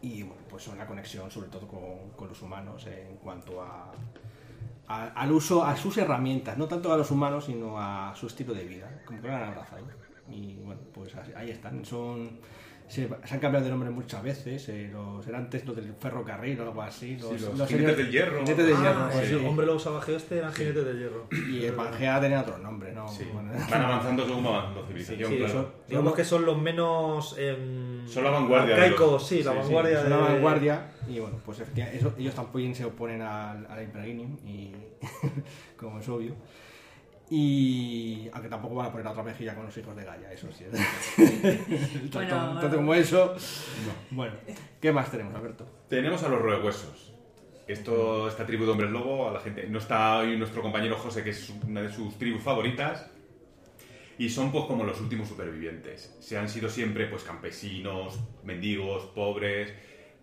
Y 0.00 0.22
bueno, 0.22 0.40
pues 0.48 0.62
son 0.62 0.78
la 0.78 0.86
conexión 0.86 1.30
sobre 1.30 1.50
todo 1.50 1.68
con, 1.68 2.12
con 2.16 2.28
los 2.28 2.40
humanos 2.40 2.86
en 2.86 3.16
cuanto 3.16 3.60
a, 3.60 3.92
al 4.88 5.32
uso, 5.32 5.64
a 5.64 5.76
sus 5.76 5.98
herramientas, 5.98 6.56
no 6.56 6.66
tanto 6.66 6.92
a 6.92 6.96
los 6.96 7.10
humanos, 7.10 7.44
sino 7.44 7.78
a 7.78 8.14
su 8.16 8.26
estilo 8.26 8.54
de 8.54 8.64
vida, 8.64 9.02
como 9.04 9.20
que 9.20 9.28
lo 9.28 9.36
han 9.36 9.42
abrazado. 9.42 9.86
Y 10.30 10.56
bueno, 10.56 10.80
pues 10.92 11.14
ahí 11.36 11.50
están. 11.50 11.84
Son, 11.84 12.40
se, 12.88 13.06
se 13.06 13.34
han 13.34 13.40
cambiado 13.40 13.64
de 13.64 13.70
nombre 13.70 13.90
muchas 13.90 14.22
veces, 14.22 14.68
eh, 14.70 14.88
los, 14.92 15.26
eran 15.26 15.42
antes 15.42 15.64
los 15.66 15.76
del 15.76 15.92
ferrocarril 15.94 16.58
o 16.60 16.62
algo 16.64 16.82
así. 16.82 17.16
Los, 17.18 17.28
Sí, 17.38 17.44
los 17.46 17.58
los 17.58 17.68
jinetes 17.68 17.96
del 17.98 18.10
hierro. 18.10 18.38
jinetes 18.40 18.66
del 18.66 18.76
Ah, 18.76 18.80
hierro, 18.82 19.08
pues 19.12 19.28
sí, 19.28 19.38
sí. 19.38 19.46
Hombre 19.46 19.66
Lobo 19.66 19.78
Salvaje 19.78 20.16
Este 20.16 20.38
eran 20.38 20.52
jinetes 20.52 20.84
del 20.86 20.98
hierro. 20.98 21.26
Y 21.50 21.64
el 21.64 21.74
Pangea 21.74 22.20
tenía 22.20 22.40
otro 22.40 22.58
nombre, 22.58 22.92
¿no? 22.92 23.06
Sí. 23.06 23.28
Bueno, 23.32 23.52
Van 23.70 23.82
avanzando 23.82 24.26
según 24.26 24.44
va 24.44 24.48
avanzando 24.60 24.86
civilización, 24.86 25.30
Sí, 25.30 25.36
claro. 25.36 25.52
eso- 25.52 25.72
Digamos 25.88 26.14
que 26.14 26.24
son 26.24 26.44
los 26.46 26.58
menos. 26.60 27.36
em, 27.38 28.08
Son 28.08 28.24
la 28.24 28.30
vanguardia 28.30 28.74
de 28.74 28.80
arcaicos, 28.82 29.12
los- 29.12 29.26
sí, 29.28 29.42
la 29.42 29.52
vanguardia 29.52 29.98
es 29.98 30.02
de. 30.02 30.06
una 30.08 30.16
vanguardia 30.18 30.90
y 31.08 31.18
bueno, 31.18 31.36
pues 31.44 31.60
efectivamente, 31.60 31.98
eso- 32.00 32.14
ellos 32.18 32.34
también 32.34 32.74
se 32.74 32.84
oponen 32.86 33.20
al, 33.22 33.66
al 33.66 33.82
Imperium 33.82 34.36
y 34.46 34.72
como 35.76 36.00
es 36.00 36.08
obvio. 36.08 36.34
Y 37.30 38.28
aunque 38.32 38.48
tampoco 38.48 38.76
van 38.76 38.86
a 38.86 38.92
poner 38.92 39.06
otra 39.06 39.22
mejilla 39.22 39.54
con 39.54 39.66
los 39.66 39.76
hijos 39.76 39.94
de 39.94 40.04
Gaia, 40.04 40.32
eso 40.32 40.48
sí. 40.50 40.64
tanto, 42.10 42.18
Bueno, 42.18 42.60
tanto 42.60 42.76
como 42.76 42.94
eso. 42.94 43.34
Bueno, 44.10 44.34
¿qué 44.80 44.92
más 44.92 45.10
tenemos, 45.10 45.34
Alberto? 45.34 45.66
Tenemos 45.88 46.22
a 46.22 46.28
los 46.28 46.40
roehuesos. 46.40 47.12
Esto, 47.66 48.28
esta 48.28 48.46
tribu 48.46 48.64
de 48.64 48.70
hombres 48.70 48.90
lobo, 48.90 49.28
a 49.28 49.32
la 49.32 49.40
gente. 49.40 49.66
No 49.68 49.78
está 49.78 50.18
hoy 50.18 50.38
nuestro 50.38 50.62
compañero 50.62 50.96
José, 50.96 51.22
que 51.22 51.30
es 51.30 51.52
una 51.66 51.82
de 51.82 51.92
sus 51.92 52.16
tribus 52.16 52.42
favoritas. 52.42 53.10
Y 54.16 54.30
son 54.30 54.50
pues 54.50 54.64
como 54.64 54.84
los 54.84 54.98
últimos 55.00 55.28
supervivientes. 55.28 56.16
Se 56.20 56.38
han 56.38 56.48
sido 56.48 56.70
siempre 56.70 57.06
pues 57.06 57.24
campesinos, 57.24 58.18
mendigos, 58.42 59.04
pobres. 59.14 59.74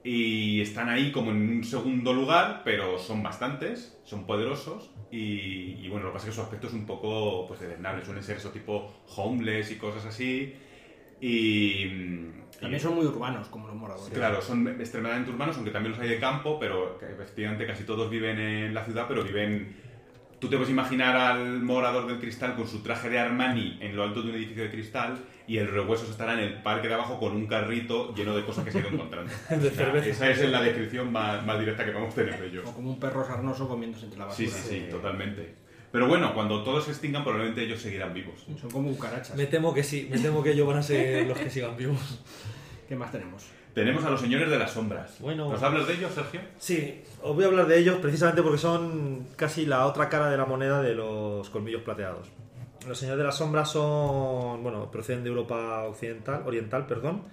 Y 0.06 0.62
están 0.62 0.88
ahí 0.88 1.12
como 1.12 1.32
en 1.32 1.50
un 1.50 1.64
segundo 1.64 2.14
lugar, 2.14 2.62
pero 2.64 3.00
son 3.00 3.24
bastantes, 3.24 3.98
son 4.04 4.28
poderosos. 4.28 4.92
Y, 5.10 5.80
y 5.82 5.90
bueno, 5.90 6.06
lo 6.06 6.12
que 6.12 6.14
pasa 6.14 6.28
es 6.28 6.30
que 6.30 6.36
su 6.36 6.42
aspecto 6.42 6.68
es 6.68 6.74
un 6.74 6.86
poco 6.86 7.48
pues 7.48 7.60
deleznable. 7.60 8.06
Suelen 8.06 8.22
ser 8.22 8.38
eso 8.38 8.52
tipo 8.52 8.94
homeless 9.16 9.72
y 9.72 9.78
cosas 9.78 10.06
así. 10.06 10.54
Y. 11.20 11.88
También 12.60 12.80
son 12.80 12.96
muy 12.96 13.06
urbanos, 13.08 13.48
como 13.48 13.68
los 13.68 13.76
moradores. 13.76 14.14
Claro, 14.14 14.42
son 14.44 14.68
extremadamente 14.80 15.32
urbanos, 15.32 15.56
aunque 15.56 15.72
también 15.72 15.94
los 15.94 16.00
hay 16.00 16.10
de 16.10 16.20
campo, 16.20 16.60
pero 16.60 17.00
efectivamente 17.02 17.66
casi 17.66 17.84
todos 17.84 18.08
viven 18.08 18.40
en 18.40 18.74
la 18.74 18.86
ciudad, 18.86 19.06
pero 19.08 19.24
viven... 19.24 19.76
Tú 20.40 20.50
te 20.50 20.58
puedes 20.58 20.70
imaginar 20.70 21.16
al 21.16 21.64
morador 21.64 22.06
del 22.06 22.20
cristal 22.20 22.56
con 22.56 22.68
su 22.68 22.84
traje 22.84 23.10
de 23.10 23.18
Armani 23.18 23.80
en 23.82 23.96
lo 23.96 24.04
alto 24.04 24.22
de 24.22 24.30
un 24.30 24.36
edificio 24.36 24.64
de 24.64 24.70
cristal 24.70 25.18
y 25.48 25.58
el 25.58 25.68
rehuesos 25.70 26.10
estará 26.10 26.34
en 26.34 26.40
el 26.40 26.62
parque 26.64 26.88
de 26.88 26.94
abajo 26.96 27.20
con 27.20 27.34
un 27.36 27.46
carrito 27.48 28.14
lleno 28.16 28.36
de 28.36 28.44
cosas 28.44 28.66
que 28.66 28.72
se 28.72 28.78
ha 28.80 28.82
ido 28.82 28.90
encontrando. 28.92 29.32
De 29.50 29.56
O 29.56 29.60
sea, 29.62 29.72
cerveza. 29.72 30.10
esa 30.30 30.30
es 30.46 30.50
la 30.52 30.62
descripción 30.62 31.12
más, 31.12 31.46
más 31.46 31.60
directa 31.60 31.86
que 31.86 31.92
podemos 31.92 32.16
tener 32.16 32.40
de 32.40 32.48
ellos. 32.48 32.64
O 32.68 32.74
como 32.74 32.90
un 32.92 33.00
perro 33.00 33.26
sarnoso 33.26 33.68
comiéndose 33.68 34.06
entre 34.06 34.20
la 34.20 34.32
Sí, 34.32 34.46
basura. 34.46 34.64
sí, 34.64 34.70
sí, 34.86 34.88
totalmente. 34.92 35.56
Pero 35.92 36.08
bueno, 36.08 36.34
cuando 36.34 36.64
todos 36.64 36.84
se 36.86 36.92
extingan 36.92 37.24
probablemente 37.24 37.64
ellos 37.64 37.80
seguirán 37.82 38.14
vivos. 38.14 38.46
Son 38.60 38.70
como 38.70 38.90
cucarachas. 38.90 39.36
Me 39.38 39.46
temo 39.46 39.74
que 39.74 39.84
sí, 39.84 40.08
me 40.12 40.18
temo 40.20 40.44
que 40.44 40.52
ellos 40.52 40.68
van 40.68 40.78
a 40.78 40.84
ser 40.84 41.26
los 41.28 41.38
que 41.38 41.50
sigan 41.50 41.78
vivos. 41.78 42.22
¿Qué 42.90 42.96
más 42.96 43.12
tenemos? 43.12 43.46
Tenemos 43.74 44.04
a 44.06 44.10
los 44.10 44.22
señores 44.22 44.50
de 44.50 44.58
las 44.58 44.72
sombras. 44.72 45.18
Bueno. 45.20 45.50
¿Nos 45.52 45.62
hablas 45.62 45.86
de 45.88 45.96
ellos, 45.96 46.12
Sergio? 46.14 46.40
Sí, 46.58 47.02
os 47.22 47.36
voy 47.36 47.44
a 47.44 47.48
hablar 47.48 47.68
de 47.68 47.78
ellos 47.78 47.98
precisamente 48.02 48.42
porque 48.42 48.58
son 48.58 49.28
casi 49.36 49.66
la 49.66 49.86
otra 49.86 50.08
cara 50.10 50.30
de 50.30 50.38
la 50.38 50.46
moneda 50.46 50.82
de 50.82 50.96
los 50.96 51.50
colmillos 51.50 51.82
plateados. 51.84 52.30
Los 52.88 52.98
señores 52.98 53.18
de 53.18 53.24
la 53.24 53.32
sombra 53.32 53.66
son, 53.66 54.62
bueno, 54.62 54.92
proceden 54.92 55.24
de 55.24 55.30
Europa 55.30 55.84
occidental, 55.84 56.44
oriental, 56.46 56.86
perdón, 56.86 57.24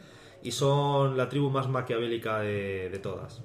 y 0.42 0.50
son 0.52 1.16
la 1.16 1.28
tribu 1.28 1.50
más 1.50 1.68
maquiavélica 1.68 2.40
de, 2.40 2.88
de 2.90 2.98
todas. 2.98 3.42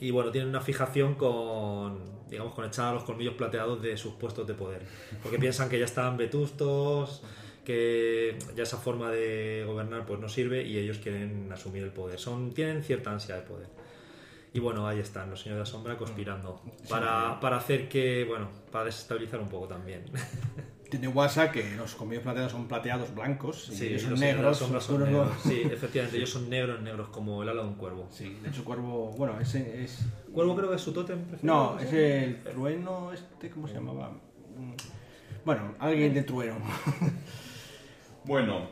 Y 0.00 0.10
bueno, 0.10 0.30
tienen 0.30 0.50
una 0.50 0.60
fijación 0.60 1.14
con, 1.14 2.26
digamos, 2.28 2.54
con 2.54 2.64
echar 2.64 2.86
a 2.86 2.94
los 2.94 3.04
colmillos 3.04 3.34
plateados 3.34 3.80
de 3.80 3.96
sus 3.96 4.14
puestos 4.14 4.46
de 4.46 4.54
poder. 4.54 4.82
Porque 5.22 5.38
piensan 5.38 5.68
que 5.68 5.78
ya 5.78 5.84
están 5.84 6.16
vetustos, 6.16 7.22
que 7.64 8.36
ya 8.56 8.64
esa 8.64 8.78
forma 8.78 9.10
de 9.10 9.64
gobernar 9.66 10.04
pues 10.04 10.18
no 10.18 10.28
sirve 10.28 10.64
y 10.64 10.78
ellos 10.78 10.98
quieren 10.98 11.50
asumir 11.52 11.82
el 11.82 11.90
poder. 11.90 12.18
Son, 12.18 12.52
tienen 12.52 12.82
cierta 12.82 13.12
ansia 13.12 13.36
de 13.36 13.42
poder. 13.42 13.68
Y 14.52 14.60
bueno, 14.60 14.86
ahí 14.86 14.98
están 14.98 15.30
los 15.30 15.40
señores 15.40 15.58
de 15.58 15.70
la 15.70 15.78
sombra 15.78 15.96
conspirando 15.96 16.60
para, 16.88 17.40
para 17.40 17.56
hacer 17.56 17.88
que, 17.88 18.24
bueno, 18.24 18.50
para 18.70 18.86
desestabilizar 18.86 19.40
un 19.40 19.48
poco 19.48 19.68
también. 19.68 20.04
Tiene 20.92 21.08
WhatsApp 21.08 21.52
que 21.52 21.74
los 21.74 21.94
colmillos 21.94 22.22
plateados 22.22 22.52
son 22.52 22.68
plateados 22.68 23.14
blancos 23.14 23.70
y 23.72 23.76
Sí, 23.76 23.86
ellos 23.86 24.02
son 24.02 24.20
negros, 24.20 24.58
son 24.58 24.76
oscuros, 24.76 25.08
negros. 25.08 25.28
Sí, 25.42 25.62
efectivamente, 25.64 26.18
ellos 26.18 26.28
son 26.28 26.50
negros, 26.50 26.82
negros, 26.82 27.08
como 27.08 27.42
el 27.42 27.48
ala 27.48 27.62
de 27.62 27.68
un 27.68 27.76
cuervo. 27.76 28.08
Sí, 28.10 28.36
de 28.42 28.50
hecho 28.50 28.62
cuervo, 28.62 29.10
bueno, 29.16 29.40
ese 29.40 29.82
es... 29.82 30.04
Cuervo 30.34 30.54
creo 30.54 30.68
que 30.68 30.76
es 30.76 30.82
su 30.82 30.92
tótem 30.92 31.18
preferido. 31.24 31.54
No, 31.54 31.78
es 31.78 31.90
el 31.94 32.42
trueno 32.42 33.10
este, 33.10 33.48
¿cómo 33.48 33.66
se 33.68 33.72
llamaba? 33.74 34.10
Mm, 34.10 34.72
Bueno, 35.46 35.74
alguien 35.78 36.12
de 36.12 36.24
trueno. 36.24 36.56
Bueno, 38.24 38.68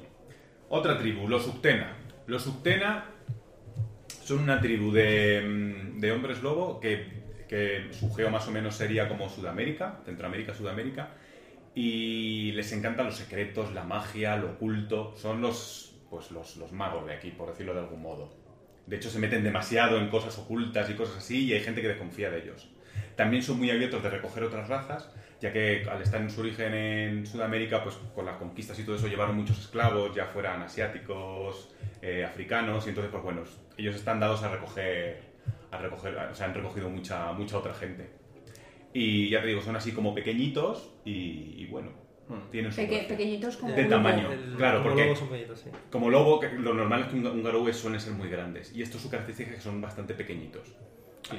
otra 0.68 0.98
tribu, 0.98 1.26
los 1.26 1.46
Uctena. 1.46 1.96
Los 2.26 2.46
Uctena 2.46 3.06
son 4.22 4.40
una 4.40 4.60
tribu 4.60 4.92
de, 4.92 5.40
mm, 5.96 6.00
de 6.00 6.12
hombres 6.12 6.42
lobo 6.42 6.78
que, 6.80 7.22
que 7.48 7.88
su 7.98 8.12
geo 8.12 8.30
más 8.30 8.46
o 8.46 8.50
menos 8.50 8.76
sería 8.76 9.08
como 9.08 9.28
Sudamérica, 9.28 10.00
Centroamérica, 10.04 10.54
Sudamérica, 10.54 11.14
y 11.80 12.52
les 12.52 12.72
encantan 12.72 13.06
los 13.06 13.16
secretos, 13.16 13.72
la 13.72 13.84
magia, 13.84 14.36
lo 14.36 14.50
oculto. 14.50 15.14
Son 15.16 15.40
los, 15.40 15.96
pues 16.10 16.30
los, 16.30 16.58
los 16.58 16.72
magos 16.72 17.06
de 17.06 17.14
aquí, 17.14 17.30
por 17.30 17.48
decirlo 17.48 17.72
de 17.72 17.80
algún 17.80 18.02
modo. 18.02 18.34
De 18.86 18.96
hecho, 18.96 19.08
se 19.08 19.18
meten 19.18 19.42
demasiado 19.42 19.98
en 19.98 20.10
cosas 20.10 20.36
ocultas 20.38 20.90
y 20.90 20.94
cosas 20.94 21.16
así, 21.16 21.46
y 21.46 21.54
hay 21.54 21.60
gente 21.60 21.80
que 21.80 21.88
desconfía 21.88 22.30
de 22.30 22.42
ellos. 22.42 22.68
También 23.16 23.42
son 23.42 23.56
muy 23.56 23.70
abiertos 23.70 24.02
de 24.02 24.10
recoger 24.10 24.44
otras 24.44 24.68
razas, 24.68 25.10
ya 25.40 25.54
que 25.54 25.86
al 25.90 26.02
estar 26.02 26.20
en 26.20 26.28
su 26.28 26.42
origen 26.42 26.74
en 26.74 27.26
Sudamérica, 27.26 27.82
pues 27.82 27.96
con 28.14 28.26
las 28.26 28.36
conquistas 28.36 28.78
y 28.78 28.84
todo 28.84 28.96
eso 28.96 29.08
llevaron 29.08 29.36
muchos 29.36 29.58
esclavos, 29.58 30.14
ya 30.14 30.26
fueran 30.26 30.60
asiáticos, 30.60 31.74
eh, 32.02 32.26
africanos, 32.26 32.84
y 32.84 32.90
entonces, 32.90 33.10
pues 33.10 33.22
bueno, 33.22 33.42
ellos 33.78 33.96
están 33.96 34.20
dados 34.20 34.42
a 34.42 34.50
recoger, 34.50 35.22
a 35.70 35.78
recoger, 35.78 36.14
o 36.14 36.34
sea, 36.34 36.44
han 36.44 36.54
recogido 36.54 36.90
mucha, 36.90 37.32
mucha 37.32 37.56
otra 37.56 37.72
gente. 37.72 38.19
Y 38.92 39.28
ya 39.30 39.40
te 39.40 39.48
digo, 39.48 39.60
son 39.62 39.76
así 39.76 39.92
como 39.92 40.14
pequeñitos 40.14 40.90
y, 41.04 41.54
y 41.58 41.66
bueno, 41.70 41.90
tienen 42.50 42.72
su 42.72 42.76
Peque- 42.78 42.94
gracia. 42.98 43.08
pequeñitos 43.08 43.56
como 43.56 43.72
de 43.74 43.84
tamaño, 43.84 44.32
El- 44.32 44.54
claro, 44.56 44.78
como 44.78 44.90
porque 44.90 45.04
lobos 45.04 45.18
son 45.18 45.28
pequeñitos, 45.28 45.60
sí. 45.60 45.70
como 45.90 46.10
lobo, 46.10 46.40
que 46.40 46.48
lo 46.50 46.74
normal 46.74 47.02
es 47.02 47.06
que 47.08 47.16
un, 47.16 47.26
un 47.26 47.42
garou 47.42 47.72
suelen 47.72 48.00
ser 48.00 48.12
muy 48.14 48.28
grandes. 48.28 48.74
Y 48.74 48.82
esto 48.82 48.98
su 48.98 49.08
característica 49.10 49.50
es 49.50 49.56
que 49.56 49.62
son 49.62 49.80
bastante 49.80 50.14
pequeñitos. 50.14 50.72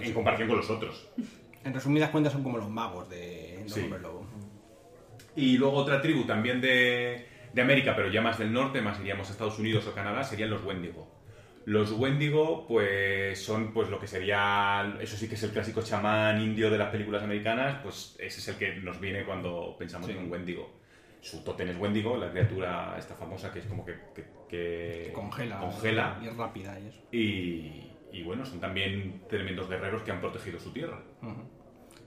En 0.02 0.14
comparación 0.14 0.48
con 0.48 0.58
los 0.58 0.70
otros. 0.70 1.10
En 1.64 1.74
resumidas 1.74 2.10
cuentas 2.10 2.32
son 2.34 2.44
como 2.44 2.58
los 2.58 2.70
magos 2.70 3.10
de 3.10 3.60
los 3.64 3.74
Sí. 3.74 3.82
hombres 3.82 4.02
lobo. 4.02 4.26
Y 5.36 5.58
luego 5.58 5.76
otra 5.78 6.02
tribu 6.02 6.24
también 6.26 6.60
de, 6.62 7.26
de 7.54 7.62
América, 7.62 7.96
pero 7.96 8.10
ya 8.10 8.22
más 8.22 8.38
del 8.40 8.52
norte, 8.54 8.82
más 8.82 9.00
iríamos 9.00 9.28
a 9.30 9.32
Estados 9.32 9.60
Unidos 9.60 9.86
o 9.88 9.94
Canadá, 9.94 10.24
serían 10.24 10.50
los 10.50 10.64
Wendigo. 10.64 11.08
Los 11.66 11.92
Wendigo, 11.92 12.66
pues 12.68 13.44
son 13.44 13.72
pues 13.74 13.90
lo 13.90 14.00
que 14.00 14.08
sería, 14.08 14.96
eso 15.00 15.16
sí 15.16 15.28
que 15.30 15.36
es 15.36 15.44
el 15.44 15.52
clásico 15.52 15.82
chamán 15.84 16.42
indio 16.42 16.70
de 16.72 16.78
las 16.78 16.90
películas 16.90 17.22
americanas, 17.24 17.80
pues 17.84 18.16
ese 18.20 18.40
es 18.40 18.48
el 18.48 18.56
que 18.56 18.76
nos 18.78 19.00
viene 19.00 19.24
cuando 19.26 19.76
pensamos 19.78 20.08
Sí. 20.08 20.14
en 20.14 20.20
un 20.24 20.32
Wendigo. 20.32 20.80
Su 21.22 21.44
tótem 21.44 21.70
es 21.70 21.78
Wendigo, 21.78 22.18
la 22.18 22.32
criatura 22.32 22.96
esta 22.98 23.14
famosa 23.14 23.52
que 23.52 23.60
es 23.60 23.66
como 23.68 23.86
que, 23.86 23.94
que- 24.16 24.24
que 24.50 25.04
Que 25.08 25.12
congela. 25.14 25.60
congela 25.60 26.20
Y 26.24 26.28
es 26.28 26.36
rápida 26.36 26.80
y 26.80 26.88
eso. 26.88 27.00
Y, 27.12 27.92
y 28.12 28.24
bueno, 28.24 28.44
son 28.44 28.60
también 28.60 29.22
tremendos 29.30 29.70
guerreros 29.70 30.02
que 30.02 30.12
han 30.12 30.20
protegido 30.20 30.60
su 30.60 30.74
tierra. 30.74 31.00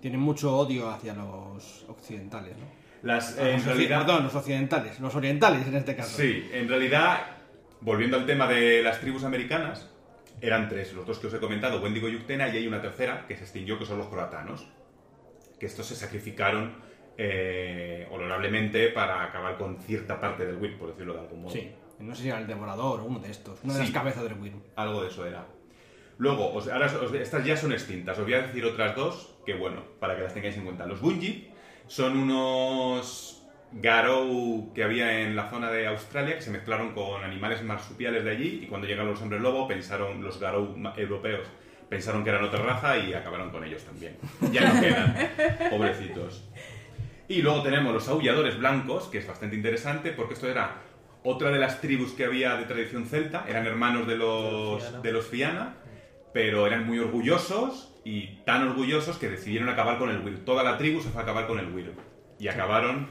Tienen 0.00 0.20
mucho 0.20 0.56
odio 0.58 0.90
hacia 0.90 1.14
los 1.14 1.84
occidentales, 1.88 2.56
¿no? 2.58 2.64
Las, 3.02 3.38
Ah, 3.38 3.50
en 3.50 3.64
realidad, 3.64 4.00
Perdón, 4.04 4.24
los 4.24 4.34
occidentales. 4.34 4.98
Los 4.98 5.14
orientales 5.14 5.66
en 5.66 5.74
este 5.76 5.94
caso. 5.94 6.16
sí, 6.20 6.48
en 6.52 6.68
realidad, 6.68 7.33
volviendo 7.84 8.16
al 8.16 8.26
tema 8.26 8.48
de 8.48 8.82
las 8.82 8.98
tribus 9.00 9.24
americanas, 9.24 9.90
eran 10.40 10.68
tres, 10.68 10.92
los 10.94 11.06
dos 11.06 11.18
que 11.18 11.28
os 11.28 11.34
he 11.34 11.38
comentado, 11.38 11.80
Wendigo 11.80 12.08
y 12.08 12.16
Uctena, 12.16 12.48
y 12.48 12.56
hay 12.56 12.66
una 12.66 12.80
tercera 12.82 13.26
que 13.28 13.36
se 13.36 13.44
extinguió, 13.44 13.78
que 13.78 13.84
son 13.86 13.98
los 13.98 14.08
croatanos, 14.08 14.66
que 15.60 15.66
estos 15.66 15.86
se 15.86 15.94
sacrificaron 15.94 16.74
eh, 17.16 18.08
honorablemente 18.10 18.88
para 18.88 19.22
acabar 19.22 19.56
con 19.56 19.78
cierta 19.78 20.20
parte 20.20 20.44
del 20.44 20.56
WIP, 20.56 20.78
por 20.78 20.88
decirlo 20.90 21.14
de 21.14 21.20
algún 21.20 21.42
modo. 21.42 21.52
Sí. 21.52 21.70
No 22.00 22.12
sé 22.14 22.22
si 22.22 22.28
era 22.28 22.38
el 22.40 22.46
devorador 22.48 23.00
o 23.00 23.04
uno 23.04 23.20
de 23.20 23.30
estos. 23.30 23.62
Una 23.62 23.74
de 23.74 23.78
Sí. 23.80 23.84
las 23.86 23.92
cabezas 23.94 24.24
del 24.24 24.34
Wyrm. 24.34 24.60
Algo 24.74 25.00
de 25.02 25.08
eso 25.08 25.24
era. 25.24 25.46
Luego, 26.18 26.52
os- 26.52 26.66
ahora 26.68 26.86
os- 26.86 27.14
estas 27.14 27.44
ya 27.44 27.56
son 27.56 27.72
extintas. 27.72 28.18
Os 28.18 28.24
voy 28.24 28.34
a 28.34 28.42
decir 28.42 28.64
otras 28.64 28.96
dos 28.96 29.36
que, 29.46 29.54
bueno, 29.54 29.82
para 30.00 30.16
que 30.16 30.22
las 30.22 30.34
tengáis 30.34 30.56
en 30.56 30.64
cuenta. 30.64 30.86
Los 30.86 31.00
Bungie 31.00 31.52
son 31.86 32.16
unos 32.16 33.43
Garou 33.80 34.72
que 34.74 34.84
había 34.84 35.20
en 35.20 35.34
la 35.36 35.50
zona 35.50 35.70
de 35.70 35.86
Australia 35.86 36.36
que 36.36 36.42
se 36.42 36.50
mezclaron 36.50 36.92
con 36.92 37.22
animales 37.24 37.62
marsupiales 37.62 38.24
de 38.24 38.30
allí 38.30 38.60
y 38.62 38.66
cuando 38.66 38.86
llegaron 38.86 39.10
los 39.10 39.20
hombres 39.22 39.40
lobo 39.40 39.66
pensaron, 39.66 40.22
los 40.22 40.38
Garou 40.38 40.76
europeos, 40.96 41.46
pensaron 41.88 42.24
que 42.24 42.30
eran 42.30 42.44
otra 42.44 42.62
raza 42.62 42.96
y 42.98 43.12
acabaron 43.12 43.50
con 43.50 43.64
ellos 43.64 43.82
también. 43.84 44.16
Ya 44.52 44.72
no 44.72 44.80
quedan, 44.80 45.30
pobrecitos. 45.70 46.48
Y 47.26 47.42
luego 47.42 47.62
tenemos 47.62 47.92
los 47.92 48.08
aulladores 48.08 48.58
blancos, 48.58 49.08
que 49.08 49.18
es 49.18 49.26
bastante 49.26 49.56
interesante 49.56 50.12
porque 50.12 50.34
esto 50.34 50.48
era 50.48 50.82
otra 51.22 51.50
de 51.50 51.58
las 51.58 51.80
tribus 51.80 52.12
que 52.12 52.26
había 52.26 52.54
de 52.56 52.64
tradición 52.66 53.06
celta, 53.06 53.46
eran 53.48 53.66
hermanos 53.66 54.06
de 54.06 54.16
los, 54.16 54.82
Fiana. 54.82 55.00
de 55.00 55.12
los 55.12 55.26
Fiana, 55.26 55.74
pero 56.34 56.66
eran 56.66 56.86
muy 56.86 56.98
orgullosos 56.98 57.94
y 58.04 58.42
tan 58.44 58.68
orgullosos 58.68 59.16
que 59.16 59.30
decidieron 59.30 59.70
acabar 59.70 59.98
con 59.98 60.10
el 60.10 60.18
Will. 60.18 60.44
Toda 60.44 60.62
la 60.62 60.76
tribu 60.76 61.00
se 61.00 61.08
fue 61.08 61.22
a 61.22 61.24
acabar 61.24 61.46
con 61.46 61.58
el 61.58 61.72
Will. 61.72 61.92
Y 62.38 62.48
acabaron, 62.48 63.08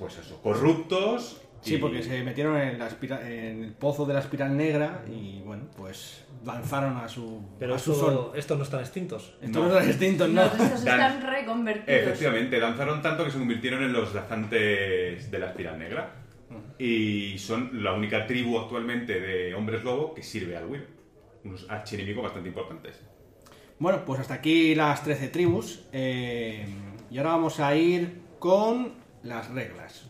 pues 0.00 0.18
eso, 0.18 0.40
corruptos. 0.42 1.40
Sí, 1.62 1.74
y- 1.74 1.78
porque 1.78 2.02
se 2.02 2.22
metieron 2.24 2.56
en, 2.58 2.78
la 2.78 2.88
espira- 2.88 3.20
en 3.30 3.62
el 3.64 3.72
pozo 3.74 4.06
de 4.06 4.14
la 4.14 4.20
espiral 4.20 4.56
negra 4.56 5.04
y, 5.08 5.42
bueno, 5.44 5.64
pues 5.76 6.24
lanzaron 6.44 6.96
a 6.96 7.06
su, 7.06 7.42
Pero 7.58 7.74
a 7.74 7.78
su 7.78 7.94
sol. 7.94 8.08
esto, 8.14 8.32
estos 8.34 8.56
no 8.58 8.64
están 8.64 8.80
extintos. 8.80 9.34
Estos 9.42 9.62
No. 9.62 9.68
no 9.68 9.74
son 9.78 9.86
distintos, 9.86 10.28
¿no? 10.30 10.42
No, 10.42 10.46
estos 10.46 10.84
Dan- 10.84 11.00
están 11.18 11.30
reconvertidos. 11.30 12.00
Efectivamente, 12.00 12.58
lanzaron 12.58 13.02
tanto 13.02 13.24
que 13.26 13.30
se 13.30 13.38
convirtieron 13.38 13.82
en 13.82 13.92
los 13.92 14.14
danzantes 14.14 15.30
de 15.30 15.38
la 15.38 15.48
espiral 15.50 15.78
negra. 15.78 16.14
Y 16.78 17.36
son 17.38 17.84
la 17.84 17.92
única 17.92 18.26
tribu 18.26 18.58
actualmente 18.58 19.20
de 19.20 19.54
hombres 19.54 19.84
lobo 19.84 20.14
que 20.14 20.22
sirve 20.22 20.56
al 20.56 20.64
Will. 20.66 20.86
Unos 21.44 21.66
archienemigos 21.68 22.22
bastante 22.24 22.48
importantes. 22.48 22.98
Bueno, 23.78 24.02
pues 24.06 24.20
hasta 24.20 24.34
aquí 24.34 24.74
las 24.74 25.04
13 25.04 25.28
tribus. 25.28 25.84
eh, 25.92 26.64
y 27.10 27.18
ahora 27.18 27.30
vamos 27.32 27.60
a 27.60 27.74
ir 27.76 28.22
con 28.38 28.94
las 29.22 29.50
reglas. 29.50 30.06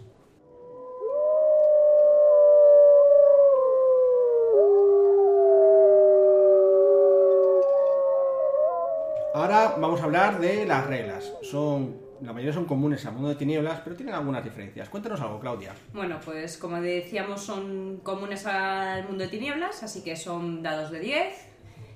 Ahora 9.32 9.76
vamos 9.78 10.00
a 10.00 10.04
hablar 10.04 10.40
de 10.40 10.66
las 10.66 10.86
reglas. 10.86 11.32
Son, 11.42 11.96
la 12.20 12.32
mayoría 12.32 12.52
son 12.52 12.64
comunes 12.66 13.06
al 13.06 13.14
mundo 13.14 13.28
de 13.28 13.36
tinieblas, 13.36 13.80
pero 13.82 13.96
tienen 13.96 14.14
algunas 14.14 14.44
diferencias. 14.44 14.88
Cuéntanos 14.88 15.20
algo, 15.20 15.38
Claudia. 15.40 15.72
Bueno, 15.92 16.18
pues 16.24 16.58
como 16.58 16.80
decíamos, 16.80 17.40
son 17.42 18.00
comunes 18.02 18.44
al 18.46 19.04
mundo 19.04 19.24
de 19.24 19.30
tinieblas, 19.30 19.82
así 19.82 20.02
que 20.02 20.16
son 20.16 20.62
dados 20.62 20.90
de 20.90 21.00
10. 21.00 21.49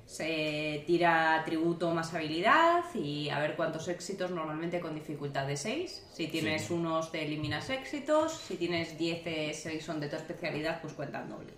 Se 0.07 0.85
tira 0.87 1.43
tributo 1.47 1.93
más 1.95 2.13
habilidad 2.15 2.85
y 2.95 3.31
a 3.31 3.39
ver 3.39 3.57
cuántos 3.57 3.89
éxitos, 3.89 4.31
normalmente 4.31 4.79
con 4.81 4.95
dificultad 4.95 5.47
de 5.47 5.57
6. 5.57 6.07
Si 6.13 6.27
tienes 6.29 6.63
Sí. 6.67 6.75
unos, 6.75 7.11
te 7.11 7.25
eliminas 7.25 7.71
éxitos. 7.71 8.37
Si 8.37 8.57
tienes 8.57 8.99
10 8.99 9.57
6 9.57 9.85
son 9.85 10.01
de 10.01 10.09
tu 10.09 10.17
especialidad, 10.17 10.81
pues 10.83 10.93
cuentan 10.93 11.29
doble. 11.31 11.53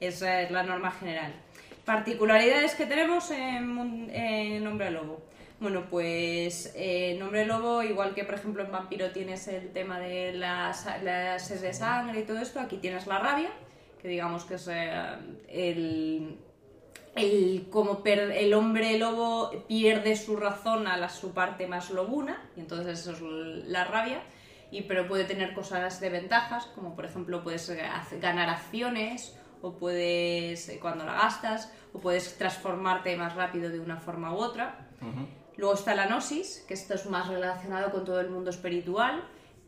Esa 0.00 0.42
es 0.42 0.50
la 0.50 0.64
norma 0.64 0.90
general. 0.90 1.32
Particularidades 1.84 2.74
que 2.74 2.86
tenemos 2.86 3.30
en, 3.30 4.10
en 4.12 4.66
Hombre 4.66 4.90
Lobo. 4.90 5.22
Bueno, 5.60 5.86
pues 5.88 6.74
eh, 6.74 7.12
en 7.14 7.22
Hombre 7.22 7.46
Lobo, 7.46 7.82
igual 7.82 8.12
que 8.14 8.24
por 8.24 8.34
ejemplo 8.34 8.64
en 8.64 8.72
Vampiro 8.72 9.12
tienes 9.12 9.46
el 9.48 9.70
tema 9.72 10.00
de 10.00 10.32
las, 10.32 10.84
las 11.02 11.60
de 11.62 11.72
sangre 11.72 12.20
y 12.20 12.22
todo 12.24 12.38
esto, 12.40 12.58
aquí 12.58 12.78
tienes 12.78 13.06
la 13.06 13.18
rabia, 13.20 13.50
que 14.02 14.08
digamos 14.08 14.44
que 14.44 14.54
es 14.54 14.68
eh, 14.68 14.90
el, 15.48 16.36
el 17.16 17.68
como 17.70 18.02
per- 18.02 18.32
el 18.32 18.54
hombre 18.54 18.98
lobo 18.98 19.50
pierde 19.68 20.16
su 20.16 20.36
razón 20.36 20.86
a 20.86 20.96
la, 20.96 21.08
su 21.08 21.32
parte 21.32 21.66
más 21.66 21.90
lobuna 21.90 22.42
y 22.56 22.60
entonces 22.60 23.00
eso 23.00 23.12
es 23.12 23.20
la 23.66 23.84
rabia 23.84 24.22
y 24.70 24.82
pero 24.82 25.06
puede 25.06 25.24
tener 25.24 25.54
cosas 25.54 26.00
de 26.00 26.08
ventajas 26.10 26.66
como 26.74 26.96
por 26.96 27.04
ejemplo 27.04 27.42
puedes 27.44 27.70
ganar 28.20 28.48
acciones 28.50 29.36
o 29.62 29.72
puedes 29.78 30.68
eh, 30.68 30.78
cuando 30.80 31.04
la 31.04 31.14
gastas 31.14 31.72
o 31.92 31.98
puedes 32.00 32.36
transformarte 32.36 33.16
más 33.16 33.34
rápido 33.34 33.70
de 33.70 33.80
una 33.80 33.96
forma 33.98 34.32
u 34.34 34.36
otra. 34.38 34.88
Luego 35.56 35.74
está 35.74 35.94
la 35.94 36.06
gnosis 36.06 36.64
que 36.66 36.74
esto 36.74 36.94
es 36.94 37.06
más 37.06 37.28
relacionado 37.28 37.92
con 37.92 38.04
todo 38.04 38.20
el 38.20 38.28
mundo 38.28 38.50
espiritual 38.50 39.22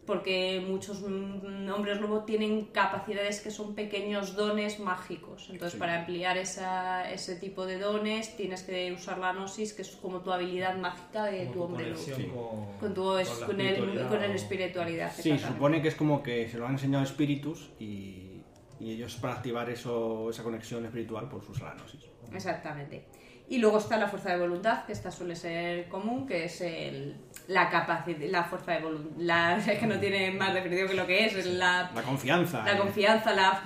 porque 0.06 0.64
muchos 0.66 1.00
mm, 1.02 1.68
hombres 1.70 2.00
lobo 2.00 2.20
tienen 2.24 2.66
capacidades 2.66 3.40
que 3.40 3.50
son 3.50 3.74
pequeños 3.74 4.36
dones 4.36 4.78
mágicos. 4.78 5.48
Entonces, 5.50 5.72
Sí. 5.72 5.78
para 5.78 5.98
ampliar 6.00 6.36
esa- 6.38 7.10
ese 7.10 7.36
tipo 7.36 7.66
de 7.66 7.78
dones, 7.78 8.36
tienes 8.36 8.62
que 8.62 8.92
usar 8.92 9.18
la 9.18 9.32
gnosis, 9.32 9.72
que 9.74 9.82
es 9.82 9.90
como 9.96 10.20
tu 10.20 10.32
habilidad 10.32 10.76
mágica 10.78 11.24
de 11.24 11.40
Como 11.46 11.52
tu 11.52 11.62
hombre 11.64 11.90
lobo. 11.90 12.76
con, 12.80 12.94
tu, 12.94 13.02
con 13.02 13.16
la 13.18 13.46
con, 13.46 13.60
el, 13.60 13.66
espiritualidad 13.66 14.08
con 14.08 14.22
el 14.22 14.30
espiritualidad. 14.30 15.12
Sí, 15.12 15.38
supone 15.38 15.82
que 15.82 15.88
es 15.88 15.94
como 15.96 16.22
que 16.22 16.48
se 16.48 16.56
lo 16.58 16.66
han 16.66 16.72
enseñado 16.72 17.02
espíritus 17.04 17.70
y, 17.80 18.42
y 18.78 18.92
ellos 18.92 19.16
para 19.16 19.34
activar 19.34 19.68
eso, 19.70 20.30
esa 20.30 20.42
conexión 20.44 20.84
espiritual, 20.86 21.28
pues 21.28 21.48
usan 21.48 21.68
la 21.68 21.74
gnosis. 21.74 22.04
Exactamente. 22.32 23.04
Y 23.48 23.58
luego 23.58 23.78
está 23.78 23.96
la 23.96 24.08
fuerza 24.08 24.32
de 24.32 24.40
voluntad, 24.40 24.84
que 24.86 24.92
esta 24.92 25.10
suele 25.12 25.36
ser 25.36 25.88
común, 25.88 26.26
que 26.26 26.44
es 26.46 26.60
el, 26.60 27.16
la 27.48 27.70
capacidad, 27.70 28.18
la 28.28 28.42
fuerza 28.44 28.72
de 28.72 28.80
voluntad, 28.80 29.58
es 29.68 29.78
que 29.78 29.86
no 29.86 29.98
tiene 30.00 30.30
más 30.32 30.52
definición 30.52 30.88
que 30.88 30.94
lo 30.94 31.06
que 31.06 31.26
es, 31.26 31.34
es 31.34 31.46
la, 31.46 31.90
La 31.94 32.02
confianza. 32.02 32.62
la 32.64 32.72
eh. 32.74 32.78
confianza, 32.78 33.32
la, 33.34 33.62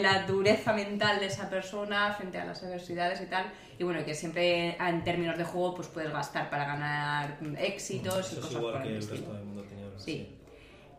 la 0.00 0.22
dureza 0.26 0.72
mental 0.72 1.20
de 1.20 1.26
esa 1.26 1.48
persona 1.48 2.12
frente 2.14 2.38
a 2.38 2.44
las 2.44 2.62
adversidades 2.62 3.20
y 3.20 3.26
tal. 3.26 3.44
Y 3.78 3.84
bueno, 3.84 4.04
que 4.04 4.14
siempre 4.14 4.76
en 4.76 5.02
términos 5.04 5.36
de 5.38 5.44
juego 5.44 5.74
pues 5.74 5.88
puedes 5.88 6.12
gastar 6.12 6.50
para 6.50 6.64
ganar 6.66 7.38
éxitos 7.58 8.32
y 8.32 8.34
es 8.36 8.40
cosas 8.40 8.52
igual 8.58 8.72
por 8.74 8.82
que 8.82 8.88
el 8.88 8.94
el 8.94 9.00
estilo. 9.00 9.16
resto 9.18 9.34
del 9.34 9.44
mundo 9.44 9.62
tenía. 9.64 9.86
Sí. 9.96 10.38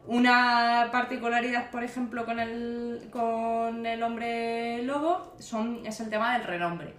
Una 0.06 0.90
particularidad, 0.92 1.72
por 1.72 1.82
ejemplo, 1.84 2.26
con 2.26 2.40
el, 2.40 3.08
con 3.10 3.86
el 3.86 4.04
hombre 4.04 4.82
lobo 4.84 5.34
son, 5.40 5.86
es 5.86 6.00
el 6.02 6.10
tema 6.10 6.38
del 6.38 6.46
renombre. 6.46 6.94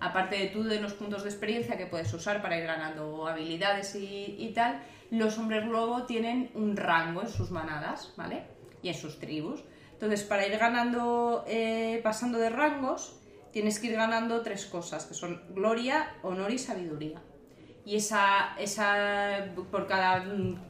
Aparte 0.00 0.36
de 0.36 0.46
tú 0.46 0.64
de 0.64 0.80
los 0.80 0.94
puntos 0.94 1.22
de 1.22 1.28
experiencia 1.28 1.76
que 1.76 1.86
puedes 1.86 2.12
usar 2.14 2.40
para 2.42 2.58
ir 2.58 2.64
ganando 2.66 3.28
habilidades 3.28 3.94
y, 3.94 4.52
tal, 4.54 4.80
los 5.10 5.38
hombres 5.38 5.66
lobo 5.66 6.04
tienen 6.04 6.50
un 6.54 6.76
rango 6.76 7.22
en 7.22 7.28
sus 7.28 7.50
manadas, 7.50 8.12
¿vale? 8.16 8.44
Y 8.82 8.88
en 8.88 8.94
sus 8.94 9.18
tribus. 9.18 9.62
Entonces, 9.92 10.22
para 10.22 10.46
ir 10.46 10.56
ganando, 10.56 11.44
eh, 11.46 12.00
pasando 12.02 12.38
de 12.38 12.48
rangos, 12.48 13.20
tienes 13.52 13.78
que 13.78 13.88
ir 13.88 13.96
ganando 13.96 14.40
tres 14.42 14.64
cosas, 14.66 15.04
que 15.04 15.14
son 15.14 15.42
gloria, 15.50 16.14
honor 16.22 16.50
y 16.50 16.58
sabiduría 16.58 17.20
y 17.84 17.96
esa, 17.96 18.54
esa 18.58 19.46
por 19.70 19.86
cada 19.86 20.24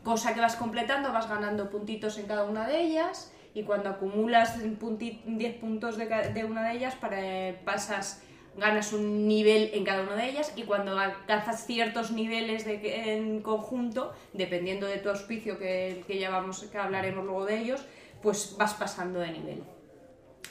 cosa 0.05 0.33
que 0.33 0.41
vas 0.41 0.57
completando 0.57 1.12
vas 1.12 1.28
ganando 1.28 1.68
puntitos 1.68 2.18
en 2.18 2.26
cada 2.26 2.45
una 2.45 2.68
de 2.68 2.81
ellas 2.81 3.33
y 3.53 3.64
cuando 3.64 3.91
acumulas 3.91 4.57
punti- 4.78 5.20
10 5.26 5.57
puntos 5.57 5.97
de, 5.97 6.07
de 6.07 6.45
una 6.45 6.68
de 6.68 6.76
ellas 6.76 6.95
para, 6.95 7.18
pasas 7.64 8.22
ganas 8.61 8.93
un 8.93 9.27
nivel 9.27 9.71
en 9.75 9.85
cada 9.85 10.03
una 10.03 10.15
de 10.15 10.31
ellas 10.31 10.53
y 10.55 10.63
cuando 10.63 10.99
alcanzas 10.99 11.67
ciertos 11.67 12.13
niveles 12.13 12.65
de, 12.65 13.15
en 13.15 13.43
conjunto 13.43 14.13
dependiendo 14.33 14.87
de 14.87 14.99
tu 14.99 15.09
auspicio 15.09 15.59
que, 15.59 16.05
que 16.07 16.19
ya 16.19 16.31
vamos 16.31 16.63
que 16.63 16.79
hablaremos 16.79 17.25
luego 17.25 17.47
de 17.47 17.59
ellos 17.59 17.85
pues 18.23 18.55
vas 18.59 18.75
pasando 18.75 19.19
de 19.19 19.33
nivel. 19.33 19.63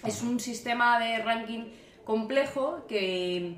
Es 0.06 0.22
un 0.24 0.40
sistema 0.40 1.00
de 1.00 1.20
ranking 1.20 1.66
complejo 2.04 2.86
que 2.88 3.56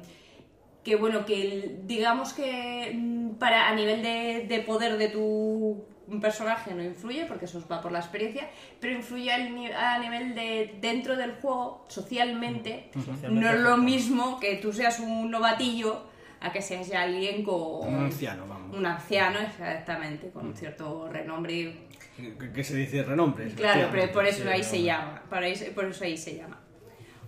que 0.83 0.95
bueno, 0.95 1.25
que 1.25 1.77
digamos 1.83 2.33
que 2.33 2.91
mm, 2.95 3.35
para 3.35 3.69
a 3.69 3.75
nivel 3.75 4.01
de, 4.01 4.45
de 4.47 4.59
poder 4.61 4.97
de 4.97 5.09
tu 5.09 5.83
personaje 6.19 6.73
no 6.73 6.83
influye, 6.83 7.25
porque 7.25 7.45
eso 7.45 7.63
va 7.71 7.81
por 7.81 7.91
la 7.91 7.99
experiencia, 7.99 8.49
pero 8.79 8.93
influye 8.93 9.31
al 9.31 9.73
a 9.73 9.99
nivel 9.99 10.35
de 10.35 10.77
dentro 10.81 11.15
del 11.15 11.33
juego, 11.33 11.85
socialmente, 11.87 12.89
Socialmente 12.93 13.29
no 13.29 13.49
es 13.49 13.59
lo 13.59 13.77
mismo 13.77 14.39
que 14.39 14.55
tú 14.55 14.73
seas 14.73 14.99
un 14.99 15.31
novatillo 15.31 16.09
a 16.41 16.51
que 16.51 16.61
seas 16.61 16.87
ya 16.87 17.03
alguien 17.03 17.43
con... 17.43 17.87
Un 17.87 18.03
anciano, 18.05 18.47
vamos. 18.47 18.75
Un 18.75 18.85
anciano, 18.85 19.39
exactamente, 19.39 20.31
con 20.31 20.47
un 20.47 20.55
cierto 20.55 21.07
renombre 21.07 21.87
¿Qué, 22.53 22.63
se 22.63 22.75
dice 22.75 23.03
renombre? 23.03 23.47
Claro, 23.51 23.89
pero 23.91 24.11
por 24.11 24.25
eso 24.25 24.47
ahí 24.49 24.63
se 24.63 24.83
llama. 24.83 25.23
Por, 25.29 25.43
eso 25.43 26.03
ahí 26.03 26.17
se 26.17 26.35
llama. 26.35 26.59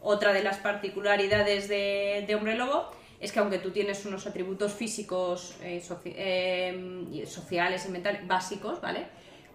Otra 0.02 0.34
de 0.34 0.44
las 0.44 0.58
particularidades 0.58 1.70
de, 1.70 2.26
de 2.28 2.36
Hombre 2.36 2.56
Lobo 2.56 2.92
es 3.24 3.32
que 3.32 3.40
aunque 3.40 3.60
tú 3.60 3.72
tienes 3.72 4.06
unos 4.06 4.28
atributos 4.28 4.74
físicos, 4.74 5.56
eh, 5.62 5.82
soci- 5.82 6.14
eh, 6.16 7.06
y 7.12 7.26
sociales 7.26 7.86
y 7.88 7.90
mentales 7.92 8.28
básicos, 8.28 8.82
¿vale? 8.82 9.08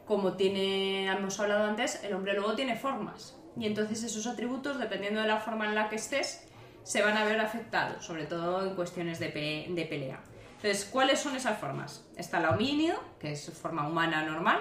Como 0.07 0.33
tiene, 0.35 1.07
hemos 1.07 1.39
hablado 1.39 1.65
antes, 1.67 2.03
el 2.05 2.15
hombre 2.15 2.33
lobo 2.35 2.55
tiene 2.55 2.77
formas. 2.77 3.37
Y 3.59 3.67
entonces 3.67 4.03
esos 4.03 4.27
atributos, 4.27 4.79
dependiendo 4.79 5.21
de 5.21 5.27
la 5.29 5.39
forma 5.39 5.67
en 5.67 5.75
la 5.75 5.89
que 5.89 5.97
estés, 5.97 6.47
se 6.83 7.03
van 7.03 7.17
a 7.19 7.25
ver 7.25 7.39
afectados, 7.41 8.05
sobre 8.07 8.25
todo 8.25 8.67
en 8.67 8.75
cuestiones 8.75 9.19
de, 9.19 9.29
pe- 9.29 9.67
de 9.69 9.85
pelea. 9.85 10.21
Entonces, 10.57 10.87
¿cuáles 10.87 11.21
son 11.21 11.37
esas 11.37 11.59
formas? 11.59 12.05
Está 12.17 12.41
la 12.41 12.51
homínido, 12.51 12.99
que 13.21 13.33
es 13.33 13.51
forma 13.53 13.87
humana 13.87 14.25
normal. 14.25 14.61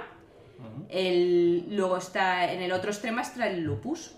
El, 0.90 1.66
luego 1.76 1.98
está 1.98 2.52
en 2.52 2.62
el 2.62 2.72
otro 2.72 2.90
extremo 2.92 3.22
está 3.22 3.48
el 3.48 3.62
lupus, 3.62 4.16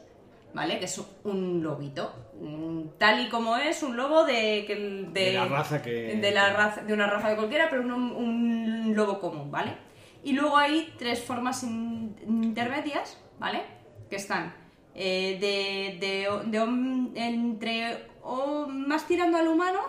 ¿vale? 0.54 0.80
Que 0.80 0.86
es 0.86 1.02
un 1.24 1.62
lobito. 1.64 2.14
Mm, 2.40 2.98
Tal 2.98 3.26
y 3.26 3.30
como 3.30 3.56
es 3.58 3.84
un 3.84 3.96
lobo 3.98 4.24
de, 4.26 4.66
de, 5.14 5.26
De 5.26 5.34
la 5.34 5.46
raza 5.46 5.82
que- 5.82 6.16
de 6.16 6.32
la 6.32 6.54
raza 6.54 6.82
de 6.84 6.94
una 6.94 7.08
raza 7.08 7.30
de 7.30 7.36
cualquiera, 7.36 7.70
pero 7.70 7.82
un, 7.84 7.92
un 7.92 8.94
lobo 8.96 9.20
común, 9.20 9.52
¿vale? 9.52 9.76
Y 10.24 10.34
luego 10.34 10.58
hay 10.58 10.94
tres 10.98 11.22
formas 11.24 11.64
in- 11.64 12.16
intermedias, 12.28 13.22
¿vale? 13.40 13.62
Que 14.10 14.16
están 14.18 14.54
eh, 14.96 15.38
de, 15.40 16.06
de- 16.06 16.28
entre 17.16 18.08
o 18.24 18.68
más 18.68 19.08
tirando 19.08 19.38
al 19.38 19.48
humano, 19.48 19.80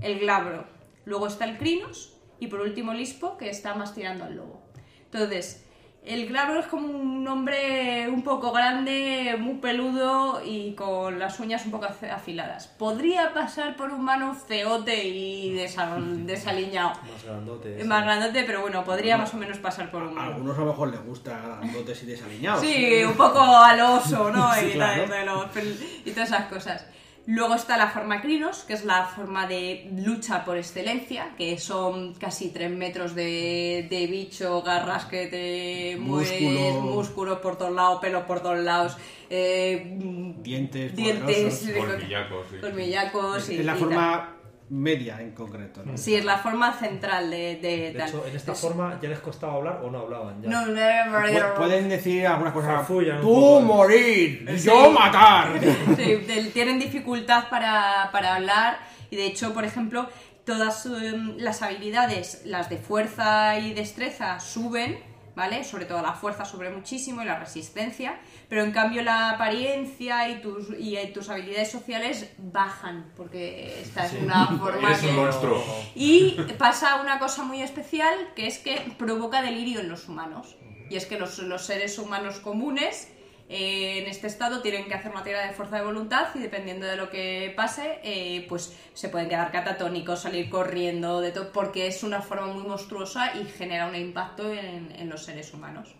el 0.00 0.20
glabro. 0.20 0.66
Luego 1.04 1.26
está 1.26 1.44
el 1.44 1.58
crinos 1.58 2.16
y 2.38 2.46
por 2.46 2.60
último 2.60 2.92
el 2.92 3.00
ispo, 3.00 3.36
que 3.36 3.48
está 3.50 3.74
más 3.74 3.94
tirando 3.94 4.24
al 4.24 4.36
lobo. 4.36 4.62
Entonces, 5.04 5.66
el 6.04 6.26
glabro 6.26 6.60
es 6.60 6.66
como 6.66 6.86
un 6.88 7.28
hombre 7.28 8.08
un 8.08 8.22
poco 8.22 8.52
grande, 8.52 9.36
muy 9.38 9.56
peludo 9.56 10.40
y 10.44 10.72
con 10.74 11.18
las 11.18 11.38
uñas 11.40 11.64
un 11.66 11.72
poco 11.72 11.86
af- 11.86 12.10
afiladas. 12.10 12.68
Podría 12.68 13.34
pasar 13.34 13.76
por 13.76 13.90
un 13.92 14.02
mano 14.04 14.34
ceote 14.34 15.04
y 15.06 15.54
desal- 15.54 16.24
desaliñado. 16.24 16.90
Más 16.90 17.24
grandote. 17.24 17.80
Sí. 17.82 17.86
más 17.86 18.02
grandote, 18.04 18.44
pero 18.44 18.62
bueno, 18.62 18.82
podría 18.84 19.18
más 19.18 19.34
o 19.34 19.36
menos 19.36 19.58
pasar 19.58 19.90
por 19.90 20.02
un 20.02 20.10
A 20.10 20.12
mano. 20.12 20.30
algunos 20.32 20.56
a 20.56 20.60
lo 20.62 20.66
mejor 20.68 20.90
les 20.90 21.04
gusta 21.04 21.38
grandotes 21.60 22.02
y 22.02 22.06
desaliñados. 22.06 22.60
Sí, 22.62 23.02
un 23.04 23.14
poco 23.14 23.40
al 23.40 23.80
oso, 23.80 24.30
¿no? 24.30 24.52
Sí, 24.58 24.66
y, 24.68 24.72
claro. 24.72 25.04
tal, 25.06 25.78
y 26.04 26.10
todas 26.12 26.28
esas 26.30 26.46
cosas. 26.46 26.86
Luego 27.26 27.54
está 27.54 27.76
la 27.76 27.88
forma 27.90 28.20
crinos, 28.22 28.64
que 28.66 28.72
es 28.72 28.84
la 28.84 29.04
forma 29.04 29.46
de 29.46 29.88
lucha 29.94 30.44
por 30.44 30.56
excelencia, 30.56 31.30
que 31.36 31.58
son 31.58 32.14
casi 32.14 32.48
3 32.48 32.70
metros 32.70 33.14
de, 33.14 33.86
de 33.88 34.06
bicho, 34.06 34.62
garras 34.62 35.04
que 35.04 35.26
te 35.26 35.96
mueves, 36.00 36.40
Músculo. 36.40 36.80
músculos 36.80 37.38
por 37.38 37.56
todos 37.56 37.72
lados, 37.74 38.00
pelos 38.00 38.24
por 38.24 38.40
todos 38.40 38.58
lados, 38.58 38.96
eh, 39.28 39.96
Dientes, 40.42 40.96
dientes. 40.96 41.70
Colmillacos, 41.76 42.46
sí. 42.50 42.56
colmillacos 42.60 43.50
y, 43.50 43.56
Es 43.58 43.64
la 43.64 43.76
y 43.76 43.78
forma 43.78 44.36
media 44.70 45.20
en 45.20 45.32
concreto. 45.32 45.82
Sí, 45.96 46.14
es 46.14 46.24
la 46.24 46.38
forma 46.38 46.72
central 46.72 47.28
de, 47.30 47.56
de 47.56 47.76
De 47.92 47.94
tal. 47.98 48.08
hecho, 48.08 48.24
en 48.26 48.36
esta 48.36 48.52
Es- 48.52 48.60
forma 48.60 48.98
ya 49.02 49.08
les 49.08 49.18
costaba 49.18 49.54
hablar 49.54 49.80
o 49.84 49.90
no 49.90 49.98
hablaban 50.00 50.40
ya. 50.40 50.48
No, 50.48 50.66
no, 50.66 50.80
Pu- 50.80 51.54
Pueden 51.56 51.88
decir 51.88 52.26
algunas 52.26 52.52
cosas. 52.52 52.76
Farfullan 52.76 53.20
Tú 53.20 53.34
poco. 53.34 53.60
morir, 53.62 54.44
Sí. 54.56 54.66
yo 54.66 54.90
matar. 54.92 55.58
Sí, 55.96 56.14
de- 56.16 56.50
tienen 56.54 56.78
dificultad 56.78 57.48
para, 57.50 58.10
para 58.12 58.36
hablar 58.36 58.78
y 59.10 59.16
de 59.16 59.26
hecho, 59.26 59.52
por 59.52 59.64
ejemplo, 59.64 60.08
todas 60.44 60.86
em, 60.86 61.36
las 61.38 61.62
habilidades, 61.62 62.42
las 62.44 62.70
de 62.70 62.76
fuerza 62.78 63.58
y 63.58 63.74
destreza 63.74 64.38
suben, 64.40 64.98
¿vale? 65.40 65.64
Sobre 65.64 65.86
todo 65.86 66.02
la 66.02 66.12
fuerza 66.12 66.44
sube 66.44 66.68
muchísimo 66.68 67.22
y 67.22 67.24
la 67.24 67.38
resistencia, 67.38 68.20
pero 68.50 68.62
en 68.62 68.72
cambio 68.72 69.02
la 69.02 69.30
apariencia 69.30 70.28
y 70.28 70.42
tus, 70.42 70.68
y 70.78 70.96
eh, 70.96 71.06
tus 71.14 71.30
habilidades 71.30 71.70
sociales 71.70 72.30
bajan, 72.36 73.10
porque 73.16 73.80
esta 73.80 74.04
es 74.04 74.12
una 74.22 74.46
forma 74.58 74.88
Eres 74.88 75.00
que... 75.00 75.08
un 75.08 75.16
monstruo. 75.16 75.64
Y 75.94 76.36
pasa 76.58 77.00
una 77.00 77.18
cosa 77.18 77.42
muy 77.42 77.62
especial, 77.62 78.14
que 78.36 78.46
es 78.48 78.58
que 78.58 78.94
provoca 78.98 79.40
delirio 79.40 79.80
en 79.80 79.88
los 79.88 80.10
humanos. 80.10 80.58
Y 80.90 80.96
es 80.96 81.06
que 81.06 81.18
los, 81.18 81.38
los 81.38 81.64
seres 81.64 81.98
humanos 81.98 82.40
comunes 82.40 83.08
en 83.52 84.06
este 84.06 84.28
estado 84.28 84.62
tienen 84.62 84.86
que 84.86 84.94
hacer 84.94 85.10
una 85.10 85.24
tirada 85.24 85.46
de 85.48 85.52
fuerza 85.52 85.76
de 85.76 85.82
voluntad 85.84 86.28
y 86.36 86.38
dependiendo 86.38 86.86
de 86.86 86.96
lo 86.96 87.10
que 87.10 87.52
pase, 87.56 87.98
eh, 88.04 88.46
pues 88.48 88.76
se 88.94 89.08
pueden 89.08 89.28
quedar 89.28 89.50
catatónicos, 89.50 90.20
salir 90.20 90.48
corriendo, 90.48 91.20
de 91.20 91.32
todo, 91.32 91.50
porque 91.52 91.88
es 91.88 92.04
una 92.04 92.22
forma 92.22 92.46
muy 92.46 92.62
monstruosa 92.62 93.34
y 93.36 93.44
genera 93.46 93.86
un 93.88 93.96
impacto 93.96 94.52
en, 94.52 94.92
en 94.96 95.08
los 95.08 95.24
seres 95.24 95.52
humanos. 95.52 95.96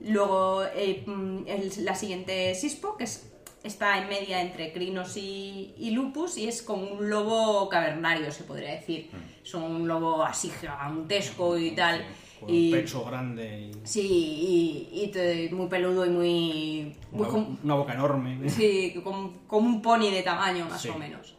Luego 0.00 0.64
eh, 0.74 1.04
mm, 1.06 1.44
el- 1.46 1.84
la 1.84 1.94
siguiente 1.94 2.54
Sispo, 2.54 2.96
que 2.96 3.04
es- 3.04 3.30
está 3.62 3.96
en 3.98 4.08
media 4.08 4.42
entre 4.42 4.72
Crinos 4.72 5.16
y, 5.16 5.74
y 5.78 5.92
Lupus 5.92 6.36
y 6.36 6.48
es 6.48 6.60
como 6.62 6.82
un 6.86 7.08
lobo 7.08 7.68
cavernario, 7.68 8.30
se 8.32 8.44
podría 8.44 8.72
decir. 8.72 9.10
Es 9.42 9.54
un 9.54 9.86
lobo 9.88 10.22
así 10.24 10.50
gigantesco 10.60 11.56
y 11.56 11.70
tal. 11.70 12.04
Con 12.44 12.54
y, 12.54 12.72
un 12.72 12.78
pecho 12.80 13.04
grande 13.04 13.60
y 13.70 13.72
Sí, 13.86 14.88
y, 14.92 15.02
y 15.04 15.08
te- 15.08 15.50
muy 15.50 15.68
peludo 15.68 16.04
y 16.06 16.10
muy... 16.10 16.96
muy 17.12 17.20
una, 17.22 17.28
com- 17.28 17.58
una 17.62 17.74
boca 17.74 17.94
enorme. 17.94 18.48
sí, 18.48 18.94
como, 19.02 19.42
un 19.68 19.82
pony 19.82 20.10
de 20.10 20.22
tamaño, 20.22 20.66
más 20.68 20.80
Sí. 20.82 20.88
o 20.88 20.98
menos. 20.98 21.36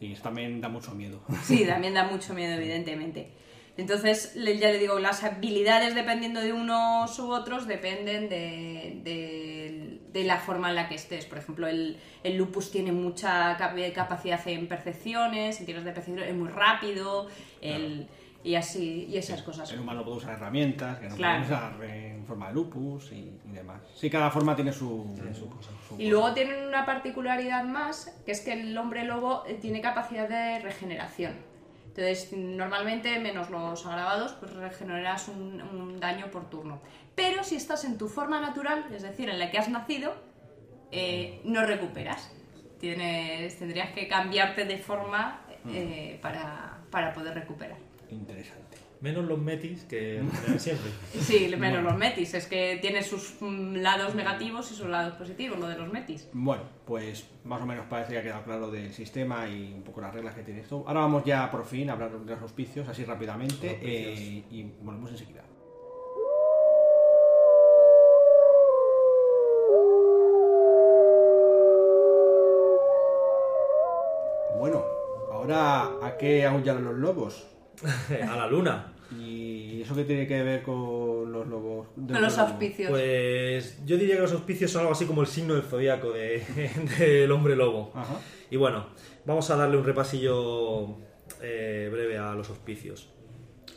Sí, 0.00 0.12
eso 0.12 0.22
también 0.22 0.60
da 0.60 0.68
mucho 0.68 0.92
miedo. 0.94 1.20
Sí, 1.44 1.64
también 1.66 1.94
da 1.94 2.04
mucho 2.04 2.34
miedo, 2.34 2.52
evidentemente. 2.54 3.32
Entonces, 3.76 4.34
ya 4.34 4.70
le 4.70 4.78
digo, 4.78 5.00
las 5.00 5.24
habilidades 5.24 5.96
dependiendo 5.96 6.40
de 6.40 6.52
unos 6.52 7.18
u 7.18 7.32
otros 7.32 7.66
dependen 7.66 8.28
de, 8.28 9.00
de- 9.02 10.00
de 10.12 10.24
la 10.24 10.38
forma 10.38 10.68
en 10.68 10.76
la 10.76 10.88
que 10.88 10.94
estés. 10.94 11.24
Por 11.26 11.38
ejemplo, 11.38 11.66
el, 11.66 11.96
el 12.22 12.36
lupus 12.36 12.70
tiene 12.70 12.92
mucha 12.92 13.56
cap- 13.56 13.76
capacidad 13.92 14.40
en 14.46 14.68
percepciones, 14.68 15.58
en 15.58 15.66
tiros 15.66 15.84
de 15.84 15.90
percepción, 15.90 16.28
es 16.28 16.36
muy 16.36 16.50
rápido, 16.50 17.26
el- 17.60 18.06
y 18.44 18.54
así, 18.56 19.06
y 19.08 19.16
esas 19.16 19.42
cosas. 19.42 19.72
El 19.72 19.80
humano 19.80 20.04
puede 20.04 20.18
usar 20.18 20.34
herramientas 20.34 20.98
que 20.98 21.08
no 21.08 21.16
Claro. 21.16 21.42
puede 21.44 21.54
usar 21.56 21.84
en 21.84 22.26
forma 22.26 22.48
de 22.48 22.54
lupus 22.54 23.10
y, 23.12 23.40
y 23.44 23.50
demás. 23.52 23.80
Sí, 23.94 24.08
cada 24.10 24.30
forma 24.30 24.54
tiene 24.54 24.72
su, 24.72 25.12
su, 25.34 25.50
su- 25.88 26.00
Y 26.00 26.08
luego 26.10 26.32
tienen 26.34 26.66
una 26.66 26.84
particularidad 26.86 27.64
más, 27.64 28.14
que 28.26 28.32
es 28.32 28.40
que 28.42 28.52
el 28.52 28.76
hombre 28.78 29.04
lobo 29.04 29.42
eh, 29.46 29.54
tiene 29.60 29.80
capacidad 29.80 30.28
de 30.28 30.60
regeneración. 30.60 31.32
Entonces, 31.86 32.32
normalmente, 32.32 33.18
menos 33.20 33.50
los 33.50 33.86
agravados, 33.86 34.32
pues 34.34 34.52
regeneras 34.52 35.28
un, 35.28 35.62
un 35.62 36.00
daño 36.00 36.30
por 36.30 36.50
turno. 36.50 36.80
Pero 37.14 37.44
si 37.44 37.54
estás 37.56 37.84
en 37.84 37.96
tu 37.98 38.08
forma 38.08 38.40
natural, 38.40 38.84
es 38.92 39.02
decir, 39.02 39.28
en 39.30 39.38
la 39.38 39.50
que 39.50 39.58
has 39.58 39.68
nacido, 39.68 40.12
eh, 40.90 41.40
no 41.44 41.64
recuperas. 41.64 42.30
Tienes, 42.80 43.58
tendrías 43.58 43.90
que 43.92 44.08
cambiarte 44.08 44.64
de 44.64 44.76
forma 44.78 45.40
eh, 45.68 46.18
para, 46.20 46.78
para 46.90 47.12
poder 47.12 47.34
recuperar. 47.34 47.78
Interesante. 48.10 48.78
Menos 49.00 49.26
los 49.26 49.38
metis 49.38 49.84
que 49.84 50.22
siempre. 50.58 50.90
Sí, 51.20 51.52
menos 51.58 51.82
los 51.82 51.96
metis. 51.96 52.32
Es 52.32 52.46
que 52.46 52.78
tiene 52.80 53.02
sus 53.02 53.36
mm, 53.40 53.76
lados 53.76 54.14
negativos 54.14 54.70
y 54.72 54.74
sus 54.74 54.86
lados 54.86 55.14
positivos, 55.14 55.58
lo 55.58 55.68
de 55.68 55.76
los 55.76 55.92
metis. 55.92 56.28
Bueno, 56.32 56.62
pues 56.86 57.28
más 57.44 57.60
o 57.60 57.66
menos 57.66 57.84
parece 57.86 58.12
que 58.12 58.18
ha 58.20 58.22
quedado 58.22 58.44
claro 58.44 58.70
del 58.70 58.92
sistema 58.94 59.46
y 59.46 59.74
un 59.74 59.82
poco 59.82 60.00
las 60.00 60.14
reglas 60.14 60.34
que 60.34 60.42
tiene 60.42 60.60
esto. 60.60 60.84
Ahora 60.86 61.00
vamos 61.00 61.24
ya 61.24 61.50
por 61.50 61.66
fin 61.66 61.90
a 61.90 61.92
hablar 61.92 62.18
de 62.18 62.32
los 62.32 62.40
auspicios, 62.40 62.88
así 62.88 63.04
rápidamente, 63.04 63.78
eh, 63.82 64.44
y 64.50 64.62
volvemos 64.80 65.10
enseguida. 65.10 65.44
Bueno, 74.58 74.82
ahora 75.30 75.90
a 76.00 76.16
qué 76.16 76.46
aullan 76.46 76.82
los 76.82 76.94
lobos. 76.94 77.53
A 78.30 78.36
la 78.36 78.46
luna. 78.46 78.90
¿Y 79.18 79.82
eso 79.82 79.94
qué 79.94 80.04
tiene 80.04 80.26
que 80.26 80.42
ver 80.42 80.62
con 80.62 81.30
los 81.30 81.46
lobos? 81.46 81.88
de 81.94 82.14
Con 82.14 82.22
los 82.22 82.38
auspicios. 82.38 82.90
Pues 82.90 83.84
yo 83.84 83.96
diría 83.96 84.16
que 84.16 84.22
los 84.22 84.32
auspicios 84.32 84.70
son 84.70 84.80
algo 84.82 84.92
así 84.92 85.04
como 85.06 85.20
el 85.20 85.26
signo 85.26 85.54
del 85.54 85.62
zodiaco 85.62 86.10
de- 86.10 86.42
del 86.98 87.30
hombre 87.30 87.54
lobo. 87.54 87.92
Ajá. 87.94 88.18
Y 88.50 88.56
bueno, 88.56 88.86
vamos 89.24 89.48
a 89.50 89.56
darle 89.56 89.76
un 89.76 89.84
repasillo 89.84 90.96
eh, 91.40 91.88
breve 91.92 92.18
a 92.18 92.34
los 92.34 92.48
auspicios. 92.48 93.08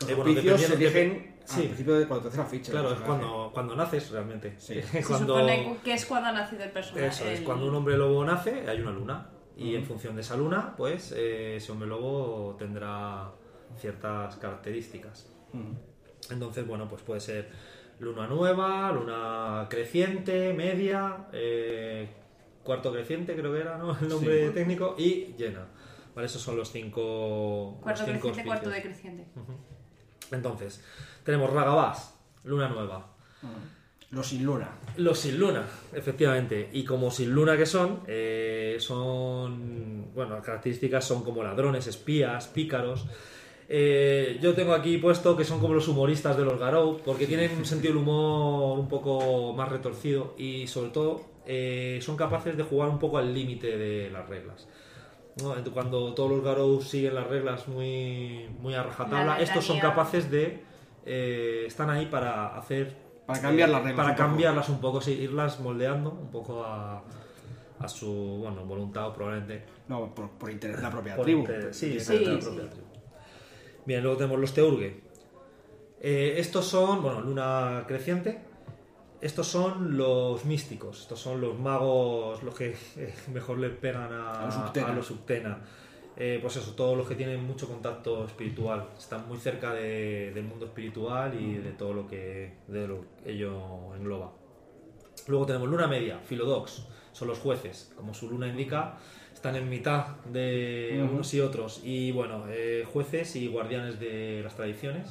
Los 0.01 0.09
Eh, 0.09 0.13
bueno, 0.15 0.31
auspicios 0.31 0.61
se 0.61 0.67
dependiendo- 0.77 0.99
eligen 0.99 1.37
al 1.41 1.47
Sí, 1.47 1.61
principio 1.61 1.93
de 1.99 2.07
cuando 2.07 2.23
te 2.23 2.29
hace 2.29 2.37
la 2.39 2.45
ficha. 2.45 2.71
claro, 2.71 2.89
del 2.89 2.97
es 2.97 3.03
cuando, 3.03 3.51
cuando 3.53 3.75
naces 3.75 4.09
realmente. 4.11 4.53
Sí. 4.57 4.81
Se 4.91 5.03
cuando, 5.03 5.35
supone 5.35 5.77
que 5.83 5.93
es 5.93 6.05
cuando 6.05 6.29
ha 6.29 6.31
nacido 6.33 6.63
el 6.63 6.71
personaje. 6.71 7.07
Eso 7.07 7.25
es, 7.25 7.41
cuando 7.41 7.67
un 7.67 7.75
hombre 7.75 7.97
lobo 7.97 8.23
nace 8.25 8.63
hay 8.67 8.81
una 8.81 8.91
luna. 8.91 9.29
Y 9.55 9.75
en 9.75 9.83
función 9.85 10.13
de 10.15 10.21
esa 10.21 10.35
luna, 10.37 10.75
pues 10.77 11.11
eh, 11.17 11.55
ese 11.55 11.71
hombre 11.71 11.87
lobo 11.87 12.55
tendrá 12.59 13.31
ciertas 13.79 14.35
características. 14.37 15.27
Entonces, 16.29 16.67
bueno, 16.67 16.87
pues 16.87 17.01
puede 17.01 17.19
ser 17.21 17.49
luna 17.99 18.27
nueva, 18.27 18.91
luna 18.91 19.67
creciente, 19.69 20.53
media, 20.53 21.27
eh, 21.33 22.07
cuarto 22.63 22.91
creciente, 22.91 23.35
creo 23.35 23.53
que 23.53 23.59
era, 23.61 23.77
¿no? 23.77 23.97
El 23.99 24.07
nombre 24.09 24.47
Sí. 24.47 24.53
técnico, 24.53 24.95
y 24.97 25.33
llena. 25.37 25.65
Vale, 26.15 26.25
esos 26.25 26.41
son 26.41 26.57
los 26.57 26.71
cinco. 26.71 27.77
Cuarto 27.81 28.01
los 28.01 28.11
cinco 28.11 28.27
creciente, 28.27 28.47
cuarto 28.47 28.69
decreciente. 28.69 29.25
Entonces, 30.31 30.83
tenemos 31.23 31.51
Ragabás, 31.53 32.13
luna 32.43 32.67
nueva. 32.69 33.07
Los 34.09 34.27
sin 34.27 34.45
luna. 34.45 34.69
Los 34.95 35.19
sin 35.19 35.37
luna, 35.37 35.65
efectivamente. 35.93 36.69
Y 36.71 36.85
como 36.85 37.11
sin 37.11 37.31
luna 37.33 37.57
que 37.57 37.65
son, 37.65 38.01
eh, 38.07 38.77
son. 38.79 40.13
Bueno, 40.13 40.35
las 40.35 40.45
características 40.45 41.03
son 41.05 41.23
como 41.23 41.43
ladrones, 41.43 41.87
espías, 41.87 42.47
pícaros. 42.47 43.05
Eh, 43.69 44.39
yo 44.41 44.53
tengo 44.53 44.73
aquí 44.73 44.97
puesto 44.97 45.35
que 45.35 45.43
son 45.43 45.59
como 45.59 45.73
los 45.73 45.87
humoristas 45.87 46.37
de 46.37 46.45
los 46.45 46.57
Garou, 46.59 46.99
porque 47.03 47.27
tienen 47.27 47.51
un 47.57 47.65
sentido 47.65 47.93
del 47.93 48.03
humor 48.03 48.79
un 48.79 48.87
poco 48.87 49.53
más 49.53 49.67
retorcido 49.69 50.33
y, 50.37 50.67
sobre 50.67 50.91
todo, 50.91 51.21
eh, 51.45 51.99
son 52.01 52.15
capaces 52.15 52.55
de 52.55 52.63
jugar 52.63 52.89
un 52.89 52.99
poco 52.99 53.17
al 53.17 53.33
límite 53.33 53.77
de 53.77 54.09
las 54.09 54.27
reglas. 54.29 54.67
¿no? 55.43 55.53
Cuando 55.73 56.13
todos 56.13 56.31
los 56.31 56.43
Garou 56.43 56.81
siguen 56.81 57.15
las 57.15 57.27
reglas 57.27 57.67
muy, 57.67 58.47
muy 58.59 58.73
a 58.73 58.83
rajatabla, 58.83 59.35
La 59.37 59.41
estos 59.41 59.65
son 59.65 59.79
capaces 59.79 60.31
de. 60.31 60.63
eh, 61.05 61.63
están 61.67 61.89
ahí 61.89 62.05
para 62.07 62.57
hacer 62.57 62.95
Para 63.25 63.41
cambiar 63.41 63.69
eh, 63.69 63.71
las 63.73 63.81
reglas 63.83 63.97
Para 63.97 64.09
un 64.09 64.15
poco. 64.15 64.27
cambiarlas 64.29 64.69
un 64.69 64.79
poco, 64.81 65.01
sí, 65.01 65.11
irlas 65.11 65.59
moldeando 65.59 66.09
un 66.11 66.31
poco 66.31 66.63
a, 66.63 67.03
a 67.79 67.87
su 67.87 68.09
bueno, 68.41 68.65
voluntad 68.65 69.09
o 69.09 69.13
probablemente. 69.13 69.63
No, 69.89 70.13
por, 70.15 70.29
por 70.31 70.49
interés 70.49 70.77
de 70.77 70.81
la 70.83 70.89
propia 70.89 71.15
por 71.15 71.25
tribu. 71.25 71.41
interés- 71.45 71.73
sí, 71.73 71.99
Sí, 71.99 72.13
la 72.25 72.39
sí. 72.39 72.39
propia 72.45 72.69
tribu. 72.69 72.86
Bien, 73.87 74.03
luego 74.03 74.17
tenemos 74.17 74.39
los 74.39 74.53
Teurgue. 74.53 74.99
Eh, 76.01 76.35
estos 76.37 76.65
son, 76.65 77.01
bueno, 77.01 77.21
luna 77.21 77.85
creciente. 77.87 78.39
Estos 79.21 79.47
son 79.47 79.97
los 79.97 80.45
místicos, 80.45 81.01
estos 81.01 81.19
son 81.19 81.41
los 81.41 81.57
magos, 81.57 82.43
los 82.43 82.53
que 82.53 82.75
eh, 82.97 83.13
mejor 83.33 83.57
le 83.57 83.69
pegan 83.71 84.13
a, 84.13 84.41
A 84.41 84.45
los 84.45 84.53
Subtena. 84.53 84.87
a 84.87 84.93
los 84.93 85.05
Subtena. 85.07 85.61
Eh, 86.17 86.39
pues 86.41 86.55
eso, 86.57 86.73
todos 86.75 86.97
los 86.97 87.07
que 87.07 87.15
tienen 87.15 87.43
mucho 87.43 87.67
contacto 87.67 88.25
espiritual, 88.25 88.89
están 88.97 89.27
muy 89.27 89.37
cerca 89.37 89.73
de- 89.73 90.31
del 90.33 90.43
mundo 90.43 90.65
espiritual 90.65 91.33
y 91.39 91.55
de 91.57 91.71
todo 91.71 91.93
lo 91.93 92.07
que 92.07 92.53
de 92.67 92.87
lo 92.87 93.05
que 93.23 93.31
ello 93.31 93.95
engloba. 93.95 94.31
Luego 95.27 95.45
tenemos 95.45 95.67
luna 95.67 95.87
media, 95.87 96.19
Philodox, 96.27 96.83
son 97.11 97.27
los 97.27 97.39
jueces, 97.39 97.91
como 97.95 98.13
su 98.13 98.29
luna 98.29 98.47
indica, 98.47 98.97
están 99.33 99.55
en 99.55 99.69
mitad 99.69 100.17
de 100.25 101.05
unos 101.11 101.33
y 101.33 101.41
otros. 101.41 101.81
Y 101.83 102.11
bueno, 102.11 102.45
eh, 102.49 102.85
jueces 102.91 103.35
y 103.35 103.47
guardianes 103.47 103.99
de 103.99 104.41
las 104.43 104.55
tradiciones. 104.55 105.09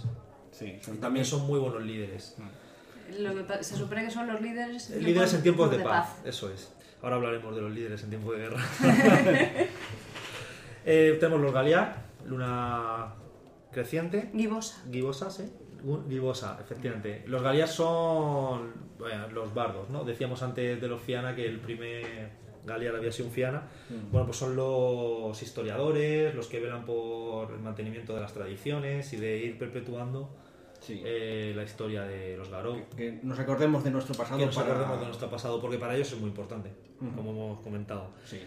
Sí, 0.53 0.79
son 0.83 0.99
También 0.99 1.25
son 1.25 1.47
muy 1.47 1.59
buenos 1.59 1.83
líderes. 1.83 2.37
Lo 3.19 3.35
que 3.35 3.43
pa- 3.43 3.63
se 3.63 3.77
supone 3.77 4.05
que 4.05 4.11
son 4.11 4.27
los 4.27 4.41
líderes 4.41 4.91
en 4.91 5.05
Líderes 5.05 5.35
en 5.35 5.43
tiempos 5.43 5.71
de 5.71 5.79
paz, 5.81 6.17
eso 6.25 6.51
es. 6.51 6.73
Ahora 7.03 7.17
hablaremos 7.17 7.55
de 7.55 7.61
los 7.63 7.71
líderes 7.73 8.03
en 8.03 8.09
tiempos 8.11 8.33
de 8.37 8.43
guerra. 8.43 8.65
Eh, 10.89 11.17
tenemos 11.19 11.41
los 11.41 11.53
Galiar, 11.53 12.05
luna 12.27 13.13
creciente. 13.73 14.31
Gibosa. 14.33 14.83
Gibosa, 14.91 15.31
sí. 15.31 15.51
Gibosa, 16.09 16.59
efectivamente. 16.61 17.25
Los 17.27 17.43
Galiar 17.43 17.69
son 17.69 18.73
bueno, 18.99 19.29
los 19.29 19.53
bardos, 19.55 19.91
¿no? 19.91 20.05
Decíamos 20.05 20.43
antes 20.43 20.81
de 20.81 20.89
los 20.89 21.01
Fiana 21.01 21.35
que 21.35 21.47
el 21.47 21.59
primer 21.61 22.31
Galiar 22.65 22.97
había 22.97 23.13
sido 23.13 23.29
un 23.29 23.35
Fiana. 23.35 23.63
Bueno, 24.11 24.27
pues 24.27 24.39
son 24.39 24.57
los 24.57 25.41
historiadores, 25.43 26.35
los 26.35 26.47
que 26.49 26.61
velan 26.61 26.85
por 26.85 27.51
el 27.53 27.61
mantenimiento 27.61 28.15
de 28.15 28.21
las 28.21 28.33
tradiciones 28.33 29.13
y 29.13 29.17
de 29.19 29.39
ir 29.39 29.59
perpetuando 29.59 30.31
Sí. 30.81 31.01
eh, 31.05 31.53
la 31.57 31.63
historia 31.63 32.03
de 32.03 32.37
los 32.37 32.49
Garou. 32.51 32.77
que 32.97 33.19
nos 33.23 33.39
acordemos 33.39 33.83
de 33.83 33.91
nuestro 33.91 34.15
pasado. 34.15 34.39
Que 34.39 34.47
nos 34.47 34.55
para- 34.55 34.69
acordemos 34.69 35.01
de 35.01 35.07
nuestro 35.07 35.31
pasado, 35.31 35.61
porque 35.61 35.79
para 35.79 35.95
ellos 35.97 36.13
es 36.13 36.19
muy 36.21 36.29
importante, 36.29 36.71
como 37.15 37.31
hemos 37.31 37.61
comentado. 37.61 38.11
Sí. 38.25 38.41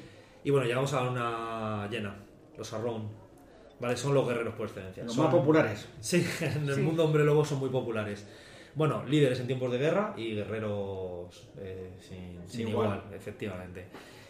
Y 0.43 0.49
bueno, 0.51 0.65
llegamos 0.67 0.93
a 0.93 1.09
una 1.09 1.87
llena, 1.89 2.15
los 2.57 2.71
Arrown. 2.73 3.09
Vale, 3.79 3.95
son 3.97 4.13
los 4.13 4.27
guerreros 4.27 4.53
por 4.55 4.67
excelencia. 4.67 5.03
Los 5.03 5.13
Son- 5.13 5.25
más 5.25 5.33
populares. 5.33 5.87
Sí, 5.99 6.25
en 6.41 6.67
el 6.67 6.75
Sí. 6.75 6.81
mundo 6.81 7.05
hombre 7.05 7.23
lobo 7.23 7.45
son 7.45 7.59
muy 7.59 7.69
populares. 7.69 8.27
Bueno, 8.75 9.03
líderes 9.05 9.39
en 9.39 9.47
tiempos 9.47 9.71
de 9.71 9.77
guerra 9.77 10.13
y 10.17 10.35
guerreros 10.35 11.49
eh, 11.57 11.91
sin, 11.99 12.39
sin 12.47 12.67
igual. 12.69 12.99
igual. 12.99 13.03
efectivamente. 13.15 13.85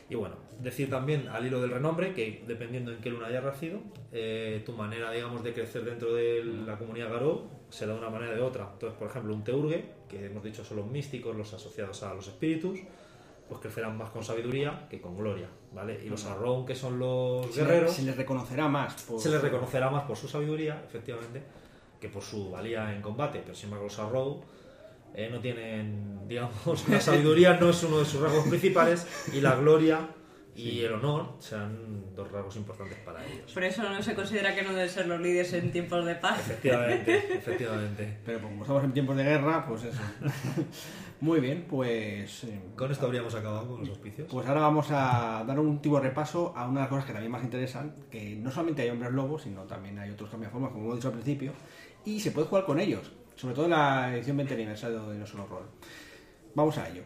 Y 0.10 0.16
bueno, 0.16 0.36
decir 0.60 0.90
también 0.90 1.28
al 1.28 1.46
hilo 1.46 1.62
del 1.62 1.70
renombre 1.70 2.14
que 2.14 2.44
dependiendo 2.48 2.92
en 2.92 2.98
qué 3.00 3.12
luna 3.12 3.28
hayas 3.28 3.44
nacido, 3.44 3.80
eh, 4.12 4.64
tu 4.66 4.72
manera, 4.74 5.12
digamos, 5.12 5.44
de 5.44 5.54
crecer 5.54 5.84
dentro 5.86 6.14
de 6.16 6.44
la 6.66 6.78
comunidad 6.80 7.12
Garou 7.12 7.48
será 7.70 7.94
de 7.94 8.00
una 8.00 8.10
manera 8.10 8.32
o 8.32 8.36
de 8.36 8.42
otra. 8.42 8.70
Entonces, 8.74 8.98
por 8.98 9.08
ejemplo, 9.10 9.36
un 9.36 9.44
Teurgue, 9.44 9.86
que 10.08 10.26
hemos 10.26 10.44
dicho 10.44 10.64
son 10.64 10.78
los 10.78 10.88
místicos, 10.88 11.36
los 11.36 11.54
asociados 11.54 12.02
a 12.02 12.14
los 12.16 12.28
espíritus, 12.28 12.80
pues 13.50 13.60
crecerán 13.62 13.98
más 13.98 14.12
con 14.12 14.24
sabiduría 14.24 14.88
que 14.90 15.02
con 15.02 15.18
gloria, 15.18 15.48
¿vale? 15.74 16.00
Y 16.06 16.08
los 16.10 16.24
Arrown, 16.26 16.66
que 16.66 16.76
son 16.76 17.00
los 17.00 17.48
Se 17.48 17.62
guerreros, 17.62 17.88
les, 17.90 17.96
se 17.96 18.04
les 18.04 18.16
reconocerá 18.16 18.68
más. 18.70 18.94
por- 19.04 19.20
se 19.20 19.30
les 19.30 19.42
reconocerá 19.42 19.90
más 19.90 20.04
por 20.04 20.16
su 20.16 20.28
sabiduría, 20.28 20.82
efectivamente, 20.88 21.42
que 22.00 22.08
por 22.10 22.22
su 22.22 22.52
valía 22.52 22.94
en 22.96 23.02
combate. 23.02 23.40
Pero 23.44 23.56
sin 23.56 23.66
embargo, 23.66 23.86
los 23.88 24.00
Arrow 24.00 24.42
eh, 25.16 25.28
no 25.32 25.40
tienen, 25.40 26.20
digamos, 26.28 26.88
la 26.88 27.02
sabiduría 27.02 27.56
no 27.60 27.72
es 27.72 27.84
uno 27.84 27.98
de 28.00 28.06
sus 28.06 28.22
rasgos 28.22 28.48
principales 28.48 29.08
y 29.34 29.42
la 29.42 29.56
gloria 29.56 30.08
y 30.56 30.82
el 30.82 30.92
honor 30.94 31.36
serán 31.40 32.14
dos 32.16 32.30
rasgos 32.32 32.58
importantes 32.58 32.98
para 33.00 33.26
ellos. 33.26 33.52
Por 33.54 33.64
eso 33.64 33.82
no 33.82 34.02
se 34.04 34.14
considera 34.14 34.54
que 34.54 34.62
no 34.62 34.74
deben 34.74 34.90
ser 34.90 35.08
los 35.08 35.20
líderes 35.22 35.54
en 35.54 35.72
tiempos 35.72 36.06
de 36.06 36.16
paz. 36.16 36.38
Efectivamente, 36.42 37.16
efectivamente. 37.38 38.18
Pero 38.26 38.42
como 38.42 38.62
estamos 38.64 38.84
en 38.84 38.92
tiempos 38.94 39.16
de 39.18 39.24
guerra, 39.24 39.66
pues 39.66 39.86
eso. 39.86 40.02
Muy 41.22 41.42
bien, 41.42 41.66
pues. 41.70 42.46
eh, 42.46 42.62
Con 42.76 42.92
esto 42.92 43.06
habríamos 43.06 43.36
acabado 43.36 43.68
con 43.68 43.80
los 43.82 43.90
auspicios. 43.90 44.28
Pues 44.32 44.48
ahora 44.48 44.62
vamos 44.62 44.88
a 44.92 45.44
dar 45.46 45.60
un 45.60 45.68
último 45.68 46.00
repaso 46.00 46.54
a 46.56 46.66
una 46.68 46.76
de 46.76 46.84
las 46.84 46.90
cosas 46.90 47.06
que 47.06 47.12
también 47.12 47.32
más 47.32 47.44
interesan, 47.44 47.94
que 48.10 48.36
no 48.38 48.50
solamente 48.52 48.84
hay 48.84 48.90
hombres 48.90 49.12
lobos, 49.12 49.42
sino 49.44 49.64
también 49.64 50.00
hay 50.00 50.12
otros 50.12 50.30
cambiaformas, 50.30 50.72
como 50.72 50.86
hemos 50.86 50.96
dicho 50.96 51.10
al 51.10 51.16
principio, 51.16 51.52
y 52.06 52.20
se 52.22 52.32
puede 52.32 52.48
jugar 52.48 52.66
con 52.66 52.80
ellos, 52.80 53.12
sobre 53.36 53.54
todo 53.54 53.66
en 53.66 53.72
la 53.72 54.16
edición 54.16 54.38
20 54.38 54.54
aniversario 54.54 55.10
de 55.10 55.18
No 55.18 55.26
Solo 55.28 55.46
Roll. 55.48 55.66
Vamos 56.56 56.78
a 56.78 56.88
ello. 56.88 57.04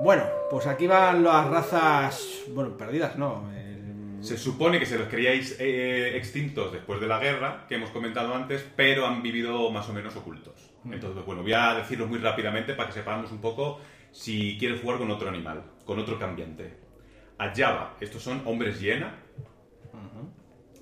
Bueno, 0.00 0.24
pues 0.50 0.66
aquí 0.66 0.86
van 0.86 1.24
las 1.24 1.48
razas, 1.48 2.42
bueno, 2.54 2.76
perdidas, 2.76 3.18
no, 3.18 3.42
eh, 3.52 3.67
Se 4.20 4.36
supone 4.36 4.78
que 4.78 4.86
se 4.86 4.98
los 4.98 5.08
creíais 5.08 5.56
eh, 5.60 6.16
extintos 6.16 6.72
después 6.72 7.00
de 7.00 7.06
la 7.06 7.18
guerra, 7.18 7.66
que 7.68 7.76
hemos 7.76 7.90
comentado 7.90 8.34
antes, 8.34 8.66
pero 8.74 9.06
han 9.06 9.22
vivido 9.22 9.70
más 9.70 9.88
o 9.88 9.92
menos 9.92 10.16
ocultos. 10.16 10.70
Entonces, 10.84 11.24
bueno, 11.24 11.42
voy 11.42 11.52
a 11.52 11.74
decirlo 11.74 12.06
muy 12.06 12.18
rápidamente 12.18 12.74
para 12.74 12.88
que 12.88 12.94
sepamos 12.94 13.30
un 13.30 13.40
poco 13.40 13.80
si 14.10 14.56
quieres 14.58 14.80
jugar 14.80 14.98
con 14.98 15.10
otro 15.10 15.28
animal, 15.28 15.62
con 15.84 15.98
otro 15.98 16.18
cambiante. 16.18 16.74
Ajava, 17.38 17.96
estos 18.00 18.22
son 18.22 18.42
hombres 18.44 18.80
hiena. 18.80 19.14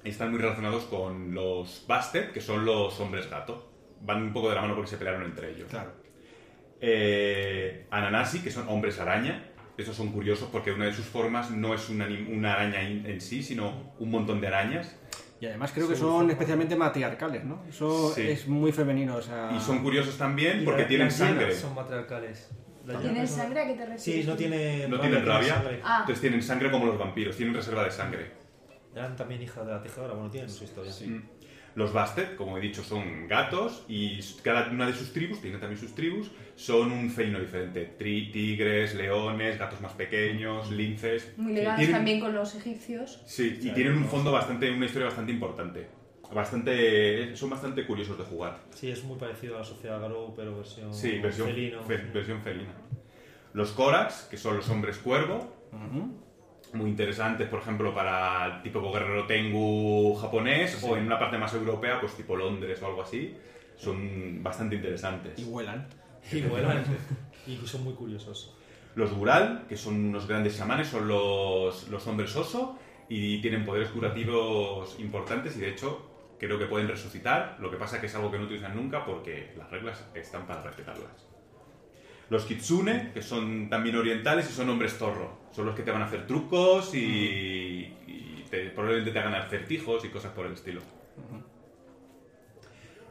Están 0.05 0.31
muy 0.31 0.39
relacionados 0.39 0.85
con 0.85 1.35
los 1.35 1.85
Bastet, 1.89 2.33
que 2.33 2.41
son 2.41 2.65
los 2.65 2.99
hombres 3.01 3.29
gato. 3.29 3.73
Van 4.03 4.23
un 4.23 4.33
poco 4.33 4.49
de 4.49 4.55
la 4.55 4.63
mano 4.63 4.75
porque 4.75 4.91
se 4.91 4.99
pelearon 4.99 5.25
entre 5.25 5.51
ellos. 5.51 5.69
Claro. 5.69 5.93
Eh, 6.81 7.87
Ananasi, 7.91 8.41
que 8.41 8.51
son 8.51 8.69
hombres 8.69 9.01
araña. 9.01 9.51
Estos 9.77 9.95
son 9.97 10.09
curiosos 10.11 10.49
porque 10.51 10.73
una 10.73 10.87
de 10.87 10.93
sus 10.95 11.05
formas 11.05 11.51
no 11.51 11.75
es 11.75 11.89
una, 11.91 12.09
una 12.31 12.55
araña 12.55 12.83
in- 12.83 13.05
en 13.07 13.21
sí, 13.21 13.43
sino 13.43 13.93
un 13.99 14.11
montón 14.11 14.41
de 14.41 14.47
arañas. 14.47 14.97
Y 15.39 15.45
además 15.47 15.71
creo 15.73 15.87
que 15.87 15.95
son 15.97 16.31
especialmente 16.31 16.77
matriarcales, 16.77 17.45
¿no? 17.45 17.63
Eso 17.69 18.11
Sí. 18.15 18.23
es 18.23 18.49
muy 18.49 18.73
femenino, 18.73 19.17
o 19.17 19.23
sea... 19.23 19.53
Y 19.55 19.61
son 19.61 19.83
curiosos 19.83 20.17
también 20.17 20.65
porque 20.65 20.83
la- 20.83 20.89
tienen 20.89 21.11
sangre. 21.11 21.55
Son 21.55 21.75
matriarcales. 21.75 22.49
¿Tienen 23.03 23.27
sangre 23.29 23.61
a 23.63 23.67
qué 23.67 23.73
te 23.75 23.81
refieres? 23.85 24.03
Sí, 24.03 24.25
no 24.25 24.35
tiene 24.37 24.87
No 24.89 24.99
tienen 25.01 25.27
rabia. 25.27 25.63
Ah. 25.85 25.99
entonces 26.01 26.21
tienen 26.21 26.43
sangre 26.43 26.71
como 26.71 26.87
los 26.87 26.97
vampiros, 26.99 27.37
tienen 27.37 27.55
reserva 27.55 27.85
de 27.85 27.91
sangre. 27.91 28.31
Eran 28.95 29.15
también 29.15 29.43
hijas 29.43 29.67
de 29.67 29.73
la 29.73 29.83
tejedora, 29.83 30.15
bueno, 30.15 30.31
tienen 30.31 30.49
su 30.49 30.65
historia. 30.65 30.91
Mm. 31.07 31.23
Los 31.77 31.93
Bastet, 31.93 32.35
como 32.37 32.57
he 32.57 32.61
dicho, 32.61 32.83
son 32.83 33.29
gatos 33.29 33.85
y 33.87 34.19
cada 34.43 34.71
una 34.71 34.87
de 34.87 34.95
sus 34.95 35.13
tribus, 35.13 35.41
tiene 35.43 35.59
también 35.59 35.79
sus 35.79 35.95
tribus, 35.95 36.31
son 36.57 36.91
un 36.91 37.11
felino 37.11 37.39
diferente. 37.39 37.95
Tri- 37.99 38.33
tigres, 38.33 38.95
leones, 38.95 39.59
gatos 39.59 39.81
más 39.83 39.93
pequeños, 39.93 40.71
linces. 40.73 41.35
Muy 41.37 41.53
tienen- 41.55 41.93
también 41.93 42.19
con 42.19 42.35
los 42.35 42.55
egipcios. 42.55 43.21
Sí, 43.27 43.59
y 43.63 43.71
tienen 43.71 43.93
un 43.99 44.07
fondo 44.07 44.33
bastante, 44.33 44.71
una 44.71 44.87
historia 44.87 45.07
bastante 45.09 45.33
importante. 45.33 45.87
Bastante, 46.35 47.37
son 47.37 47.51
bastante 47.51 47.87
curiosos 47.87 48.17
de 48.19 48.25
jugar. 48.25 48.59
Sí, 48.75 48.91
es 48.91 49.05
muy 49.05 49.19
parecido 49.19 49.57
a 49.57 49.59
la 49.59 49.65
sociedad 49.65 50.01
Garou, 50.01 50.35
pero 50.35 50.57
versión 50.57 50.93
Sí, 50.95 51.19
versión, 51.19 51.47
felino. 51.49 51.83
fe- 51.85 52.09
versión 52.13 52.41
felina. 52.41 52.73
Los 53.53 53.73
Korax, 53.73 54.29
que 54.31 54.37
son 54.37 54.57
los 54.57 54.69
hombres 54.71 54.97
cuervo, 54.99 55.53
muy 56.73 56.91
interesantes, 56.91 57.49
por 57.49 57.61
ejemplo, 57.61 57.95
para 57.95 58.57
el 58.57 58.63
tipo 58.63 58.93
guerrero 58.93 59.27
Tengu 59.27 60.15
japonés 60.15 60.83
o 60.83 60.97
en 60.97 61.07
una 61.07 61.19
parte 61.19 61.39
más 61.39 61.53
europea, 61.55 62.01
pues 62.01 62.15
tipo 62.15 62.37
Londres 62.37 62.81
o 62.83 62.87
algo 62.87 63.03
así. 63.03 63.37
Son 63.77 64.43
bastante 64.43 64.77
interesantes. 64.77 65.39
Y 65.39 65.45
vuelan. 65.45 65.87
Y 66.33 66.41
vuelan. 66.41 66.85
y 67.47 67.57
son 67.67 67.85
muy 67.85 67.95
curiosos. 67.95 68.57
Los 68.97 69.13
Gural, 69.13 69.67
que 69.69 69.77
son 69.77 70.07
unos 70.07 70.27
grandes 70.27 70.57
chamanes, 70.57 70.89
son 70.89 71.07
los, 71.07 71.89
los 71.89 72.07
hombres 72.07 72.35
oso 72.35 72.79
y 73.09 73.41
tienen 73.41 73.65
poderes 73.65 73.91
curativos 73.91 74.99
importantes 74.99 75.57
y 75.57 75.61
de 75.61 75.71
hecho 75.71 76.35
creo 76.39 76.59
que 76.59 76.67
pueden 76.67 76.89
resucitar. 76.89 77.57
Lo 77.61 77.71
que 77.71 77.77
pasa 77.77 78.01
que 78.01 78.07
es 78.07 78.15
algo 78.15 78.31
que 78.31 78.39
no 78.39 78.45
utilizan 78.45 78.75
nunca 78.75 79.05
porque 79.05 79.53
las 79.57 79.71
reglas 79.71 80.03
están 80.15 80.47
para 80.47 80.63
respetarlas. 80.63 81.27
Los 82.29 82.45
Kitsune, 82.45 83.13
que 83.13 83.23
son 83.23 83.69
también 83.69 83.97
orientales 83.97 84.51
y 84.51 84.53
son 84.53 84.69
hombres 84.71 84.97
zorro. 84.99 85.46
Son 85.57 85.65
los 85.65 85.75
que 85.75 85.83
te 85.83 85.91
van 85.91 86.03
a 86.03 86.05
hacer 86.05 86.27
trucos 86.27 86.95
y, 86.95 86.99
y 86.99 88.45
te- 88.51 88.69
probablemente 88.69 89.11
te 89.11 89.19
hagan 89.19 89.35
acertijos 89.35 90.05
y 90.05 90.09
cosas 90.11 90.33
por 90.33 90.45
el 90.45 90.53
estilo. 90.53 90.83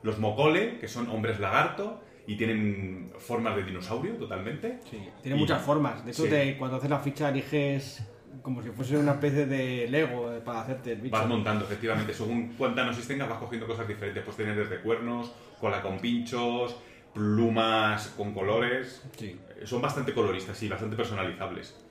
Los 0.04 0.20
Mokole, 0.20 0.78
que 0.78 0.88
son 0.88 1.10
hombres 1.10 1.39
lagarto 1.39 2.04
y 2.28 2.38
tienen 2.38 3.12
formas 3.18 3.56
de 3.56 3.64
dinosaurio 3.64 4.14
totalmente. 4.18 4.80
Sí, 4.91 5.10
tiene 5.24 5.38
Y- 5.38 5.39
muchas 5.39 5.60
formas. 5.64 6.06
De 6.06 6.12
hecho, 6.12 6.24
Sí. 6.26 6.30
te- 6.30 6.56
cuando 6.58 6.78
haces 6.78 6.89
la 6.91 7.00
ficha 7.00 7.30
eliges 7.30 8.04
como 8.43 8.62
si 8.62 8.70
fuese 8.70 8.96
una 8.96 9.14
especie 9.14 9.48
de 9.48 9.88
Lego 9.89 10.32
eh, 10.32 10.39
para 10.41 10.62
hacerte 10.62 10.91
el 10.91 11.02
bicho. 11.02 11.16
Vas 11.18 11.28
montando, 11.28 11.66
efectivamente. 11.66 12.14
Según 12.14 12.54
cuánta 12.58 12.84
gnosis 12.84 13.08
tengas, 13.08 13.28
vas 13.28 13.39
cogiendo 13.39 13.66
cosas 13.66 13.88
diferentes. 13.88 14.24
Pues 14.24 14.38
tienes 14.38 14.56
desde 14.56 14.82
cuernos, 14.82 15.34
cola 15.60 15.82
con 15.82 15.98
pinchos, 15.98 16.76
plumas 17.12 18.10
con 18.16 18.36
colores. 18.36 19.02
Sí. 19.18 19.39
Son 19.64 19.82
bastante 19.82 20.14
coloristas 20.14 20.62
y 20.62 20.70
bastante 20.70 20.96
personalizables. 20.96 21.82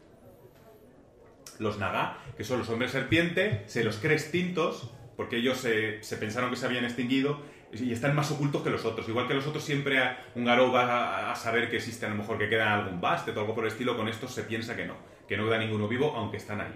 Los 1.58 1.78
Naga, 1.78 2.18
que 2.36 2.44
son 2.44 2.58
los 2.58 2.68
hombres 2.68 2.90
serpiente, 2.90 3.62
se 3.66 3.84
los 3.84 3.96
cree 3.98 4.14
extintos 4.14 4.90
porque 5.16 5.36
ellos 5.36 5.58
se, 5.58 6.02
se 6.02 6.16
pensaron 6.16 6.50
que 6.50 6.56
se 6.56 6.66
habían 6.66 6.84
extinguido 6.84 7.40
y 7.72 7.92
están 7.92 8.14
más 8.14 8.30
ocultos 8.30 8.62
que 8.62 8.70
los 8.70 8.84
otros. 8.84 9.08
Igual 9.08 9.26
que 9.26 9.34
los 9.34 9.46
otros 9.46 9.64
siempre 9.64 10.00
un 10.34 10.44
Garou 10.44 10.72
va 10.72 11.30
a, 11.30 11.36
saber 11.36 11.68
que 11.70 11.76
existe 11.76 12.06
a 12.06 12.08
lo 12.08 12.16
mejor 12.16 12.38
que 12.38 12.48
queda 12.48 12.74
algún 12.74 13.00
Bastet 13.00 13.36
o 13.36 13.40
algo 13.40 13.54
por 13.54 13.64
el 13.64 13.72
estilo, 13.72 13.96
con 13.96 14.08
estos 14.08 14.32
se 14.32 14.44
piensa 14.44 14.76
que 14.76 14.86
no, 14.86 14.94
que 15.26 15.36
no 15.36 15.44
queda 15.46 15.58
ninguno 15.58 15.88
vivo 15.88 16.14
aunque 16.16 16.36
están 16.36 16.60
ahí. 16.60 16.74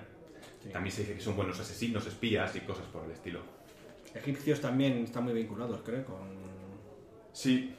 También 0.72 0.94
se 0.94 1.02
dice 1.02 1.14
que 1.14 1.20
son 1.20 1.36
buenos 1.36 1.58
asesinos, 1.60 2.06
espías 2.06 2.54
y 2.56 2.60
cosas 2.60 2.84
por 2.86 3.04
el 3.04 3.12
estilo. 3.12 3.40
Egipcios 4.14 4.60
también 4.60 5.04
están 5.04 5.24
muy 5.24 5.32
vinculados, 5.32 5.80
creo, 5.84 6.04
con... 6.04 6.28
Sí. 7.32 7.74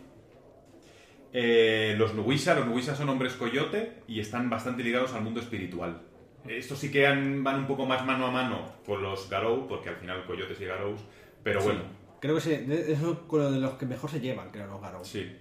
Eh, 1.33 1.95
los 1.97 2.15
Nuwisha, 2.15 2.55
los 2.55 2.65
Nuwisha 2.65 2.95
son 2.95 3.09
hombres 3.09 3.33
coyote 3.33 4.01
y 4.07 4.19
están 4.19 4.49
bastante 4.49 4.83
ligados 4.83 5.13
al 5.13 5.21
mundo 5.21 5.39
espiritual. 5.41 6.01
Estos 6.47 6.79
sí 6.79 6.91
que 6.91 7.05
han- 7.05 7.43
van 7.43 7.59
un 7.59 7.67
poco 7.67 7.85
más 7.85 8.05
mano 8.05 8.25
a 8.27 8.31
mano 8.31 8.65
con 8.85 9.01
los 9.03 9.29
Garou, 9.29 9.67
porque 9.67 9.89
al 9.89 9.95
final 9.97 10.25
coyotes 10.25 10.59
y 10.61 10.65
Garous, 10.65 11.01
pero 11.43 11.61
bueno, 11.61 11.81
Creo 12.19 12.37
que 12.37 12.91
eso 12.91 13.27
con 13.27 13.39
lo 13.39 13.51
de 13.51 13.59
los 13.59 13.73
que 13.75 13.85
mejor 13.85 14.09
se 14.09 14.19
llevan, 14.19 14.51
creo, 14.51 14.67
los 14.67 14.81
Garou. 14.81 15.05
sí. 15.05 15.31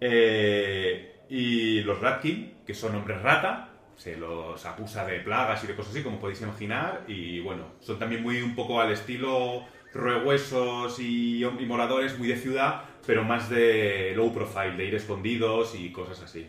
Eh, 0.00 1.16
y 1.28 1.80
los 1.82 2.00
Ratkin, 2.00 2.54
que 2.66 2.74
son 2.74 2.94
hombres 2.94 3.20
rata, 3.22 3.68
se 3.96 4.16
los 4.16 4.64
acusa 4.66 5.04
de 5.06 5.20
plagas 5.20 5.62
y 5.64 5.66
de 5.66 5.74
cosas 5.76 5.92
así, 5.94 6.02
como 6.02 6.18
podéis 6.18 6.40
imaginar, 6.42 7.04
y 7.06 7.40
bueno, 7.40 7.64
son 7.80 7.98
también 7.98 8.22
muy 8.22 8.40
un 8.42 8.54
poco 8.54 8.80
al 8.80 8.90
estilo 8.92 9.64
roehuesos 9.92 10.98
y, 11.00 11.44
y 11.44 11.66
moradores, 11.66 12.18
muy 12.18 12.28
de 12.28 12.36
ciudad, 12.36 12.84
pero 13.06 13.24
más 13.24 13.50
de 13.50 14.12
low 14.16 14.32
profile, 14.32 14.76
de 14.76 14.84
ir 14.86 14.94
escondidos 14.94 15.74
y 15.74 15.90
cosas 15.92 16.22
así. 16.22 16.46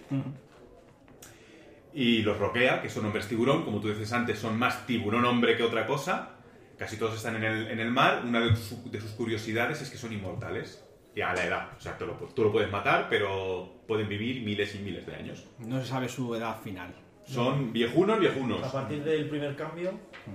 Y 1.93 2.21
los 2.21 2.37
Roquea, 2.37 2.81
que 2.81 2.89
son 2.89 3.05
hombres 3.05 3.27
tiburón, 3.27 3.63
como 3.63 3.79
tú 3.81 3.89
dices 3.89 4.11
antes, 4.13 4.39
son 4.39 4.57
más 4.57 4.85
tiburón 4.85 5.25
hombre 5.25 5.57
que 5.57 5.63
otra 5.63 5.85
cosa. 5.85 6.29
Casi 6.77 6.97
todos 6.97 7.15
están 7.15 7.35
en 7.35 7.43
el, 7.43 7.67
en 7.67 7.79
el 7.79 7.91
mar. 7.91 8.23
Una 8.25 8.39
de, 8.39 8.55
su- 8.55 8.89
de 8.89 8.99
sus 9.01 9.11
curiosidades 9.11 9.81
es 9.81 9.89
que 9.89 9.97
son 9.97 10.13
inmortales. 10.13 10.85
Y 11.13 11.19
a 11.21 11.33
la 11.33 11.45
edad. 11.45 11.69
O 11.77 11.81
sea, 11.81 11.97
tú 11.97 12.05
lo, 12.05 12.13
tú 12.13 12.43
lo 12.43 12.51
puedes 12.53 12.71
matar, 12.71 13.07
pero 13.09 13.81
pueden 13.85 14.07
vivir 14.07 14.43
miles 14.43 14.73
y 14.75 14.79
miles 14.79 15.05
de 15.05 15.15
años. 15.15 15.45
No 15.59 15.81
se 15.81 15.87
sabe 15.87 16.07
su 16.07 16.33
edad 16.33 16.61
final. 16.61 16.95
Son 17.25 17.73
viejunos, 17.73 18.17
viejunos. 18.19 18.63
A 18.63 18.71
partir 18.71 19.03
del 19.03 19.27
primer 19.29 19.55
cambio, 19.57 19.91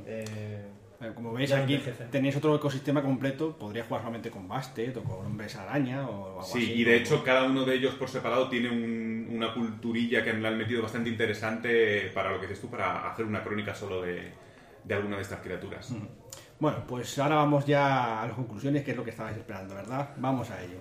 eh, 0.07 0.66
Como 1.14 1.32
veis 1.34 1.51
Ya 1.51 1.59
aquí 1.62 1.78
tenéis 2.11 2.36
otro 2.36 2.55
ecosistema 2.57 3.03
completo, 3.03 3.57
podría 3.57 3.84
jugar 3.84 4.01
solamente 4.03 4.30
con 4.30 4.49
Bastet 4.49 4.97
o 4.97 5.03
con 5.05 5.26
hombres 5.26 5.55
araña 5.57 6.09
o 6.09 6.40
algo 6.40 6.42
Sí, 6.44 6.59
así. 6.64 6.72
y 6.72 6.84
de 6.84 6.97
hecho 6.97 7.22
cada 7.22 7.44
uno 7.44 7.64
de 7.64 7.74
ellos 7.74 7.94
por 7.97 8.09
separado 8.09 8.49
tiene 8.49 8.70
un- 8.70 9.28
una 9.30 9.53
culturilla 9.53 10.24
que 10.24 10.32
le 10.32 10.49
han 10.49 10.57
metido 10.57 10.82
bastante 10.82 11.11
interesante 11.11 12.11
para 12.14 12.30
lo 12.30 12.40
que 12.40 12.47
dices 12.47 12.61
tú, 12.62 12.70
para 12.70 13.11
hacer 13.11 13.26
una 13.26 13.42
crónica 13.42 13.74
solo 13.74 14.01
de, 14.03 14.32
de 14.84 14.94
alguna 14.94 15.16
de 15.16 15.22
estas 15.22 15.40
criaturas. 15.40 15.92
Bueno, 16.59 16.78
pues 16.88 17.18
ahora 17.18 17.34
vamos 17.36 17.66
ya 17.66 18.22
a 18.22 18.26
las 18.26 18.34
conclusiones, 18.34 18.82
que 18.82 18.92
es 18.92 18.97
lo 18.97 19.05
que 19.05 19.11
estabais 19.11 19.36
esperando, 19.36 19.74
¿verdad? 19.74 20.11
Vamos 20.16 20.51
a 20.51 20.62
ello. 20.62 20.78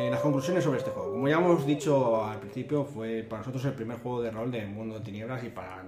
Eh, 0.00 0.08
las 0.08 0.20
conclusiones 0.20 0.64
sobre 0.64 0.78
este 0.78 0.90
juego. 0.90 1.12
Como 1.12 1.28
ya 1.28 1.36
hemos 1.36 1.66
dicho 1.66 2.24
al 2.24 2.38
principio, 2.38 2.84
fue 2.84 3.22
para 3.22 3.40
nosotros 3.40 3.62
el 3.66 3.74
primer 3.74 3.98
juego 3.98 4.22
de 4.22 4.30
rol 4.30 4.50
del 4.50 4.68
mundo 4.68 4.98
de 4.98 5.04
tinieblas 5.04 5.44
y 5.44 5.50
para, 5.50 5.84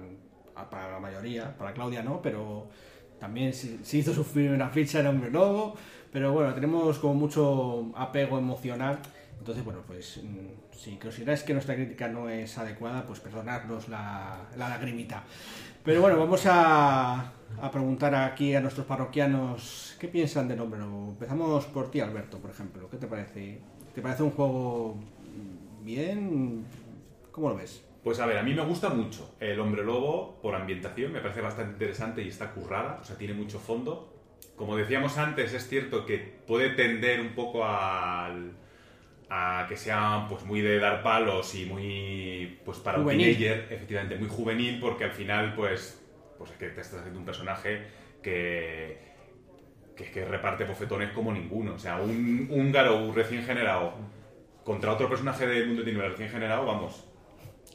para 0.69 0.91
la 0.91 0.99
mayoría, 0.99 1.57
para 1.57 1.73
Claudia 1.73 2.03
no, 2.03 2.21
pero 2.21 2.67
también 3.19 3.53
se, 3.53 3.97
hizo 3.97 4.13
su 4.13 4.23
primera 4.23 4.69
ficha 4.69 4.99
en 4.99 5.07
Hombre 5.07 5.31
Lobo, 5.31 5.75
pero 6.11 6.31
bueno, 6.31 6.53
tenemos 6.53 6.99
como 6.99 7.15
mucho 7.15 7.91
apego 7.95 8.37
emocional. 8.37 8.99
Entonces, 9.39 9.65
bueno, 9.65 9.79
pues 9.87 10.21
mm, 10.23 10.75
si 10.77 10.97
consideráis 10.97 11.41
que 11.41 11.53
nuestra 11.53 11.73
crítica 11.73 12.07
no 12.07 12.29
es 12.29 12.55
adecuada, 12.59 13.07
pues 13.07 13.19
perdonadnos 13.19 13.89
la, 13.89 14.41
la 14.57 14.69
lagrimita. 14.69 15.23
Pero 15.83 16.01
bueno, 16.01 16.19
vamos 16.19 16.45
a, 16.45 17.31
a 17.59 17.71
preguntar 17.71 18.13
aquí 18.13 18.53
a 18.53 18.61
nuestros 18.61 18.85
parroquianos 18.85 19.95
qué 19.99 20.07
piensan 20.07 20.47
del 20.47 20.59
Hombre 20.59 20.81
Lobo. 20.81 21.09
Empezamos 21.09 21.65
por 21.65 21.89
ti, 21.89 21.99
Alberto, 21.99 22.37
por 22.37 22.51
ejemplo. 22.51 22.87
¿Qué 22.91 22.97
te 22.97 23.07
parece? 23.07 23.72
¿Te 23.93 24.01
parece 24.01 24.23
un 24.23 24.31
juego 24.31 24.95
bien? 25.83 26.65
¿Cómo 27.31 27.49
lo 27.49 27.55
ves? 27.55 27.83
Pues 28.03 28.19
a 28.19 28.25
ver, 28.25 28.37
a 28.37 28.43
mí 28.43 28.53
me 28.53 28.63
gusta 28.63 28.89
mucho 28.89 29.35
el 29.39 29.59
hombre 29.59 29.83
lobo 29.83 30.39
por 30.41 30.55
ambientación, 30.55 31.13
me 31.13 31.21
parece 31.21 31.41
bastante 31.41 31.73
interesante 31.73 32.21
y 32.21 32.27
está 32.27 32.51
currada, 32.51 32.99
o 33.01 33.03
sea, 33.05 33.17
tiene 33.17 33.33
mucho 33.33 33.59
fondo. 33.59 34.13
Como 34.55 34.75
decíamos 34.75 35.17
antes, 35.17 35.53
es 35.53 35.67
cierto 35.67 36.05
que 36.05 36.17
puede 36.17 36.71
tender 36.71 37.21
un 37.21 37.29
poco 37.29 37.63
al, 37.65 38.51
a 39.29 39.65
que 39.69 39.77
sea 39.77 40.25
pues 40.29 40.43
muy 40.43 40.61
de 40.61 40.79
dar 40.79 41.01
palos 41.01 41.55
y 41.55 41.65
muy 41.65 42.59
pues 42.65 42.79
para 42.79 42.99
Juvenil. 42.99 43.29
un 43.29 43.37
teenager, 43.37 43.73
efectivamente, 43.73 44.17
muy 44.17 44.27
juvenil, 44.27 44.79
porque 44.79 45.05
al 45.05 45.11
final 45.11 45.55
pues 45.55 45.99
pues 46.37 46.51
es 46.51 46.57
que 46.57 46.67
te 46.69 46.81
estás 46.81 46.99
haciendo 46.99 47.19
un 47.19 47.25
personaje 47.25 47.83
que 48.21 49.12
que 49.95 50.05
es 50.05 50.09
que 50.09 50.25
reparte 50.25 50.63
bofetones 50.65 51.11
como 51.11 51.31
ninguno. 51.31 51.73
O 51.75 51.79
sea, 51.79 51.97
un, 51.97 52.71
Garou 52.71 53.11
recién 53.13 53.43
generado 53.43 53.93
contra 54.63 54.91
otro 54.91 55.09
personaje 55.09 55.45
del 55.45 55.67
mundo 55.67 55.81
de 55.81 55.85
Tinieblas 55.85 56.11
recién 56.11 56.29
generado, 56.29 56.65
vamos. 56.65 57.05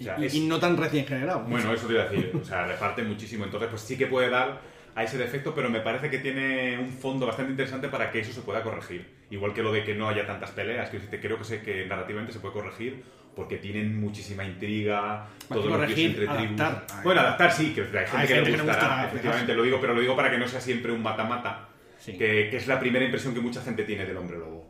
O 0.01 0.03
sea, 0.03 0.17
y, 0.19 0.27
es- 0.27 0.35
y 0.35 0.47
no 0.47 0.59
tan 0.59 0.77
recién 0.77 1.07
generado. 1.07 1.41
bueno, 1.41 1.73
eso 1.73 1.87
te 1.87 1.93
iba 1.95 2.03
a 2.03 2.09
decir. 2.09 2.33
O 2.41 2.45
sea, 2.45 2.65
reparte 2.67 3.03
muchísimo. 3.03 3.45
Entonces, 3.45 3.69
pues 3.69 3.83
sí 3.83 3.97
que 3.97 4.07
puede 4.07 4.31
dar 4.31 4.61
a 4.95 5.05
ese 5.05 5.17
defecto, 5.19 5.55
pero 5.55 5.71
me 5.71 5.81
parece 5.81 6.11
que 6.11 6.19
tiene 6.19 6.77
un 6.79 6.89
fondo 6.89 7.27
bastante 7.27 7.53
interesante 7.53 7.89
para 7.89 8.11
que 8.11 8.21
eso 8.21 8.33
se 8.33 8.41
pueda 8.41 8.63
corregir. 8.63 9.07
Igual 9.31 9.53
que 9.55 9.63
lo 9.63 9.71
de 9.73 9.85
que 9.85 9.95
no 9.95 10.09
haya 10.09 10.27
tantas 10.27 10.51
peleas, 10.51 10.89
que 10.91 11.21
creo 11.21 11.39
que 11.39 11.45
sé 11.45 11.63
que 11.63 11.87
narrativamente 11.87 12.33
se 12.33 12.41
puede 12.41 12.55
corregir 12.55 13.05
porque 13.37 13.59
tienen 13.59 14.01
muchísima 14.01 14.45
intriga, 14.45 15.29
que 15.47 15.55
todos 15.55 15.67
los 15.67 15.77
corregir, 15.77 15.95
tíos 16.17 16.29
entre 16.29 16.37
tribus. 16.37 16.61
adaptar. 16.61 17.03
Bueno, 17.05 17.21
adaptar 17.21 17.53
sí, 17.53 17.73
que 17.73 17.83
hay 17.83 17.87
gente, 17.87 17.99
Hay 18.17 18.27
que, 18.27 18.35
gente 18.35 18.51
le 18.51 18.57
que 18.57 18.63
le 18.65 18.69
gustará, 18.69 19.07
efectivamente 19.07 19.55
lo 19.55 19.63
digo, 19.63 19.79
pero 19.81 19.95
lo 19.95 20.01
digo 20.01 20.17
para 20.17 20.29
que 20.31 20.39
no 20.39 20.49
sea 20.49 20.61
siempre 20.61 20.91
un 20.91 21.01
mata-mata, 21.03 21.69
Sí. 22.13 22.19
que, 22.19 22.49
que 22.51 22.57
es 22.57 22.67
la 22.67 22.79
primera 22.81 23.05
impresión 23.05 23.35
que 23.35 23.41
mucha 23.41 23.61
gente 23.63 23.85
tiene 23.85 24.05
del 24.05 24.17
hombre 24.17 24.39
lobo. 24.39 24.67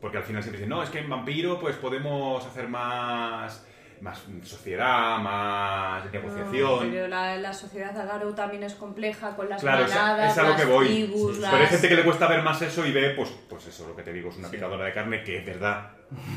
Porque 0.00 0.18
al 0.18 0.24
final 0.24 0.42
siempre 0.42 0.58
dicen, 0.58 0.68
no, 0.70 0.82
es 0.82 0.90
que 0.90 0.98
en 0.98 1.08
vampiro 1.08 1.58
pues 1.58 1.76
podemos 1.76 2.44
hacer 2.44 2.68
más, 2.68 3.66
más 4.02 4.22
sociedad, 4.42 5.18
más 5.18 6.12
negociación. 6.12 6.90
Pero 6.90 7.08
la, 7.08 7.36
la 7.38 7.52
sociedad 7.54 7.92
de 7.94 8.00
Agaro 8.02 8.34
también 8.34 8.62
es 8.64 8.74
compleja 8.74 9.34
con 9.34 9.48
las 9.48 9.62
Claro, 9.62 9.86
es 9.86 9.92
a- 9.92 9.96
manadas, 9.96 10.32
es 10.32 10.38
a 10.38 10.42
lo 10.48 10.56
que 10.56 10.64
las 10.64 10.68
voy. 10.68 10.86
tribus, 10.86 11.36
Pero 11.38 11.52
hay 11.56 11.60
las- 11.62 11.70
gente 11.70 11.88
que 11.88 11.94
le 11.96 12.04
cuesta 12.04 12.26
ver 12.28 12.42
más 12.42 12.60
eso 12.60 12.84
y 12.86 12.92
ve, 12.92 13.10
pues, 13.16 13.30
pues 13.48 13.66
eso, 13.66 13.88
lo 13.88 13.96
que 13.96 14.02
te 14.02 14.12
digo, 14.12 14.28
es 14.28 14.36
una 14.36 14.50
picadora 14.50 14.84
de 14.84 14.92
carne 14.92 15.22
que 15.24 15.38
es 15.38 15.46
verdad. 15.46 15.92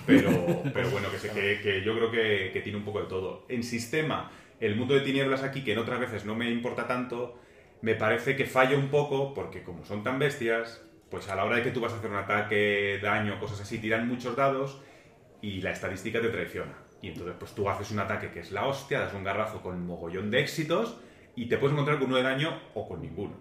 Pero, 0.06 0.30
pero 0.74 0.90
bueno, 0.90 1.12
que, 1.12 1.20
sé 1.20 1.30
que, 1.32 1.60
que 1.62 1.82
yo 1.84 1.94
creo 1.96 2.10
que, 2.10 2.52
que 2.54 2.62
tiene 2.62 2.78
un 2.78 2.86
poco 2.86 3.02
de 3.02 3.08
todo. 3.08 3.46
En 3.50 3.64
sistema, 3.64 4.32
el 4.62 4.78
mundo 4.78 4.94
de 4.94 5.02
tinieblas 5.02 5.44
aquí, 5.44 5.62
que 5.66 5.74
en 5.74 5.80
otras 5.80 6.00
veces 6.00 6.24
no 6.24 6.36
me 6.36 6.50
importa 6.50 6.88
tanto, 6.88 7.38
me 7.82 7.96
parece 7.96 8.36
que 8.36 8.46
falla 8.46 8.78
un 8.78 8.90
poco 8.90 9.34
porque 9.34 9.64
como 9.64 9.86
son 9.86 10.04
tan 10.04 10.20
bestias, 10.20 10.82
pues 11.10 11.30
a 11.30 11.36
la 11.36 11.46
hora 11.46 11.58
de 11.58 11.64
que 11.64 11.72
tú 11.72 11.80
vas 11.80 11.94
a 11.94 11.98
hacer 11.98 12.10
un 12.10 12.18
ataque, 12.18 13.00
daño, 13.02 13.40
cosas 13.40 13.62
así, 13.62 13.80
tiran 13.80 14.08
muchos 14.08 14.36
dados 14.36 14.82
y 15.42 15.62
la 15.62 15.72
estadística 15.72 16.22
te 16.22 16.30
traiciona. 16.30 16.74
Y 17.02 17.10
entonces 17.10 17.36
pues 17.38 17.54
tú 17.54 17.70
haces 17.70 17.92
un 17.92 18.00
ataque 18.00 18.32
que 18.32 18.40
es 18.40 18.52
la 18.52 18.66
hostia, 18.66 19.00
das 19.00 19.14
un 19.14 19.24
garrazo 19.24 19.62
con 19.62 19.86
mogollón 19.86 20.32
de 20.32 20.40
éxitos 20.40 20.98
y 21.36 21.48
te 21.48 21.58
puedes 21.58 21.74
encontrar 21.74 22.00
con 22.00 22.08
uno 22.08 22.18
de 22.18 22.24
daño 22.24 22.60
o 22.74 22.88
con 22.88 23.02
ninguno. 23.02 23.36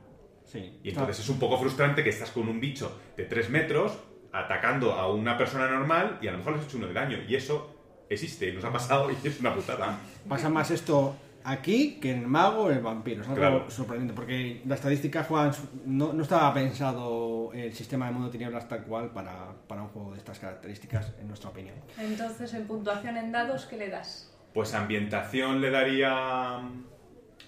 Sí. 0.44 0.78
Y 0.82 0.90
entonces 0.90 1.18
es 1.18 1.28
un 1.28 1.38
poco 1.38 1.58
frustrante 1.58 2.04
que 2.04 2.10
estás 2.10 2.30
con 2.30 2.48
un 2.48 2.60
bicho 2.60 3.00
de 3.16 3.24
3 3.24 3.50
metros 3.50 3.98
atacando 4.32 4.92
a 4.92 5.10
una 5.10 5.36
persona 5.38 5.68
normal 5.68 6.18
y 6.20 6.28
a 6.28 6.32
lo 6.32 6.38
mejor 6.38 6.52
le 6.52 6.60
has 6.60 6.66
hecho 6.66 6.76
uno 6.76 6.86
de 6.86 6.92
daño. 6.92 7.18
Y 7.26 7.34
eso 7.34 7.74
existe, 8.08 8.52
nos 8.52 8.64
ha 8.64 8.70
pasado 8.70 9.10
y 9.10 9.26
es 9.26 9.40
una 9.40 9.54
putada. 9.54 9.98
Pasa 10.28 10.48
más 10.48 10.70
esto 10.70 11.16
aquí 11.48 11.98
que 12.00 12.10
en 12.12 12.20
el 12.20 12.26
mago 12.26 12.64
o 12.64 12.70
en 12.70 12.78
el 12.78 12.82
vampiro. 12.82 13.22
Es 13.22 13.28
algo 13.28 13.40
Claro. 13.40 13.70
sorprendente 13.70 14.12
porque 14.14 14.62
la 14.66 14.74
estadística 14.74 15.24
juegan 15.24 15.54
su- 15.54 15.68
no, 15.86 16.12
no 16.12 16.22
estaba 16.22 16.52
pensado 16.52 17.52
el 17.54 17.72
sistema 17.72 18.06
de 18.06 18.12
mundo 18.12 18.26
de 18.28 18.32
tinieblas 18.32 18.68
tal 18.68 18.82
cual 18.84 19.12
para, 19.12 19.52
para 19.68 19.82
un 19.82 19.88
juego 19.88 20.12
de 20.12 20.18
estas 20.18 20.38
características, 20.38 21.12
en 21.20 21.28
nuestra 21.28 21.50
opinión. 21.50 21.76
Entonces, 21.98 22.52
en 22.54 22.66
puntuación 22.66 23.16
en 23.16 23.32
dados, 23.32 23.66
¿qué 23.66 23.76
le 23.76 23.88
das? 23.88 24.32
Pues 24.52 24.74
ambientación 24.74 25.60
le 25.60 25.70
daría 25.70 26.60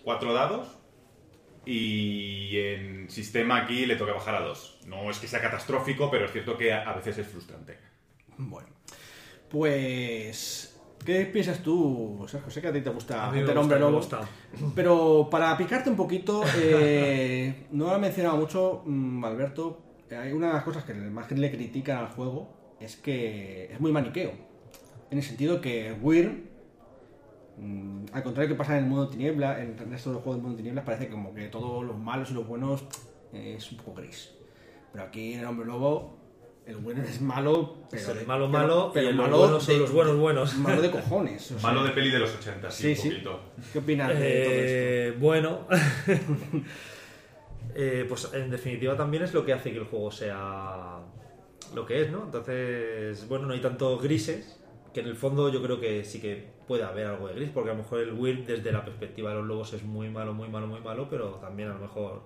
4 0.04 0.32
dados 0.32 0.76
y 1.66 2.56
en 2.58 3.10
sistema 3.10 3.58
aquí 3.62 3.84
le 3.86 3.96
toca 3.96 4.12
bajar 4.12 4.36
a 4.36 4.40
2. 4.40 4.80
No 4.86 5.10
es 5.10 5.18
que 5.18 5.26
sea 5.26 5.40
catastrófico, 5.40 6.10
pero 6.10 6.26
es 6.26 6.32
cierto 6.32 6.56
que 6.56 6.72
a 6.72 6.92
veces 6.94 7.18
es 7.18 7.26
frustrante. 7.26 7.76
Bueno, 8.38 8.68
pues. 9.50 10.77
¿Qué 11.04 11.24
piensas 11.26 11.62
tú, 11.62 12.24
Sergio? 12.28 12.50
Sé 12.50 12.60
que 12.60 12.68
a 12.68 12.72
ti 12.72 12.80
te 12.80 12.90
gusta 12.90 13.30
gusta, 13.32 13.60
Hombre 13.60 13.78
Lobo. 13.78 14.00
Pero 14.74 15.28
para 15.30 15.56
picarte 15.56 15.88
un 15.88 15.96
poquito, 15.96 16.42
eh, 16.56 17.66
no 17.72 17.86
lo 17.86 17.92
ha 17.92 17.98
mencionado 17.98 18.36
mucho 18.36 18.82
mm, 18.84 19.24
Alberto. 19.24 19.80
Hay 20.10 20.32
una 20.32 20.48
de 20.48 20.52
las 20.54 20.64
cosas 20.64 20.84
que 20.84 20.94
más 20.94 21.26
que 21.26 21.34
le 21.34 21.50
critican 21.50 21.98
al 21.98 22.08
juego 22.08 22.48
es 22.80 22.96
que 22.96 23.72
es 23.72 23.80
muy 23.80 23.92
maniqueo. 23.92 24.32
En 25.10 25.18
el 25.18 25.24
sentido 25.24 25.60
que 25.60 25.92
Wyrm, 25.92 26.42
mm, 27.58 28.04
al 28.12 28.22
contrario 28.22 28.48
que 28.50 28.54
pasa 28.54 28.76
en 28.76 28.84
el 28.84 28.90
mundo 28.90 29.06
de 29.06 29.12
tinieblas, 29.12 29.60
en 29.60 29.76
el 29.78 29.90
resto 29.90 30.10
de 30.10 30.14
los 30.14 30.22
juegos 30.22 30.36
del 30.36 30.42
mundo 30.42 30.56
de 30.56 30.62
tinieblas, 30.62 30.84
parece 30.84 31.08
como 31.08 31.34
que 31.34 31.48
todos 31.48 31.84
los 31.84 31.98
malos 31.98 32.30
y 32.30 32.34
los 32.34 32.46
buenos 32.46 32.84
eh, 33.32 33.54
es 33.56 33.70
un 33.72 33.78
poco 33.78 33.94
gris. 33.94 34.34
Pero 34.92 35.04
aquí 35.04 35.34
en 35.34 35.40
el 35.40 35.46
Hombre 35.46 35.66
Lobo, 35.66 36.17
el 36.68 36.76
bueno 36.76 37.02
es 37.02 37.20
malo, 37.20 37.76
pero. 37.90 38.02
Es 38.02 38.08
el 38.08 38.18
de- 38.20 38.24
malo 38.26 38.46
pero- 38.50 38.58
malo 38.66 38.90
pero 38.94 39.10
y 39.10 39.12
los 39.14 39.24
malo 39.26 39.38
buenos 39.38 39.62
son 39.64 39.74
de- 39.74 39.80
los 39.80 39.92
buenos 39.92 40.16
buenos. 40.16 40.54
Malo 40.58 40.82
de 40.82 40.90
cojones. 40.92 41.50
o 41.52 41.58
sea. 41.58 41.68
Malo 41.70 41.82
de 41.84 41.90
peli 41.90 42.10
de 42.10 42.18
los 42.18 42.34
80, 42.36 42.70
sí, 42.70 42.82
Sí, 42.82 42.88
un 42.90 42.96
sí. 42.96 43.08
poquito. 43.10 43.40
¿Qué 43.72 43.78
opinas 43.78 44.08
de 44.10 44.14
todo 44.14 44.24
esto? 44.24 44.34
Eh, 44.52 45.14
bueno, 45.18 45.66
Eh, 47.74 48.06
pues 48.08 48.32
en 48.34 48.50
definitiva 48.50 48.96
también 48.96 49.22
es 49.22 49.32
lo 49.34 49.44
que 49.44 49.52
hace 49.52 49.70
que 49.70 49.78
el 49.78 49.84
juego 49.84 50.10
sea 50.10 50.98
lo 51.74 51.86
que 51.86 52.02
es, 52.02 52.10
¿no? 52.10 52.24
Entonces, 52.24 53.28
bueno, 53.28 53.46
no 53.46 53.52
hay 53.54 53.60
tantos 53.60 54.02
grises, 54.02 54.58
que 54.92 55.00
en 55.00 55.06
el 55.06 55.14
fondo 55.14 55.48
yo 55.50 55.62
creo 55.62 55.78
que 55.78 56.02
sí 56.04 56.20
que 56.20 56.48
puede 56.66 56.82
haber 56.82 57.06
algo 57.06 57.28
de 57.28 57.34
gris, 57.34 57.50
porque 57.52 57.70
a 57.70 57.74
lo 57.74 57.82
mejor 57.82 58.00
el 58.00 58.14
Will 58.14 58.44
desde 58.46 58.72
la 58.72 58.84
perspectiva 58.84 59.30
de 59.30 59.36
los 59.36 59.46
lobos 59.46 59.72
es 59.74 59.82
muy 59.84 60.08
malo, 60.08 60.34
muy 60.34 60.48
malo, 60.48 60.66
muy 60.66 60.80
malo, 60.80 61.06
pero 61.08 61.32
también 61.34 61.68
a 61.68 61.74
lo 61.74 61.80
mejor 61.80 62.22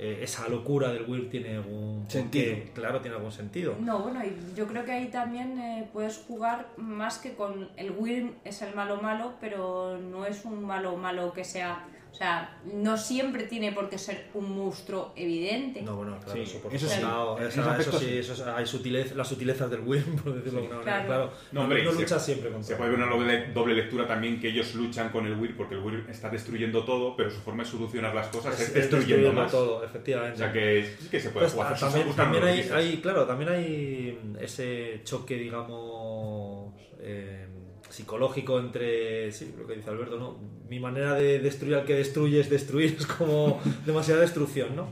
eh, 0.00 0.20
esa 0.22 0.48
locura 0.48 0.92
del 0.92 1.02
Will 1.10 1.28
tiene 1.28 1.56
algún 1.56 2.04
Sentido. 2.08 2.56
claro, 2.72 3.00
tiene 3.00 3.16
algún 3.16 3.32
sentido. 3.32 3.74
No, 3.80 3.98
bueno, 3.98 4.20
y 4.24 4.54
yo 4.54 4.66
creo 4.68 4.84
que 4.84 4.92
ahí 4.92 5.08
también 5.08 5.58
eh, 5.58 5.88
puedes 5.92 6.18
jugar 6.18 6.68
más 6.76 7.18
que 7.18 7.34
con 7.34 7.68
el 7.76 7.90
Wyrm 7.90 8.34
es 8.44 8.62
el 8.62 8.74
malo 8.76 9.02
malo, 9.02 9.34
pero 9.40 9.98
no 9.98 10.24
es 10.24 10.44
un 10.44 10.64
malo 10.64 10.96
malo 10.96 11.32
que 11.32 11.42
sea, 11.44 11.84
o 12.10 12.14
sea, 12.18 12.58
no 12.74 12.96
siempre 12.96 13.44
tiene 13.44 13.70
por 13.72 13.88
qué 13.88 13.96
ser 13.98 14.26
un 14.34 14.56
monstruo 14.56 15.12
evidente. 15.14 15.82
No, 15.82 15.96
bueno, 15.96 16.18
claro, 16.18 16.32
Sí, 16.32 16.40
eso 16.50 16.58
por 16.60 16.74
eso 16.74 16.88
sí. 16.88 16.94
eso 16.94 17.62
aspecto 17.70 17.98
sí, 18.00 18.16
eso 18.18 18.32
es- 18.32 18.40
hay 18.40 18.66
sutilez, 18.66 19.14
las 19.14 19.28
sutilezas 19.28 19.70
del 19.70 19.80
Will, 19.80 20.02
por 20.24 20.34
decirlo 20.34 20.60
de 20.60 20.66
alguna 20.66 20.78
manera, 20.80 20.82
Claro. 20.82 21.06
claro. 21.06 21.24
No, 21.52 21.60
No, 21.60 21.60
hombre, 21.64 21.84
no 21.84 21.90
y 21.90 21.94
se- 21.94 22.00
luchas 22.00 22.24
siempre 22.24 22.50
contra 22.50 22.66
Se 22.68 22.76
puede 22.76 22.90
ver 22.90 22.98
una 23.00 23.08
doble, 23.10 23.46
doble 23.52 23.74
lectura 23.74 24.06
también 24.06 24.40
que 24.40 24.48
ellos 24.48 24.74
luchan 24.74 25.10
con 25.10 25.26
el 25.26 25.34
Will 25.34 25.54
porque 25.54 25.74
el 25.74 25.80
Will 25.80 26.04
está 26.08 26.28
destruyendo 26.30 26.84
todo, 26.84 27.14
pero 27.16 27.30
su 27.30 27.40
forma 27.40 27.62
de 27.62 27.68
solucionar 27.70 28.14
las 28.14 28.28
cosas 28.28 28.54
es, 28.54 28.60
Es- 28.60 28.66
es 28.68 28.74
destruyendo 28.74 29.06
destruyendo 29.14 29.42
más. 29.42 29.52
todo, 29.52 29.76
O 29.78 29.84
efectivamente. 29.84 30.38
sea 30.38 30.52
que 30.52 30.94
sí 31.00 31.08
que 31.08 31.20
se 31.20 31.30
puede 31.30 31.44
Pues, 31.44 31.52
jugar. 31.54 31.72
ah, 31.72 31.76
Eso 31.76 31.90
se 31.90 31.98
también, 31.98 32.16
también 32.16 32.44
hay, 32.44 32.60
hay- 32.72 32.96
claro, 33.00 33.26
también 33.26 33.50
hay 33.50 34.18
ese 34.40 35.02
choque, 35.04 35.36
digamos, 35.36 36.74
eh, 37.00 37.46
psicológico 37.88 38.58
entre, 38.58 39.32
sí, 39.32 39.54
lo 39.58 39.66
que 39.66 39.74
dice 39.76 39.90
Alberto, 39.90 40.18
¿no? 40.18 40.36
Mi 40.68 40.78
manera 40.80 41.14
de 41.14 41.38
destruir 41.38 41.76
al 41.76 41.84
que 41.84 41.94
destruye 41.94 42.40
es 42.40 42.50
destruir, 42.50 42.96
es 42.98 43.06
como 43.06 43.60
demasiada 43.86 44.20
destrucción, 44.20 44.74
¿no? 44.76 44.88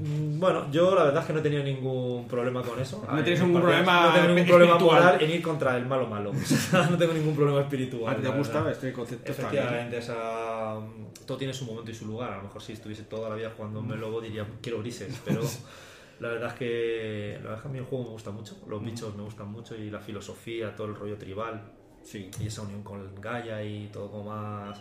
Mm, 0.00 0.40
Bueno, 0.40 0.70
yo 0.72 0.94
la 0.94 1.04
verdad 1.04 1.20
es 1.22 1.26
que 1.28 1.32
no 1.32 1.38
he 1.38 1.42
tenido 1.42 1.62
ningún 1.62 2.26
problema 2.26 2.62
con 2.62 2.80
eso. 2.80 3.04
No 3.08 3.18
Eh, 3.18 3.22
tienes 3.22 3.40
en 3.40 3.46
ningún 3.48 3.62
problema 3.62 4.06
No 4.06 4.12
tengo 4.12 4.28
ningún 4.28 4.46
problema 4.46 4.72
espiritual. 4.72 5.02
moral 5.04 5.22
en 5.22 5.30
ir 5.30 5.42
contra 5.42 5.76
el 5.76 5.86
malo 5.86 6.06
malo. 6.08 6.32
No 6.90 6.98
tengo 6.98 7.12
ningún 7.14 7.34
problema 7.36 7.60
espiritual. 7.60 8.12
¿A 8.14 8.16
ti 8.16 8.22
te 8.22 8.28
gusta? 8.30 8.70
Este 8.70 8.92
concepto. 8.92 9.30
Efectivamente, 9.30 9.98
esa, 9.98 10.80
todo 11.26 11.36
tiene 11.38 11.54
su 11.54 11.64
momento 11.64 11.90
y 11.90 11.94
su 11.94 12.06
lugar. 12.06 12.32
A 12.32 12.36
lo 12.38 12.42
mejor 12.44 12.60
si 12.62 12.72
estuviese 12.72 13.04
toda 13.04 13.28
la 13.28 13.36
vida 13.36 13.52
jugando 13.56 13.80
Mm. 13.82 13.90
un 13.92 14.00
lobo 14.00 14.20
diría 14.20 14.44
quiero 14.60 14.80
grises, 14.80 15.20
pero 15.24 15.42
la 16.20 16.28
verdad 16.28 16.48
es 16.48 16.54
que 16.54 17.34
la 17.36 17.50
verdad 17.50 17.56
es 17.58 17.62
que 17.62 17.68
a 17.68 17.70
mí 17.72 17.78
el 17.78 17.84
juego 17.84 18.04
me 18.04 18.10
gusta 18.10 18.30
mucho, 18.32 18.56
los 18.68 18.82
Mm. 18.82 18.84
bichos 18.86 19.16
me 19.16 19.22
gustan 19.22 19.48
mucho 19.48 19.76
y 19.76 19.90
la 19.90 20.00
filosofía, 20.00 20.74
todo 20.74 20.88
el 20.88 20.96
rollo 20.96 21.16
tribal 21.16 21.62
Sí. 22.04 22.30
y 22.40 22.46
esa 22.46 22.62
unión 22.62 22.82
con 22.82 23.14
Gaia 23.20 23.62
y 23.64 23.88
todo 23.88 24.10
como 24.10 24.24
más 24.30 24.80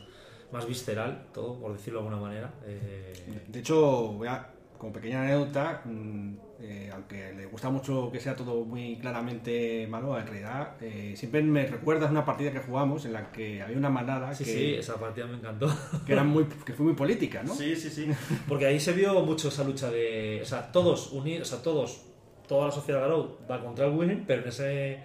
más 0.53 0.67
visceral, 0.67 1.25
todo 1.33 1.55
por 1.59 1.73
decirlo 1.73 1.99
de 1.99 2.05
alguna 2.05 2.21
manera. 2.21 2.53
Eh, 2.65 3.43
De 3.47 3.59
hecho, 3.59 4.13
voy 4.13 4.27
a, 4.27 4.47
como 4.77 4.93
pequeña 4.93 5.23
anécdota, 5.23 5.81
mm, 5.83 6.33
eh, 6.61 6.91
aunque 6.93 7.33
le 7.33 7.47
gusta 7.47 7.71
mucho 7.71 8.11
que 8.11 8.19
sea 8.19 8.35
todo 8.35 8.63
muy 8.63 8.97
claramente 8.97 9.87
malo, 9.87 10.17
en 10.17 10.27
realidad 10.27 10.75
eh, 10.79 11.15
siempre 11.17 11.41
me 11.41 11.65
recuerdas 11.65 12.11
una 12.11 12.23
partida 12.23 12.51
que 12.51 12.59
jugamos 12.59 13.03
en 13.05 13.13
la 13.13 13.31
que 13.31 13.63
había 13.63 13.77
una 13.77 13.89
manada 13.89 14.33
sí, 14.35 14.43
que, 14.43 14.51
sí, 14.51 14.73
esa 14.75 14.99
partida 14.99 15.25
me 15.25 15.37
encantó. 15.37 15.67
que 16.05 16.13
era 16.13 16.23
muy, 16.23 16.45
que 16.65 16.73
fue 16.73 16.85
muy 16.85 16.95
política, 16.95 17.41
¿no? 17.41 17.55
Sí, 17.55 17.75
sí, 17.75 17.89
sí. 17.89 18.07
Porque 18.47 18.67
ahí 18.67 18.79
se 18.79 18.93
vio 18.93 19.21
mucho 19.23 19.47
esa 19.47 19.63
lucha 19.63 19.89
de. 19.89 20.39
O 20.43 20.45
sea, 20.45 20.71
todos 20.71 21.11
unidos, 21.13 21.47
o 21.47 21.55
sea, 21.55 21.63
todos, 21.63 22.03
toda 22.47 22.67
la 22.67 22.71
sociedad 22.71 23.01
Garou 23.01 23.39
va 23.49 23.59
contra 23.59 23.87
el 23.87 23.93
Winning, 23.93 24.25
pero 24.27 24.43
en 24.43 24.49
ese. 24.49 25.03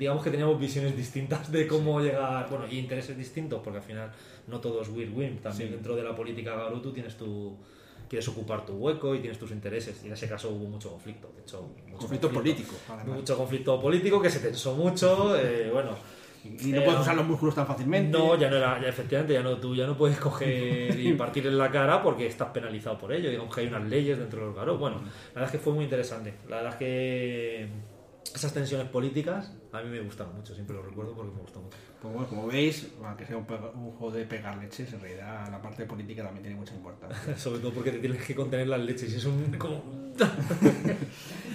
Digamos 0.00 0.24
que 0.24 0.30
teníamos 0.30 0.58
visiones 0.58 0.96
distintas 0.96 1.52
de 1.52 1.66
cómo 1.66 2.00
llegar. 2.00 2.48
Bueno, 2.48 2.64
y 2.68 2.78
intereses 2.78 3.16
distintos, 3.16 3.60
porque 3.62 3.78
al 3.78 3.84
final 3.84 4.10
no 4.48 4.58
todo 4.58 4.80
es 4.80 4.88
win-win. 4.88 5.38
También 5.38 5.68
Sí. 5.68 5.74
dentro 5.74 5.94
de 5.94 6.02
la 6.02 6.16
política 6.16 6.56
Garou 6.56 6.80
tú 6.80 6.90
tienes 6.92 7.16
tu. 7.18 7.54
Quieres 8.08 8.26
ocupar 8.28 8.64
tu 8.66 8.72
hueco 8.72 9.14
y 9.14 9.20
tienes 9.20 9.38
tus 9.38 9.50
intereses. 9.52 10.00
Y 10.02 10.06
en 10.08 10.14
ese 10.14 10.26
caso 10.28 10.48
hubo 10.48 10.64
mucho 10.68 10.90
conflicto. 10.90 11.30
De 11.36 11.42
hecho, 11.42 11.62
mucho 11.86 11.98
Conflicto 11.98 12.30
político, 12.30 12.74
además. 12.88 13.16
Mucho 13.18 13.36
conflicto 13.36 13.78
político 13.80 14.20
que 14.22 14.30
se 14.30 14.40
tensó 14.40 14.74
mucho. 14.74 15.36
eh, 15.40 15.68
bueno. 15.72 15.90
Y 16.42 16.72
no 16.72 16.80
Eh, 16.80 16.84
puedes 16.86 17.00
usar 17.02 17.14
los 17.16 17.26
músculos 17.26 17.54
tan 17.54 17.66
fácilmente. 17.66 18.16
No, 18.16 18.34
ya 18.38 18.48
no 18.50 18.56
era, 18.56 18.80
ya 18.80 18.88
efectivamente, 18.88 19.34
ya 19.34 19.42
no, 19.42 19.58
tú 19.58 19.76
ya 19.76 19.86
no 19.86 19.94
puedes 19.96 20.18
coger 20.18 20.98
y 20.98 21.12
partir 21.24 21.46
en 21.46 21.58
la 21.58 21.70
cara 21.70 22.02
porque 22.02 22.26
estás 22.26 22.48
penalizado 22.48 22.96
por 22.96 23.12
ello. 23.12 23.28
Digamos 23.28 23.54
que 23.54 23.60
hay 23.60 23.66
unas 23.66 23.84
leyes 23.84 24.18
dentro 24.18 24.40
de 24.40 24.46
los 24.46 24.56
garos. 24.56 24.78
Bueno, 24.80 24.96
la 25.02 25.34
verdad 25.34 25.44
es 25.44 25.50
que 25.52 25.58
fue 25.58 25.74
muy 25.74 25.84
interesante. 25.84 26.32
La 26.48 26.56
verdad 26.56 26.72
es 26.72 26.78
que 26.78 27.68
esas 28.34 28.52
tensiones 28.52 28.88
políticas, 28.88 29.52
a 29.72 29.80
mí 29.82 29.90
me 29.90 30.00
gustan 30.00 30.34
mucho, 30.34 30.54
siempre 30.54 30.76
lo 30.76 30.82
recuerdo 30.82 31.14
porque 31.14 31.32
me 31.32 31.40
gustan 31.40 31.62
mucho. 31.64 31.76
Pues 32.00 32.14
bueno, 32.14 32.28
como 32.28 32.46
veis, 32.46 32.88
aunque 33.04 33.26
sea 33.26 33.36
un, 33.36 33.46
un 33.74 33.92
juego 33.92 34.12
de 34.12 34.24
pegar 34.24 34.56
leches, 34.58 34.92
en 34.92 35.00
realidad 35.00 35.48
la 35.50 35.60
parte 35.60 35.84
política 35.84 36.22
también 36.22 36.42
tiene 36.42 36.58
mucha 36.58 36.74
importancia. 36.74 37.36
Sobre 37.36 37.60
todo 37.60 37.72
porque 37.72 37.90
te 37.92 37.98
tienes 37.98 38.24
que 38.24 38.34
contener 38.34 38.68
las 38.68 38.80
leches 38.80 39.12
y 39.12 39.16
es 39.16 39.24
un... 39.24 39.52
como... 39.58 39.82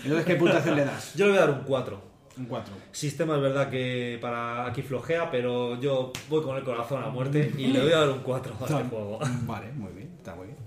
Entonces, 0.04 0.26
¿qué 0.26 0.36
puntuación 0.36 0.76
le 0.76 0.86
das? 0.86 1.14
Yo 1.16 1.26
le 1.26 1.32
voy 1.32 1.38
a 1.40 1.46
dar 1.48 1.52
un 1.52 1.64
4. 1.66 2.02
Un 2.38 2.46
4. 2.46 2.74
Sistema 2.92 3.36
es 3.36 3.42
verdad 3.42 3.70
que 3.70 4.18
para 4.22 4.68
aquí 4.68 4.82
flojea, 4.82 5.32
pero 5.32 5.80
yo 5.80 6.12
voy 6.30 6.44
con 6.44 6.58
el 6.58 6.64
corazón 6.64 7.04
a 7.04 7.10
muerte 7.10 7.52
y 7.58 7.68
le 7.68 7.82
voy 7.82 7.94
a 7.94 8.00
dar 8.00 8.10
un 8.10 8.20
4 8.20 8.56
a 8.60 8.66
este 8.66 8.90
juego. 8.90 9.20
Vale, 9.46 9.72
muy 9.72 9.94
bien, 9.94 10.14
está 10.18 10.36
muy 10.36 10.48
bien. 10.48 10.58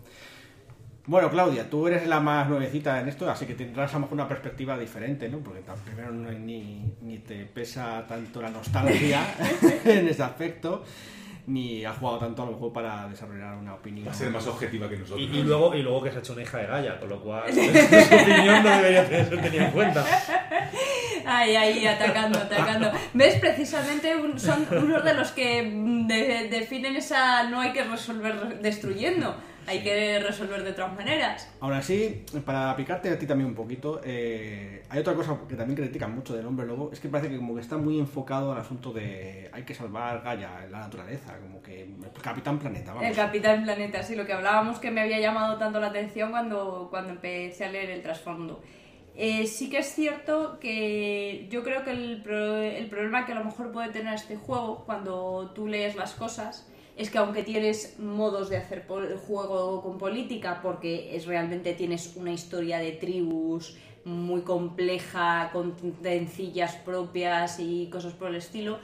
Bueno, 1.09 1.31
Claudia, 1.31 1.69
tú 1.71 1.87
eres 1.89 2.07
la 2.07 2.21
más 2.21 2.49
nuevecita 2.51 3.01
en 3.01 3.09
esto, 3.09 3.31
así 3.31 3.47
que 3.47 3.55
tendrás 3.55 3.91
a 3.93 3.95
lo 3.95 4.01
mejor 4.01 4.13
una 4.15 4.29
perspectiva 4.29 4.79
diferente, 4.79 5.29
¿no? 5.31 5.39
Porque 5.39 5.61
tan- 5.63 5.79
primero 5.79 6.13
no 6.13 6.29
hay 6.29 6.39
ni, 6.39 6.85
ni 7.01 7.19
te 7.19 7.47
pesa 7.47 8.05
tanto 8.07 8.43
la 8.43 8.51
nostalgia 8.51 9.23
en 9.87 10.07
ese 10.07 10.23
aspecto, 10.23 10.85
ni 11.47 11.83
has 11.83 11.97
jugado 11.97 12.19
tanto 12.19 12.43
a 12.43 12.45
lo 12.47 12.53
mejor 12.53 12.75
para 12.75 13.09
desarrollar 13.09 13.57
una 13.57 13.73
opinión. 13.77 14.07
Va 14.07 14.11
a 14.11 14.15
ser 14.15 14.29
más 14.31 14.47
objetiva 14.47 14.87
que 14.87 14.99
nosotros. 14.99 15.21
y 15.23 15.43
luego, 15.45 15.75
y 15.75 15.83
luego 15.83 16.03
que 16.03 16.11
se 16.11 16.17
ha 16.17 16.21
hecho 16.21 16.35
una 16.35 16.43
hija 16.43 16.59
de 16.59 16.67
Gaia, 16.67 17.01
con 17.01 17.09
lo 17.09 17.21
cual 17.23 17.45
su 17.55 17.61
opinión 17.61 18.63
no 18.63 18.69
debería 18.77 19.09
tener 19.09 19.29
ser 19.31 19.41
tenida 19.41 19.65
en 19.65 19.71
cuenta. 19.73 20.05
Ay, 21.25 21.57
ahí, 21.57 21.87
atacando, 21.87 22.39
atacando. 22.39 22.93
¿Ves? 23.15 23.37
Precisamente 23.41 24.15
un- 24.15 24.39
son 24.39 24.67
unos 24.71 25.03
de 25.03 25.15
los 25.15 25.31
que 25.33 25.63
mm, 25.63 26.07
de- 26.07 26.49
definen 26.51 26.97
esa 26.97 27.45
no 27.45 27.61
hay 27.61 27.73
que 27.73 27.85
resolver 27.85 28.61
destruyendo, 28.61 29.35
hay 29.69 29.83
que 29.83 30.19
resolver 30.19 30.63
de 30.65 30.71
otras 30.71 30.95
maneras. 30.97 31.49
Aún 31.61 31.75
así, 31.75 32.25
para 32.45 32.75
picarte 32.75 33.11
a 33.11 33.19
ti 33.19 33.27
también 33.27 33.49
un 33.51 33.55
poquito, 33.55 34.01
eh, 34.05 34.83
hay 34.89 34.99
otra 35.01 35.15
cosa 35.15 35.37
que 35.49 35.55
también 35.55 35.77
critican 35.77 36.15
mucho 36.15 36.35
del 36.35 36.47
hombre 36.47 36.67
lobo, 36.67 36.91
es 36.93 36.99
que 37.01 37.09
parece 37.09 37.31
que 37.31 37.37
como 37.37 37.55
que 37.55 37.61
está 37.61 37.77
muy 37.77 37.99
enfocado 37.99 38.53
al 38.53 38.59
asunto 38.61 38.93
de 38.93 39.51
hay 39.53 39.63
que 39.65 39.75
salvar 39.75 40.23
Gaia, 40.23 40.67
la 40.71 40.81
naturaleza, 40.81 41.39
como 41.39 41.63
que 41.63 41.83
el 41.83 41.95
Capitán 42.23 42.59
Planeta, 42.59 42.95
vamos. 42.95 43.09
El 43.09 43.15
Capitán 43.15 43.63
Planeta, 43.63 44.03
sí, 44.03 44.17
lo 44.17 44.25
que 44.27 44.33
hablábamos 44.33 44.79
que 44.79 44.91
me 44.91 45.03
había 45.03 45.21
llamado 45.21 45.59
tanto 45.59 45.79
la 45.81 45.89
atención 45.89 46.31
cuando, 46.31 46.89
cuando 46.91 47.13
empecé 47.13 47.65
a 47.67 47.71
leer 47.71 47.91
el 47.91 48.03
trasfondo. 48.03 48.63
Eh, 49.21 49.47
sí 49.49 49.69
que 49.69 49.79
es 49.79 49.93
cierto 49.95 50.59
que 50.61 51.49
yo 51.51 51.65
creo 51.65 51.83
que 51.83 51.91
el, 51.91 52.23
pro- 52.23 52.57
el 52.63 52.87
problema 52.89 53.27
que 53.27 53.33
a 53.33 53.35
lo 53.35 53.45
mejor 53.45 53.73
puede 53.73 53.89
tener 53.91 54.15
este 54.15 54.37
juego 54.37 54.85
cuando 54.87 55.51
tú 55.57 55.67
lees 55.67 55.97
las 55.97 56.15
cosas 56.15 56.71
es 56.99 57.11
que 57.11 57.19
aunque 57.19 57.45
tienes 57.45 57.99
modos 58.01 58.51
de 58.51 58.57
hacer 58.57 58.85
juego 58.89 59.83
con 59.83 59.99
política, 59.99 60.59
porque 60.61 61.15
es 61.15 61.27
realmente 61.27 61.73
tienes 61.75 62.17
una 62.17 62.33
historia 62.33 62.79
de 62.79 62.91
tribus 62.91 63.77
muy 64.05 64.43
compleja, 64.43 65.51
con 65.53 65.77
tendencias 65.77 66.75
propias 66.75 67.61
y 67.61 67.89
cosas 67.89 68.15
por 68.15 68.31
el 68.31 68.35
estilo, 68.35 68.81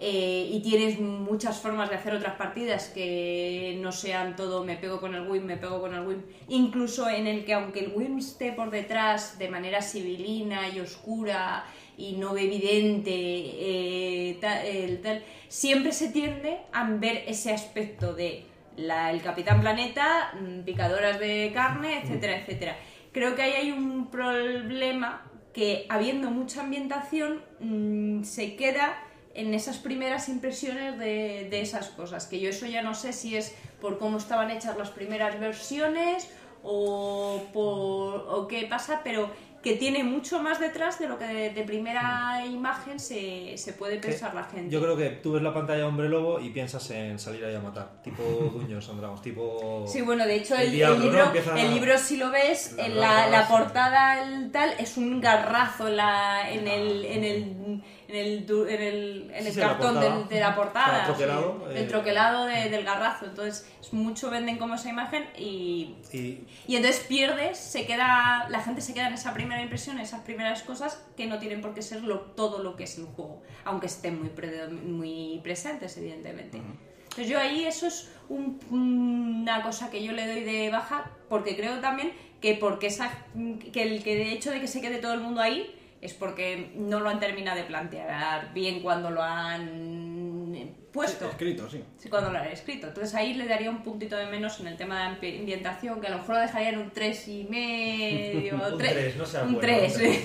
eh, 0.00 0.48
y 0.50 0.60
tienes 0.60 0.98
muchas 0.98 1.60
formas 1.60 1.88
de 1.88 1.94
hacer 1.94 2.12
otras 2.14 2.34
partidas 2.34 2.88
que 2.88 3.78
no 3.80 3.92
sean 3.92 4.34
todo 4.34 4.64
me 4.64 4.74
pego 4.74 5.00
con 5.00 5.14
el 5.14 5.28
win, 5.28 5.46
me 5.46 5.56
pego 5.56 5.80
con 5.80 5.94
el 5.94 6.04
win, 6.04 6.24
incluso 6.48 7.08
en 7.08 7.28
el 7.28 7.44
que 7.44 7.54
aunque 7.54 7.84
el 7.84 7.92
win 7.94 8.18
esté 8.18 8.50
por 8.50 8.70
detrás 8.70 9.38
de 9.38 9.48
manera 9.48 9.80
civilina 9.80 10.68
y 10.68 10.80
oscura 10.80 11.64
y 11.98 12.12
no 12.14 12.36
evidente, 12.36 13.10
eh, 13.14 14.38
ta- 14.40 14.64
el 14.64 15.00
tal, 15.02 15.22
siempre 15.48 15.92
se 15.92 16.08
tiende 16.08 16.58
a 16.72 16.84
ver 16.90 17.24
ese 17.26 17.52
aspecto 17.52 18.14
de 18.14 18.44
la- 18.76 19.10
el 19.10 19.20
Capitán 19.22 19.60
Planeta, 19.60 20.32
mm, 20.40 20.60
picadoras 20.62 21.18
de 21.20 21.50
carne, 21.54 22.00
etcétera, 22.02 22.38
etcétera. 22.38 22.76
Creo 23.12 23.34
que 23.34 23.42
ahí 23.42 23.52
hay 23.52 23.70
un 23.72 24.10
problema 24.10 25.30
que 25.52 25.84
habiendo 25.90 26.30
mucha 26.30 26.62
ambientación 26.62 27.42
mm, 27.60 28.24
se 28.24 28.56
queda 28.56 28.98
en 29.34 29.52
esas 29.54 29.78
primeras 29.78 30.28
impresiones 30.28 30.98
de, 30.98 31.48
de 31.50 31.60
esas 31.60 31.88
cosas, 31.90 32.26
que 32.26 32.40
yo 32.40 32.48
eso 32.50 32.66
ya 32.66 32.82
no 32.82 32.94
sé 32.94 33.12
si 33.12 33.36
es 33.36 33.54
por 33.80 33.98
cómo 33.98 34.16
estaban 34.18 34.50
hechas 34.50 34.76
las 34.78 34.90
primeras 34.90 35.38
versiones 35.40 36.28
o 36.62 37.42
por 37.52 38.26
o 38.28 38.46
qué 38.48 38.66
pasa, 38.66 39.00
pero 39.04 39.30
que 39.62 39.76
tiene 39.76 40.02
mucho 40.02 40.42
más 40.42 40.58
detrás 40.58 40.98
de 40.98 41.08
lo 41.08 41.18
que 41.18 41.24
de, 41.26 41.50
de 41.50 41.62
primera 41.62 42.44
imagen 42.44 42.98
se, 42.98 43.56
se 43.56 43.72
puede 43.72 43.98
pensar 43.98 44.34
la 44.34 44.44
gente. 44.44 44.70
Yo 44.70 44.80
creo 44.82 44.96
que 44.96 45.10
tú 45.10 45.32
ves 45.32 45.42
la 45.42 45.54
pantalla 45.54 45.78
de 45.78 45.84
Hombre 45.84 46.08
Lobo 46.08 46.40
y 46.40 46.50
piensas 46.50 46.90
en 46.90 47.18
salir 47.18 47.44
ahí 47.44 47.54
a 47.54 47.60
matar. 47.60 48.02
Tipo 48.02 48.22
Duños, 48.54 48.88
Andramos, 48.88 49.22
tipo... 49.22 49.84
Sí, 49.86 50.02
bueno, 50.02 50.26
de 50.26 50.36
hecho 50.36 50.54
El 50.56 50.68
el, 50.68 50.72
libro, 51.00 51.32
el 51.56 51.66
a- 51.66 51.70
libro 51.70 51.96
si 51.98 52.16
lo 52.16 52.30
ves, 52.30 52.74
La 52.76 52.86
en 52.86 52.98
la, 53.00 53.28
la 53.28 53.48
portada 53.48 54.22
el 54.24 54.50
tal 54.50 54.74
es 54.78 54.96
un 54.96 55.20
garrazo 55.20 55.88
en, 55.88 55.96
la, 55.96 56.50
en 56.50 56.66
el 56.66 57.04
en 57.04 57.24
el 57.24 57.82
en 58.12 58.26
el, 58.26 58.46
en 58.68 58.82
el, 58.82 59.30
en 59.34 59.46
el 59.46 59.52
sí, 59.52 59.58
la 59.60 59.68
cartón 59.68 60.00
del- 60.00 60.28
de 60.28 60.40
la 60.40 60.54
portada, 60.54 61.04
troquelado, 61.06 61.64
sí, 61.66 61.74
eh. 61.74 61.80
el 61.80 61.88
troquelado 61.88 62.44
de- 62.46 62.68
del 62.68 62.84
garrazo. 62.84 63.24
Entonces, 63.26 63.66
es 63.80 63.92
mucho 63.92 64.30
venden 64.30 64.58
como 64.58 64.74
esa 64.74 64.90
imagen 64.90 65.24
y, 65.38 65.96
Y 66.12 66.46
y 66.66 66.76
entonces 66.76 67.04
pierdes, 67.08 67.56
se 67.58 67.86
queda, 67.86 68.46
la 68.50 68.60
gente 68.60 68.80
se 68.80 68.92
queda 68.94 69.08
en 69.08 69.14
esa 69.14 69.32
primera 69.32 69.62
impresión, 69.62 69.98
esas 69.98 70.20
primeras 70.20 70.62
cosas 70.62 71.02
que 71.16 71.26
no 71.26 71.38
tienen 71.38 71.60
por 71.62 71.72
qué 71.74 71.82
ser 71.82 72.02
lo- 72.02 72.20
todo 72.20 72.62
lo 72.62 72.76
que 72.76 72.84
es 72.84 72.98
el 72.98 73.06
juego, 73.06 73.42
aunque 73.64 73.86
estén 73.86 74.18
muy, 74.20 74.28
pre- 74.28 74.68
muy 74.68 75.40
presentes, 75.42 75.96
evidentemente. 75.96 76.58
Entonces 77.04 77.28
yo 77.28 77.38
ahí 77.38 77.64
eso 77.64 77.86
es 77.86 78.10
un- 78.28 78.58
una 78.70 79.62
cosa 79.62 79.90
que 79.90 80.02
yo 80.02 80.12
le 80.12 80.26
doy 80.26 80.40
de 80.44 80.70
baja, 80.70 81.10
porque 81.28 81.56
creo 81.56 81.78
también 81.80 82.12
que 82.40 82.54
porque 82.54 82.86
esa, 82.88 83.10
que 83.72 83.82
el 83.82 84.02
que 84.02 84.16
de 84.16 84.32
hecho 84.32 84.50
de 84.50 84.60
que 84.60 84.66
se 84.66 84.80
quede 84.80 84.98
todo 84.98 85.12
el 85.14 85.20
mundo 85.20 85.40
ahí 85.40 85.74
es 86.02 86.12
porque 86.12 86.72
no 86.74 87.00
lo 87.00 87.08
han 87.08 87.20
terminado 87.20 87.56
de 87.56 87.64
plantear 87.64 88.52
bien 88.52 88.80
cuando 88.82 89.10
lo 89.10 89.22
han 89.22 90.74
puesto. 90.92 91.28
Escrito, 91.30 91.70
sí. 91.70 91.82
Sí, 91.96 92.08
cuando 92.10 92.30
lo 92.30 92.38
han 92.38 92.48
escrito. 92.48 92.88
Entonces 92.88 93.14
ahí 93.14 93.32
le 93.34 93.46
daría 93.46 93.70
un 93.70 93.82
puntito 93.82 94.16
de 94.16 94.26
menos 94.26 94.60
en 94.60 94.66
el 94.66 94.76
tema 94.76 95.00
de 95.00 95.16
ambi- 95.16 95.38
ambientación, 95.40 96.00
que 96.00 96.08
a 96.08 96.10
lo 96.10 96.18
mejor 96.18 96.34
lo 96.34 96.40
dejaría 96.42 96.68
en 96.70 96.78
un 96.78 96.90
3 96.90 97.28
y 97.28 97.44
medio. 97.44 98.54
Un 98.72 98.78
tres- 98.78 98.92
tres, 98.92 99.16
no 99.16 99.24
sea 99.24 99.42
Un 99.44 99.54
bueno, 99.54 99.60
3, 99.60 99.92
un 99.94 99.98
tres. 99.98 100.20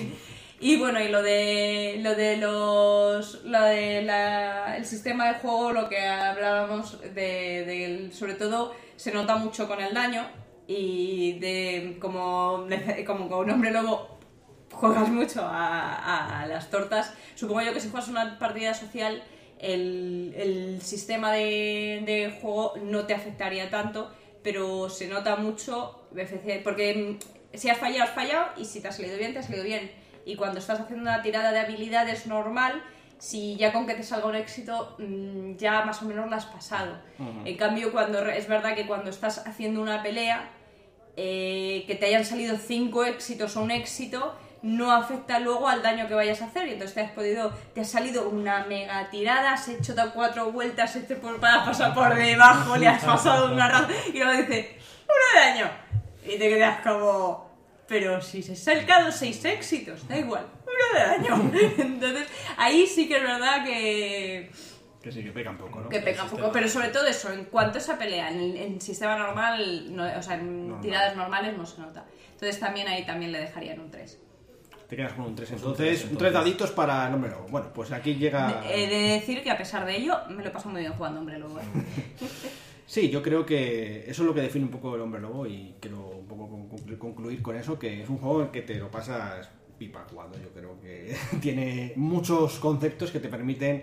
Y 0.60 0.76
bueno, 0.76 1.00
y 1.00 1.08
lo 1.08 1.22
de 1.22 2.00
lo 2.02 2.14
de 2.16 2.36
los 2.36 3.44
lo 3.44 3.62
de 3.62 4.02
la- 4.02 4.76
el 4.76 4.84
sistema 4.84 5.28
de 5.28 5.34
juego, 5.38 5.70
lo 5.72 5.88
que 5.88 6.00
hablábamos 6.04 7.00
de, 7.00 8.10
sobre 8.12 8.34
todo 8.34 8.74
se 8.96 9.12
nota 9.12 9.36
mucho 9.36 9.68
con 9.68 9.80
el 9.80 9.94
daño 9.94 10.26
y 10.66 11.38
de 11.38 11.96
como 12.00 12.66
como 13.06 13.28
con 13.28 13.44
un 13.46 13.50
hombre 13.52 13.70
lobo 13.70 14.17
juegas 14.78 15.08
mucho 15.08 15.42
a, 15.42 16.42
a 16.42 16.46
las 16.46 16.70
tortas. 16.70 17.12
Supongo 17.34 17.62
yo 17.62 17.72
que 17.72 17.80
si 17.80 17.90
juegas 17.90 18.08
una 18.08 18.38
partida 18.38 18.74
social, 18.74 19.22
el, 19.58 20.34
el 20.36 20.82
sistema 20.82 21.32
de, 21.32 22.02
de 22.06 22.38
juego 22.40 22.74
no 22.82 23.06
te 23.06 23.14
afectaría 23.14 23.70
tanto, 23.70 24.10
pero 24.42 24.88
se 24.88 25.08
nota 25.08 25.36
mucho, 25.36 26.08
porque 26.64 27.18
mm, 27.52 27.56
si 27.56 27.68
has 27.68 27.78
fallado, 27.78 28.04
has 28.04 28.14
fallado, 28.14 28.46
y 28.56 28.64
si 28.64 28.80
te 28.80 28.88
ha 28.88 28.92
salido 28.92 29.18
bien, 29.18 29.32
te 29.32 29.40
ha 29.40 29.42
salido 29.42 29.64
bien. 29.64 29.90
Y 30.24 30.36
cuando 30.36 30.58
estás 30.58 30.80
haciendo 30.80 31.02
una 31.02 31.22
tirada 31.22 31.50
de 31.52 31.58
habilidades 31.58 32.26
normal, 32.26 32.82
si 33.18 33.56
ya 33.56 33.72
con 33.72 33.86
que 33.86 33.94
te 33.94 34.04
salga 34.04 34.26
un 34.26 34.36
éxito, 34.36 34.94
mm, 34.98 35.56
ya 35.56 35.84
más 35.84 36.02
o 36.02 36.04
menos 36.06 36.30
la 36.30 36.36
has 36.36 36.46
pasado. 36.46 36.98
En 37.44 37.56
cambio, 37.56 37.90
cuando 37.90 38.24
es 38.28 38.46
verdad 38.46 38.76
que 38.76 38.86
cuando 38.86 39.10
estás 39.10 39.44
haciendo 39.44 39.82
una 39.82 40.02
pelea, 40.02 40.50
eh, 41.16 41.82
que 41.88 41.96
te 41.96 42.06
hayan 42.06 42.24
salido 42.24 42.56
cinco 42.56 43.04
éxitos 43.04 43.56
o 43.56 43.62
un 43.62 43.72
éxito 43.72 44.36
no 44.62 44.90
afecta 44.92 45.38
luego 45.38 45.68
al 45.68 45.82
daño 45.82 46.08
que 46.08 46.14
vayas 46.14 46.42
a 46.42 46.46
hacer 46.46 46.66
y 46.68 46.72
entonces 46.72 46.94
te 46.94 47.00
has 47.02 47.10
podido 47.12 47.50
te 47.74 47.80
ha 47.82 47.84
salido 47.84 48.28
una 48.28 48.64
mega 48.64 49.08
tirada 49.10 49.52
has 49.52 49.68
hecho 49.68 49.94
cuatro 50.14 50.50
vueltas 50.52 50.96
este 50.96 51.14
por, 51.16 51.38
para 51.38 51.64
pasar 51.64 51.94
por 51.94 52.14
debajo 52.14 52.76
le 52.76 52.88
has 52.88 53.04
pasado 53.04 53.52
una 53.52 53.68
raza 53.68 53.88
y 54.12 54.18
luego 54.18 54.32
dice 54.42 54.78
uno 55.04 55.24
de 55.34 55.40
daño 55.50 55.70
y 56.24 56.38
te 56.38 56.48
quedas 56.48 56.80
como 56.80 57.48
pero 57.86 58.20
si 58.20 58.42
se 58.42 58.52
han 58.72 58.80
sacado 58.80 59.12
seis 59.12 59.44
éxitos 59.44 60.06
da 60.08 60.16
igual 60.16 60.46
uno 60.64 60.98
de 61.00 61.06
daño 61.06 61.50
entonces 61.78 62.26
ahí 62.56 62.86
sí 62.86 63.06
que 63.08 63.16
es 63.18 63.22
verdad 63.22 63.64
que 63.64 64.50
Que 65.02 65.12
sí, 65.12 65.22
que 65.22 65.30
pega 65.30 65.50
un 65.52 65.58
poco, 65.58 65.80
¿no? 65.80 65.88
que 65.88 66.00
pega 66.00 66.24
un 66.24 66.30
poco, 66.30 66.50
pero 66.52 66.66
sobre 66.68 66.88
todo 66.88 67.06
eso, 67.06 67.32
en 67.32 67.44
cuanto 67.44 67.78
a 67.78 67.80
esa 67.80 67.96
pelea, 67.96 68.30
en, 68.30 68.56
en 68.56 68.80
sistema 68.80 69.16
normal, 69.16 69.94
no- 69.94 70.18
o 70.18 70.22
sea, 70.22 70.34
en 70.34 70.66
Normal. 70.68 70.82
tiradas 70.82 71.16
normales 71.16 71.56
no 71.56 71.64
se 71.64 71.80
nota. 71.80 72.04
Entonces 72.32 72.58
también 72.58 72.88
ahí 72.88 73.06
también 73.06 73.30
le 73.30 73.38
dejarían 73.38 73.78
un 73.78 73.90
3. 73.92 74.18
Te 74.88 74.96
quedas 74.96 75.12
con 75.12 75.26
un 75.26 75.34
3 75.34 75.48
tres, 75.48 75.60
entonces. 75.60 75.86
Un 75.86 76.00
3 76.00 76.10
entonces. 76.12 76.32
daditos 76.32 76.70
para 76.70 77.06
el 77.08 77.14
hombre 77.14 77.30
lobo. 77.30 77.46
Bueno, 77.50 77.68
pues 77.74 77.92
aquí 77.92 78.14
llega. 78.14 78.64
He 78.72 78.86
de 78.86 78.96
decir 79.14 79.42
que 79.42 79.50
a 79.50 79.58
pesar 79.58 79.84
de 79.84 79.96
ello, 79.96 80.16
me 80.30 80.42
lo 80.42 80.50
paso 80.50 80.68
muy 80.70 80.80
bien 80.80 80.92
jugando 80.94 81.20
hombre 81.20 81.38
lobo. 81.38 81.58
¿eh? 81.58 81.62
Sí, 82.86 83.10
yo 83.10 83.22
creo 83.22 83.44
que 83.44 84.04
eso 84.08 84.22
es 84.22 84.26
lo 84.26 84.32
que 84.32 84.40
define 84.40 84.64
un 84.64 84.70
poco 84.70 84.94
el 84.94 85.02
hombre 85.02 85.20
lobo 85.20 85.46
y 85.46 85.74
quiero 85.78 86.08
un 86.08 86.26
poco 86.26 86.48
conclu- 86.48 86.96
concluir 86.96 87.42
con 87.42 87.54
eso, 87.54 87.78
que 87.78 88.02
es 88.02 88.08
un 88.08 88.16
juego 88.16 88.40
en 88.40 88.46
el 88.46 88.50
que 88.50 88.62
te 88.62 88.76
lo 88.76 88.90
pasas 88.90 89.46
pipa 89.78 90.06
jugando. 90.10 90.38
Yo 90.38 90.48
creo 90.54 90.80
que 90.80 91.14
tiene 91.42 91.92
muchos 91.96 92.58
conceptos 92.58 93.10
que 93.10 93.20
te 93.20 93.28
permiten 93.28 93.82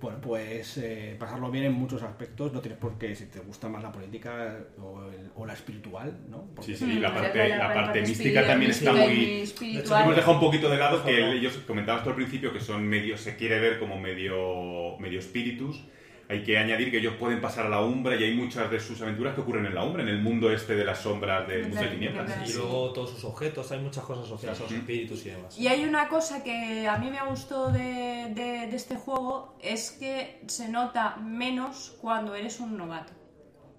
bueno, 0.00 0.18
pues 0.20 0.76
eh, 0.78 1.16
pasarlo 1.18 1.50
bien 1.50 1.64
en 1.64 1.72
muchos 1.72 2.02
aspectos. 2.02 2.52
No 2.52 2.60
tienes 2.60 2.78
por 2.78 2.98
qué, 2.98 3.14
si 3.14 3.26
te 3.26 3.40
gusta 3.40 3.68
más 3.68 3.82
la 3.82 3.92
política 3.92 4.58
o, 4.78 5.02
el- 5.10 5.30
o 5.36 5.46
la 5.46 5.52
espiritual, 5.52 6.16
¿no? 6.30 6.44
Porque- 6.54 6.74
Sí, 6.74 6.84
sí, 6.86 6.98
la 7.00 7.12
parte, 7.14 7.38
la- 7.38 7.48
la 7.48 7.56
la 7.58 7.64
parte 7.74 7.82
parte 7.84 8.00
mística 8.02 8.46
también 8.46 8.70
está 8.70 8.92
muy... 8.92 9.40
espiritual. 9.42 10.02
Hemos 10.04 10.16
dejado 10.16 10.34
un 10.34 10.40
poquito 10.40 10.68
de 10.70 10.76
lado 10.78 11.04
que 11.04 11.32
ellos 11.32 11.58
comentabas 11.66 12.02
tú 12.04 12.10
al 12.10 12.16
principio 12.16 12.52
que 12.52 12.60
son 12.60 12.86
medio, 12.86 13.16
se 13.18 13.36
quiere 13.36 13.60
ver 13.60 13.78
como 13.78 13.98
medio, 14.00 14.96
medio 14.98 15.18
espíritus. 15.18 15.84
Hay 16.30 16.44
que 16.44 16.56
añadir 16.56 16.92
que 16.92 16.98
ellos 16.98 17.14
pueden 17.18 17.40
pasar 17.40 17.66
a 17.66 17.68
la 17.68 17.80
umbra 17.82 18.14
y 18.14 18.22
hay 18.22 18.34
muchas 18.36 18.70
de 18.70 18.78
sus 18.78 19.00
aventuras 19.02 19.34
que 19.34 19.40
ocurren 19.40 19.66
en 19.66 19.74
la 19.74 19.82
umbra, 19.82 20.02
en 20.04 20.08
el 20.08 20.22
mundo 20.22 20.52
este 20.52 20.76
de 20.76 20.84
las 20.84 21.00
sombras 21.00 21.46
del 21.48 21.62
mundo 21.62 21.80
de 21.82 21.88
tinieblas. 21.88 22.48
Y 22.48 22.52
luego 22.56 22.92
todos 22.92 23.10
sus 23.10 23.24
objetos, 23.24 23.72
hay 23.72 23.80
muchas 23.80 24.04
cosas 24.04 24.26
asociadas 24.26 24.60
a 24.60 24.62
los 24.62 24.72
espíritus 24.72 25.26
y 25.26 25.30
demás. 25.30 25.58
Y 25.58 25.66
hay 25.66 25.84
una 25.84 26.08
cosa 26.08 26.44
que 26.44 26.86
a 26.86 26.96
mí 26.98 27.10
me 27.10 27.20
gustó 27.28 27.72
de, 27.72 28.30
de- 28.32 28.68
de 28.68 28.76
este 28.76 28.94
juego, 28.94 29.56
es 29.60 29.90
que 29.90 30.40
se 30.46 30.68
nota 30.68 31.16
menos 31.16 31.96
cuando 32.00 32.34
eres 32.36 32.60
un 32.60 32.76
novato. 32.76 33.12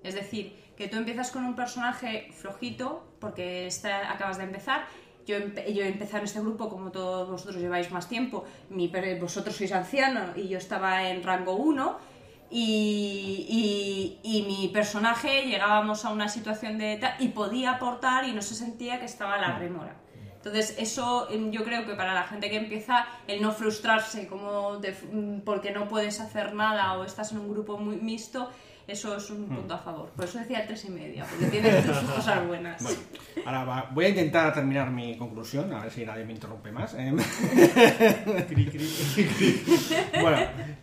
Es 0.03 0.15
decir, 0.15 0.53
que 0.75 0.89
tú 0.89 0.97
empiezas 0.97 1.31
con 1.31 1.45
un 1.45 1.55
personaje 1.55 2.27
flojito, 2.33 3.15
porque 3.21 3.65
está- 3.67 4.11
acabas 4.11 4.37
de 4.39 4.43
empezar. 4.43 4.85
Yo, 5.25 5.37
empe- 5.37 5.71
yo 5.71 5.83
he 5.83 5.87
empezado 5.87 6.17
en 6.17 6.23
este 6.25 6.39
grupo, 6.41 6.67
como 6.67 6.91
todos 6.91 7.29
vosotros 7.29 7.61
lleváis 7.61 7.91
más 7.91 8.09
tiempo. 8.09 8.43
Mi, 8.69 8.91
vosotros 9.21 9.55
sois 9.55 9.71
anciano 9.71 10.33
y 10.35 10.49
yo 10.49 10.57
estaba 10.57 11.07
en 11.09 11.21
rango 11.23 11.53
1. 11.53 12.10
Y, 12.53 13.45
y- 13.49 14.19
y 14.23 14.41
mi 14.43 14.67
personaje 14.69 15.43
llegábamos 15.47 16.03
a 16.05 16.09
una 16.09 16.27
situación 16.27 16.77
de 16.77 16.97
tal 16.97 17.13
y 17.19 17.29
podía 17.29 17.71
aportar 17.71 18.27
y 18.27 18.33
no 18.33 18.41
se 18.41 18.55
sentía 18.55 18.99
que 18.99 19.05
estaba 19.05 19.37
la 19.37 19.57
remora. 19.57 19.95
Entonces, 20.35 20.75
eso 20.79 21.29
em, 21.29 21.51
yo 21.51 21.63
creo 21.63 21.85
que 21.85 21.93
para 21.93 22.13
la 22.13 22.23
gente 22.23 22.49
que 22.49 22.57
empieza, 22.57 23.05
el 23.27 23.41
no 23.41 23.51
frustrarse 23.51 24.27
como 24.27 24.77
de- 24.77 24.95
mm, 25.11 25.41
porque 25.41 25.71
no 25.71 25.87
puedes 25.87 26.19
hacer 26.19 26.53
nada 26.55 26.93
o 26.97 27.03
estás 27.05 27.31
en 27.31 27.39
un 27.39 27.51
grupo 27.51 27.77
muy 27.77 27.97
mixto, 27.97 28.49
eso 28.87 29.15
es 29.15 29.29
un 29.29 29.47
punto 29.47 29.75
a 29.75 29.77
favor. 29.77 30.09
Por 30.09 30.25
eso 30.25 30.39
decía 30.39 30.65
tres 30.65 30.83
y 30.85 30.89
media, 30.89 31.25
porque 31.29 31.45
tiene 31.45 31.81
sus 31.83 31.97
cosas 32.15 32.45
buenas. 32.47 32.81
Bueno, 32.81 32.97
ahora 33.45 33.63
va- 33.63 33.89
voy 33.91 34.05
a 34.05 34.09
intentar 34.09 34.51
terminar 34.53 34.89
mi 34.89 35.15
conclusión, 35.15 35.71
a 35.73 35.83
ver 35.83 35.91
si 35.91 36.03
nadie 36.05 36.25
me 36.25 36.33
interrumpe 36.33 36.71
más. 36.71 36.95
Em, 36.95 37.15
bueno, 40.21 40.37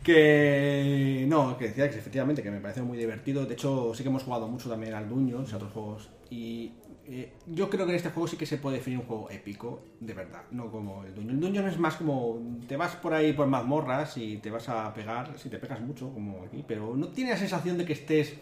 que 0.09 1.27
no, 1.29 1.59
que 1.59 1.69
decía 1.69 1.91
que 1.91 1.99
efectivamente 1.99 2.43
que 2.43 2.51
me 2.51 2.61
parece 2.61 2.81
muy 2.81 2.97
divertido. 2.97 3.45
De 3.45 3.53
hecho, 3.53 3.93
sí 3.95 4.03
que 4.03 4.09
hemos 4.09 4.23
jugado 4.23 4.49
mucho 4.49 4.71
también 4.71 4.95
al 4.95 5.07
y 5.07 5.33
a 5.33 5.37
otros 5.37 5.71
juegos. 5.71 6.09
Y 6.31 6.73
eh, 7.07 7.35
yo 7.47 7.69
creo 7.69 7.85
que 7.85 7.93
en 7.93 7.97
este 7.97 8.09
juego 8.09 8.27
sí 8.27 8.39
que 8.39 8.47
se 8.47 8.57
puede 8.57 8.79
definir 8.79 9.01
un 9.01 9.05
juego 9.05 9.29
épico, 9.31 9.83
de 10.01 10.15
verdad, 10.15 10.45
no 10.51 10.71
como 10.71 11.05
el 11.05 11.15
Dungeon. 11.15 11.35
El 11.35 11.41
Dungeon 11.41 11.69
es 11.69 11.79
más 11.79 11.97
como 11.97 12.41
te 12.67 12.79
vas 12.79 12.97
por 12.97 13.13
ahí 13.13 13.35
por 13.35 13.47
mazmorras 13.49 14.17
y 14.17 14.39
te 14.39 14.51
vas 14.51 14.71
a 14.71 14.95
pegar, 14.95 15.39
si 15.39 15.51
te 15.51 15.59
pegas 15.59 15.81
mucho, 15.83 16.11
como 16.11 16.43
aquí, 16.43 16.65
pero 16.67 16.97
no 16.97 17.09
tiene 17.09 17.33
la 17.33 17.37
sensación 17.37 17.77
de 17.77 17.85
que 17.85 17.93
estés 17.93 18.33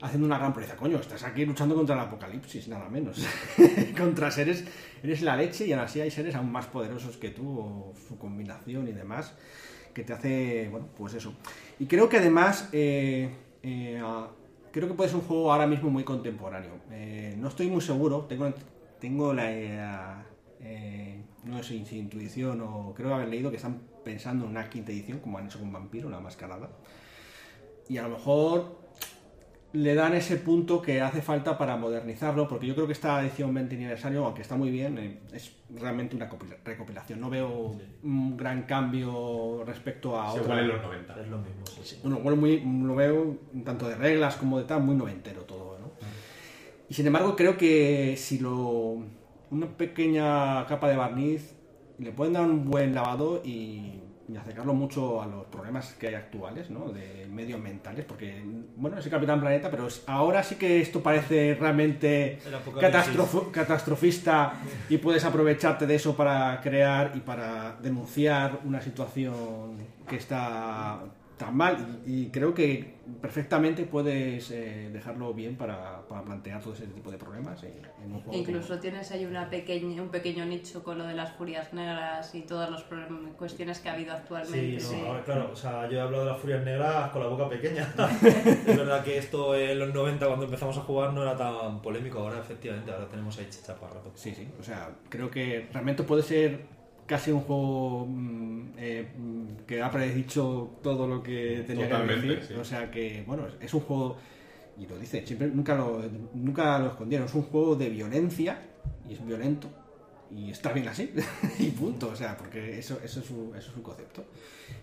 haciendo 0.00 0.24
una 0.24 0.38
gran 0.38 0.54
proeza. 0.54 0.76
Coño, 0.76 0.98
estás 0.98 1.24
aquí 1.24 1.44
luchando 1.44 1.74
contra 1.74 1.96
el 1.96 2.02
apocalipsis, 2.02 2.68
nada 2.68 2.88
menos. 2.88 3.26
contra 3.98 4.30
seres, 4.30 4.64
eres 5.02 5.22
la 5.22 5.36
leche 5.36 5.66
y 5.66 5.72
aún 5.72 5.82
así 5.82 6.00
hay 6.00 6.12
seres 6.12 6.36
aún 6.36 6.52
más 6.52 6.66
poderosos 6.66 7.16
que 7.16 7.30
tú, 7.30 7.58
o 7.58 7.92
su 8.06 8.16
combinación 8.18 8.86
y 8.86 8.92
demás, 8.92 9.34
que 9.94 10.04
te 10.04 10.12
hace, 10.12 10.68
bueno, 10.70 10.86
pues 10.96 11.14
eso. 11.14 11.32
Y 11.78 11.86
creo 11.86 12.08
que 12.08 12.18
además, 12.18 12.68
eh, 12.72 13.30
eh, 13.62 14.00
ah, 14.02 14.28
creo 14.72 14.88
que 14.88 14.94
puede 14.94 15.10
ser 15.10 15.18
un 15.18 15.26
juego 15.26 15.52
ahora 15.52 15.66
mismo 15.66 15.90
muy 15.90 16.04
contemporáneo. 16.04 16.72
Eh, 16.90 17.34
no 17.38 17.48
estoy 17.48 17.68
muy 17.68 17.80
seguro, 17.80 18.26
tengo, 18.28 18.52
tengo 19.00 19.32
la... 19.32 20.24
no 21.44 21.62
sé 21.62 21.84
si 21.84 21.98
intuición 21.98 22.60
o 22.60 22.92
creo 22.94 23.14
haber 23.14 23.28
leído 23.28 23.50
que 23.50 23.56
están 23.56 23.80
pensando 24.04 24.44
en 24.44 24.52
una 24.52 24.68
quinta 24.68 24.92
edición, 24.92 25.18
como 25.18 25.38
han 25.38 25.46
hecho 25.46 25.58
con 25.58 25.72
Vampiro, 25.72 26.10
la 26.10 26.20
mascarada. 26.20 26.70
Y 27.88 27.98
a 27.98 28.02
lo 28.02 28.10
mejor 28.10 28.79
le 29.72 29.94
dan 29.94 30.14
ese 30.14 30.36
punto 30.36 30.82
que 30.82 31.00
hace 31.00 31.22
falta 31.22 31.56
para 31.56 31.76
modernizarlo, 31.76 32.48
porque 32.48 32.66
yo 32.66 32.74
creo 32.74 32.86
que 32.86 32.92
esta 32.92 33.20
edición 33.22 33.54
20 33.54 33.76
aniversario, 33.76 34.24
aunque 34.24 34.42
está 34.42 34.56
muy 34.56 34.70
bien, 34.70 34.98
eh, 34.98 35.20
es 35.32 35.52
realmente 35.76 36.16
una 36.16 36.28
copila- 36.28 36.56
recopilación. 36.64 37.20
No 37.20 37.30
veo 37.30 37.76
un 38.02 38.36
gran 38.36 38.62
cambio 38.64 39.62
respecto 39.64 40.20
a 40.20 40.32
Se 40.32 40.40
otra. 40.40 40.58
en 40.60 40.68
los 40.68 40.82
90. 40.82 41.20
Es 41.20 41.28
lo 41.28 41.38
mismo, 41.38 41.64
sí, 41.66 41.80
sí. 41.84 41.98
Bueno, 42.02 42.18
bueno, 42.18 42.36
muy, 42.36 42.60
lo 42.60 42.94
veo 42.96 43.36
tanto 43.64 43.88
de 43.88 43.94
reglas 43.94 44.36
como 44.36 44.58
de 44.58 44.64
tal, 44.64 44.82
muy 44.82 44.96
noventero 44.96 45.42
todo, 45.42 45.78
¿no? 45.78 45.90
Y 46.88 46.94
sin 46.94 47.06
embargo, 47.06 47.36
creo 47.36 47.56
que 47.56 48.16
si 48.16 48.38
lo. 48.40 48.98
Una 49.52 49.66
pequeña 49.76 50.64
capa 50.66 50.88
de 50.88 50.96
barniz 50.96 51.54
le 51.98 52.12
pueden 52.12 52.32
dar 52.34 52.42
un 52.44 52.68
buen 52.70 52.94
lavado 52.94 53.40
y, 53.44 54.00
y 54.32 54.36
acercarlo 54.36 54.74
mucho 54.74 55.20
a 55.20 55.26
los 55.26 55.46
problemas 55.46 55.92
que 55.98 56.08
hay 56.08 56.14
actuales, 56.14 56.70
¿no? 56.70 56.90
De 56.90 57.26
medioambientales, 57.30 58.04
porque, 58.04 58.42
bueno, 58.76 58.98
es 58.98 59.04
el 59.04 59.10
Capitán 59.10 59.40
Planeta, 59.40 59.70
pero 59.70 59.88
es- 59.88 60.04
ahora 60.06 60.42
sí 60.42 60.54
que 60.54 60.80
esto 60.80 61.02
parece 61.02 61.56
realmente 61.58 62.38
catastrof- 62.80 63.50
catastrofista 63.50 64.52
y 64.88 64.98
puedes 64.98 65.24
aprovecharte 65.24 65.86
de 65.86 65.94
eso 65.96 66.14
para 66.16 66.60
crear 66.60 67.12
y 67.14 67.20
para 67.20 67.76
denunciar 67.82 68.60
una 68.64 68.80
situación 68.80 69.76
que 70.08 70.16
está 70.16 71.00
tan 71.40 71.56
mal 71.56 72.02
y, 72.06 72.24
y 72.24 72.30
creo 72.30 72.52
que 72.52 73.00
perfectamente 73.22 73.84
puedes 73.86 74.50
eh, 74.50 74.90
dejarlo 74.92 75.32
bien 75.32 75.56
para, 75.56 76.06
para 76.06 76.22
plantear 76.22 76.60
todo 76.60 76.74
ese 76.74 76.86
tipo 76.86 77.10
de 77.10 77.16
problemas 77.16 77.62
en, 77.64 77.72
en 78.04 78.12
un 78.12 78.20
juego. 78.20 78.38
Incluso 78.38 78.78
tienes 78.78 79.10
ahí 79.10 79.24
una 79.24 79.48
pequeña, 79.48 80.02
un 80.02 80.10
pequeño 80.10 80.44
nicho 80.44 80.82
con 80.82 80.98
lo 80.98 81.06
de 81.06 81.14
las 81.14 81.32
furias 81.32 81.72
negras 81.72 82.34
y 82.34 82.42
todas 82.42 82.70
las 82.70 82.88
problem- 82.88 83.32
cuestiones 83.38 83.78
que 83.80 83.88
ha 83.88 83.94
habido 83.94 84.12
Sí, 84.12 84.18
actualmente. 84.20 84.74
no, 84.82 84.88
sí. 84.90 84.96
ahora, 85.06 85.24
claro, 85.24 85.50
o 85.52 85.56
sea, 85.56 85.88
yo 85.88 85.96
he 85.96 86.00
hablado 86.02 86.24
de 86.26 86.30
las 86.32 86.40
furias 86.40 86.62
negras 86.62 87.10
con 87.10 87.22
la 87.22 87.28
boca 87.28 87.48
pequeña. 87.48 87.88
es 88.66 88.76
verdad 88.76 89.02
que 89.02 89.16
esto 89.16 89.56
en 89.56 89.78
los 89.78 89.94
90 89.94 90.26
cuando 90.26 90.44
empezamos 90.44 90.76
a 90.76 90.82
jugar 90.82 91.14
no 91.14 91.22
era 91.22 91.34
tan 91.36 91.80
polémico, 91.80 92.18
ahora 92.18 92.38
efectivamente, 92.40 92.92
ahora 92.92 93.08
tenemos 93.08 93.38
ahí 93.38 93.46
chicha 93.48 93.74
para 93.76 93.94
rato. 93.94 94.12
Sí, 94.14 94.34
sí, 94.34 94.46
o 94.60 94.62
sea, 94.62 94.90
creo 95.08 95.30
que 95.30 95.68
realmente 95.72 96.02
puede 96.02 96.22
ser 96.22 96.60
casi 97.06 97.32
un 97.32 97.40
juego 97.40 98.06
mm, 98.06 98.60
eh, 98.76 99.08
que 99.70 99.80
ha 99.80 99.88
predicho 99.88 100.78
todo 100.82 101.06
lo 101.06 101.22
que 101.22 101.62
tenía 101.64 101.88
Totalmente, 101.88 102.26
que 102.26 102.34
decir. 102.34 102.48
sí. 102.56 102.60
O 102.60 102.64
sea 102.64 102.90
que, 102.90 103.22
bueno, 103.24 103.46
es- 103.60 103.72
un 103.72 103.80
juego, 103.82 104.16
y 104.76 104.84
lo 104.88 104.98
dice, 104.98 105.24
siempre 105.24 105.46
nunca 105.46 105.76
lo, 105.76 106.02
nunca 106.34 106.76
lo 106.80 106.88
escondieron, 106.88 107.28
es 107.28 107.34
un 107.36 107.42
juego 107.42 107.76
de 107.76 107.88
violencia 107.88 108.60
y 109.08 109.12
es 109.14 109.24
violento. 109.24 109.68
Y 110.28 110.50
está 110.50 110.72
bien 110.72 110.88
así, 110.88 111.12
y 111.60 111.66
punto, 111.70 112.08
o 112.08 112.16
sea, 112.16 112.36
porque 112.36 112.78
eso, 112.80 112.98
eso, 113.04 113.20
es 113.20 113.26
su, 113.26 113.52
eso 113.56 113.68
es 113.68 113.74
su 113.74 113.80
concepto. 113.82 114.24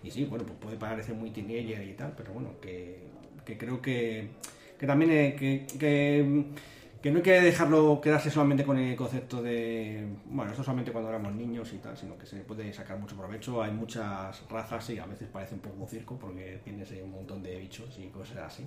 Y 0.02 0.10
sí, 0.10 0.24
bueno, 0.24 0.44
pues 0.46 0.58
puede 0.58 0.76
parecer 0.78 1.14
muy 1.14 1.30
teenager 1.32 1.86
y 1.86 1.92
tal, 1.92 2.14
pero 2.16 2.32
bueno, 2.32 2.52
que, 2.62 3.00
que 3.44 3.58
creo 3.58 3.82
que, 3.82 4.28
que 4.78 4.86
también 4.86 5.10
eh, 5.10 5.36
que, 5.38 5.66
que, 5.78 6.44
que 7.00 7.12
no 7.12 7.18
hay 7.18 7.22
que 7.22 7.40
dejarlo 7.40 8.00
quedarse 8.00 8.30
solamente 8.30 8.64
con 8.64 8.76
el 8.76 8.96
concepto 8.96 9.40
de, 9.40 10.04
bueno, 10.26 10.50
esto 10.50 10.64
solamente 10.64 10.90
cuando 10.90 11.10
éramos 11.10 11.32
niños 11.32 11.72
y 11.72 11.78
tal, 11.78 11.96
sino 11.96 12.18
que 12.18 12.26
se 12.26 12.38
puede 12.40 12.72
sacar 12.72 12.98
mucho 12.98 13.16
provecho. 13.16 13.62
Hay 13.62 13.70
muchas 13.70 14.42
razas 14.48 14.90
y 14.90 14.98
a 14.98 15.06
veces 15.06 15.28
parece 15.28 15.54
un 15.54 15.60
poco 15.60 15.76
un 15.82 15.88
circo 15.88 16.18
porque 16.18 16.60
tienes 16.64 16.90
un 17.02 17.12
montón 17.12 17.42
de 17.42 17.56
bichos 17.56 17.96
y 17.98 18.08
cosas 18.08 18.38
así. 18.38 18.66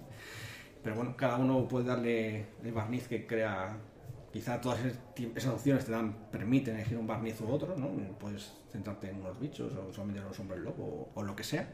Pero 0.82 0.96
bueno, 0.96 1.16
cada 1.18 1.38
uno 1.38 1.68
puede 1.68 1.86
darle 1.88 2.46
el 2.64 2.72
barniz 2.72 3.08
que 3.08 3.28
crea. 3.28 3.78
Quizá 4.32 4.62
todas 4.62 4.80
esas 5.36 5.54
opciones 5.54 5.84
te 5.84 5.92
dan, 5.92 6.30
permiten 6.32 6.76
elegir 6.76 6.98
un 6.98 7.06
barniz 7.06 7.42
u 7.42 7.50
otro, 7.50 7.76
¿no? 7.78 7.90
Puedes 8.18 8.54
centrarte 8.72 9.10
en 9.10 9.18
unos 9.18 9.38
bichos 9.42 9.74
o 9.74 9.92
solamente 9.92 10.22
en 10.22 10.28
los 10.28 10.40
hombres 10.40 10.62
lobo 10.62 11.12
o, 11.14 11.20
o 11.20 11.24
lo 11.24 11.36
que 11.36 11.44
sea. 11.44 11.68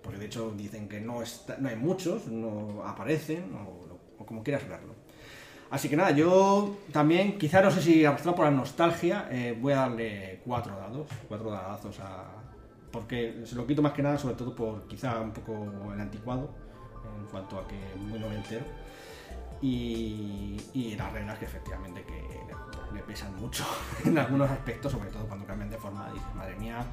Porque 0.00 0.20
de 0.20 0.26
hecho 0.26 0.52
dicen 0.52 0.88
que 0.88 1.00
no, 1.00 1.22
está, 1.22 1.56
no 1.58 1.68
hay 1.68 1.76
muchos, 1.76 2.28
no 2.28 2.84
aparecen 2.84 3.52
o, 3.54 3.98
o 4.22 4.24
como 4.24 4.44
quieras 4.44 4.68
verlo. 4.68 5.03
Así 5.74 5.88
que 5.88 5.96
nada, 5.96 6.12
yo 6.12 6.76
también, 6.92 7.36
quizá 7.36 7.60
no 7.60 7.68
sé 7.68 7.82
si 7.82 8.04
arrastrado 8.04 8.36
por 8.36 8.44
la 8.44 8.52
nostalgia, 8.52 9.26
eh, 9.28 9.58
voy 9.60 9.72
a 9.72 9.78
darle 9.78 10.40
cuatro 10.44 10.76
dados, 10.76 11.08
cuatro 11.26 11.50
dadazos 11.50 11.98
a. 11.98 12.26
Porque 12.92 13.42
se 13.44 13.56
lo 13.56 13.66
quito 13.66 13.82
más 13.82 13.90
que 13.90 14.00
nada, 14.00 14.16
sobre 14.16 14.36
todo 14.36 14.54
por 14.54 14.86
quizá 14.86 15.20
un 15.20 15.32
poco 15.32 15.92
el 15.92 16.00
anticuado, 16.00 16.48
en 17.18 17.26
cuanto 17.26 17.58
a 17.58 17.66
que 17.66 17.74
muy 17.98 18.20
noventero. 18.20 18.64
Y, 19.60 20.60
y 20.74 20.94
las 20.94 21.12
reglas 21.12 21.38
que 21.40 21.46
efectivamente 21.46 22.04
que 22.04 22.22
le 22.94 23.02
pesan 23.02 23.34
mucho 23.40 23.64
en 24.04 24.16
algunos 24.16 24.48
aspectos, 24.48 24.92
sobre 24.92 25.10
todo 25.10 25.26
cuando 25.26 25.44
cambian 25.44 25.70
de 25.70 25.78
forma. 25.78 26.08
Dices, 26.12 26.34
madre 26.36 26.54
mía, 26.54 26.86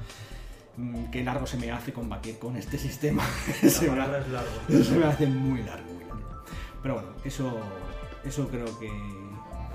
mm, 0.76 1.04
qué 1.04 1.22
largo 1.22 1.46
se 1.46 1.56
me 1.56 1.70
hace 1.70 1.92
combatir 1.92 2.36
con 2.40 2.56
este 2.56 2.76
sistema. 2.78 3.22
Se, 3.60 3.88
me, 3.88 4.02
es 4.02 4.28
largo. 4.28 4.50
se 4.68 4.96
me 4.96 5.04
hace 5.04 5.26
muy 5.28 5.62
largo, 5.62 5.92
muy 5.92 6.04
largo. 6.04 6.42
Pero 6.82 6.94
bueno, 6.94 7.10
eso, 7.24 7.60
eso 8.24 8.48
creo 8.48 8.78
que, 8.78 8.90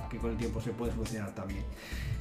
que 0.10 0.18
con 0.18 0.32
el 0.32 0.38
tiempo 0.38 0.62
se 0.62 0.72
puede 0.72 0.92
solucionar 0.92 1.34
también. 1.34 1.64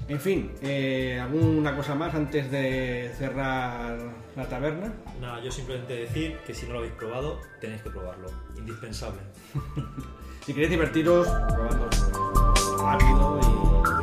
En 0.08 0.20
fin, 0.20 0.52
eh, 0.62 1.18
¿alguna 1.20 1.74
cosa 1.74 1.96
más 1.96 2.14
antes 2.14 2.48
de 2.50 3.12
cerrar 3.18 3.98
la 4.36 4.48
taberna? 4.48 4.92
Nada, 5.20 5.42
yo 5.42 5.50
simplemente 5.50 5.94
decir 5.94 6.38
que 6.46 6.54
si 6.54 6.66
no 6.66 6.74
lo 6.74 6.78
habéis 6.78 6.94
probado, 6.94 7.40
tenéis 7.60 7.82
que 7.82 7.90
probarlo. 7.90 8.28
Indispensable. 8.56 9.20
Si 10.46 10.54
queréis 10.54 10.70
divertiros, 10.70 11.26
probadlo 11.26 11.90
rápido 12.78 13.40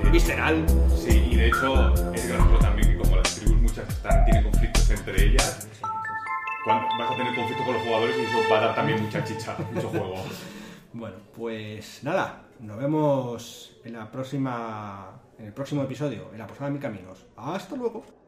y 0.04 0.10
visceral. 0.10 0.66
Sí, 0.94 1.30
y 1.32 1.36
de 1.38 1.48
hecho 1.48 1.94
es 2.14 2.28
gracioso 2.28 2.58
también 2.60 2.90
que 2.90 2.98
como 2.98 3.16
las 3.16 3.36
tribus 3.36 3.62
muchas 3.62 3.88
están, 3.88 4.26
tienen 4.26 4.44
conflictos 4.44 4.90
entre 4.90 5.24
ellas, 5.24 5.70
vas 6.68 7.12
a 7.12 7.16
tener 7.16 7.34
conflicto 7.34 7.64
con 7.64 7.76
los 7.76 7.84
jugadores 7.84 8.18
y 8.18 8.22
eso 8.24 8.40
va 8.52 8.58
a 8.58 8.62
dar 8.62 8.76
también 8.76 9.02
mucha 9.02 9.24
chicha, 9.24 9.56
mucho 9.72 9.88
juego. 9.88 10.16
Bueno, 10.94 11.18
pues 11.36 12.04
nada, 12.04 12.44
nos 12.60 12.78
vemos 12.78 13.76
en 13.84 13.94
la 13.94 14.12
próxima 14.12 15.20
en 15.39 15.46
el 15.48 15.54
próximo 15.54 15.82
episodio, 15.82 16.30
en 16.32 16.38
la 16.38 16.46
posada 16.46 16.68
de 16.68 16.74
mi 16.74 16.80
caminos. 16.80 17.26
Hasta 17.36 17.76
luego. 17.76 18.23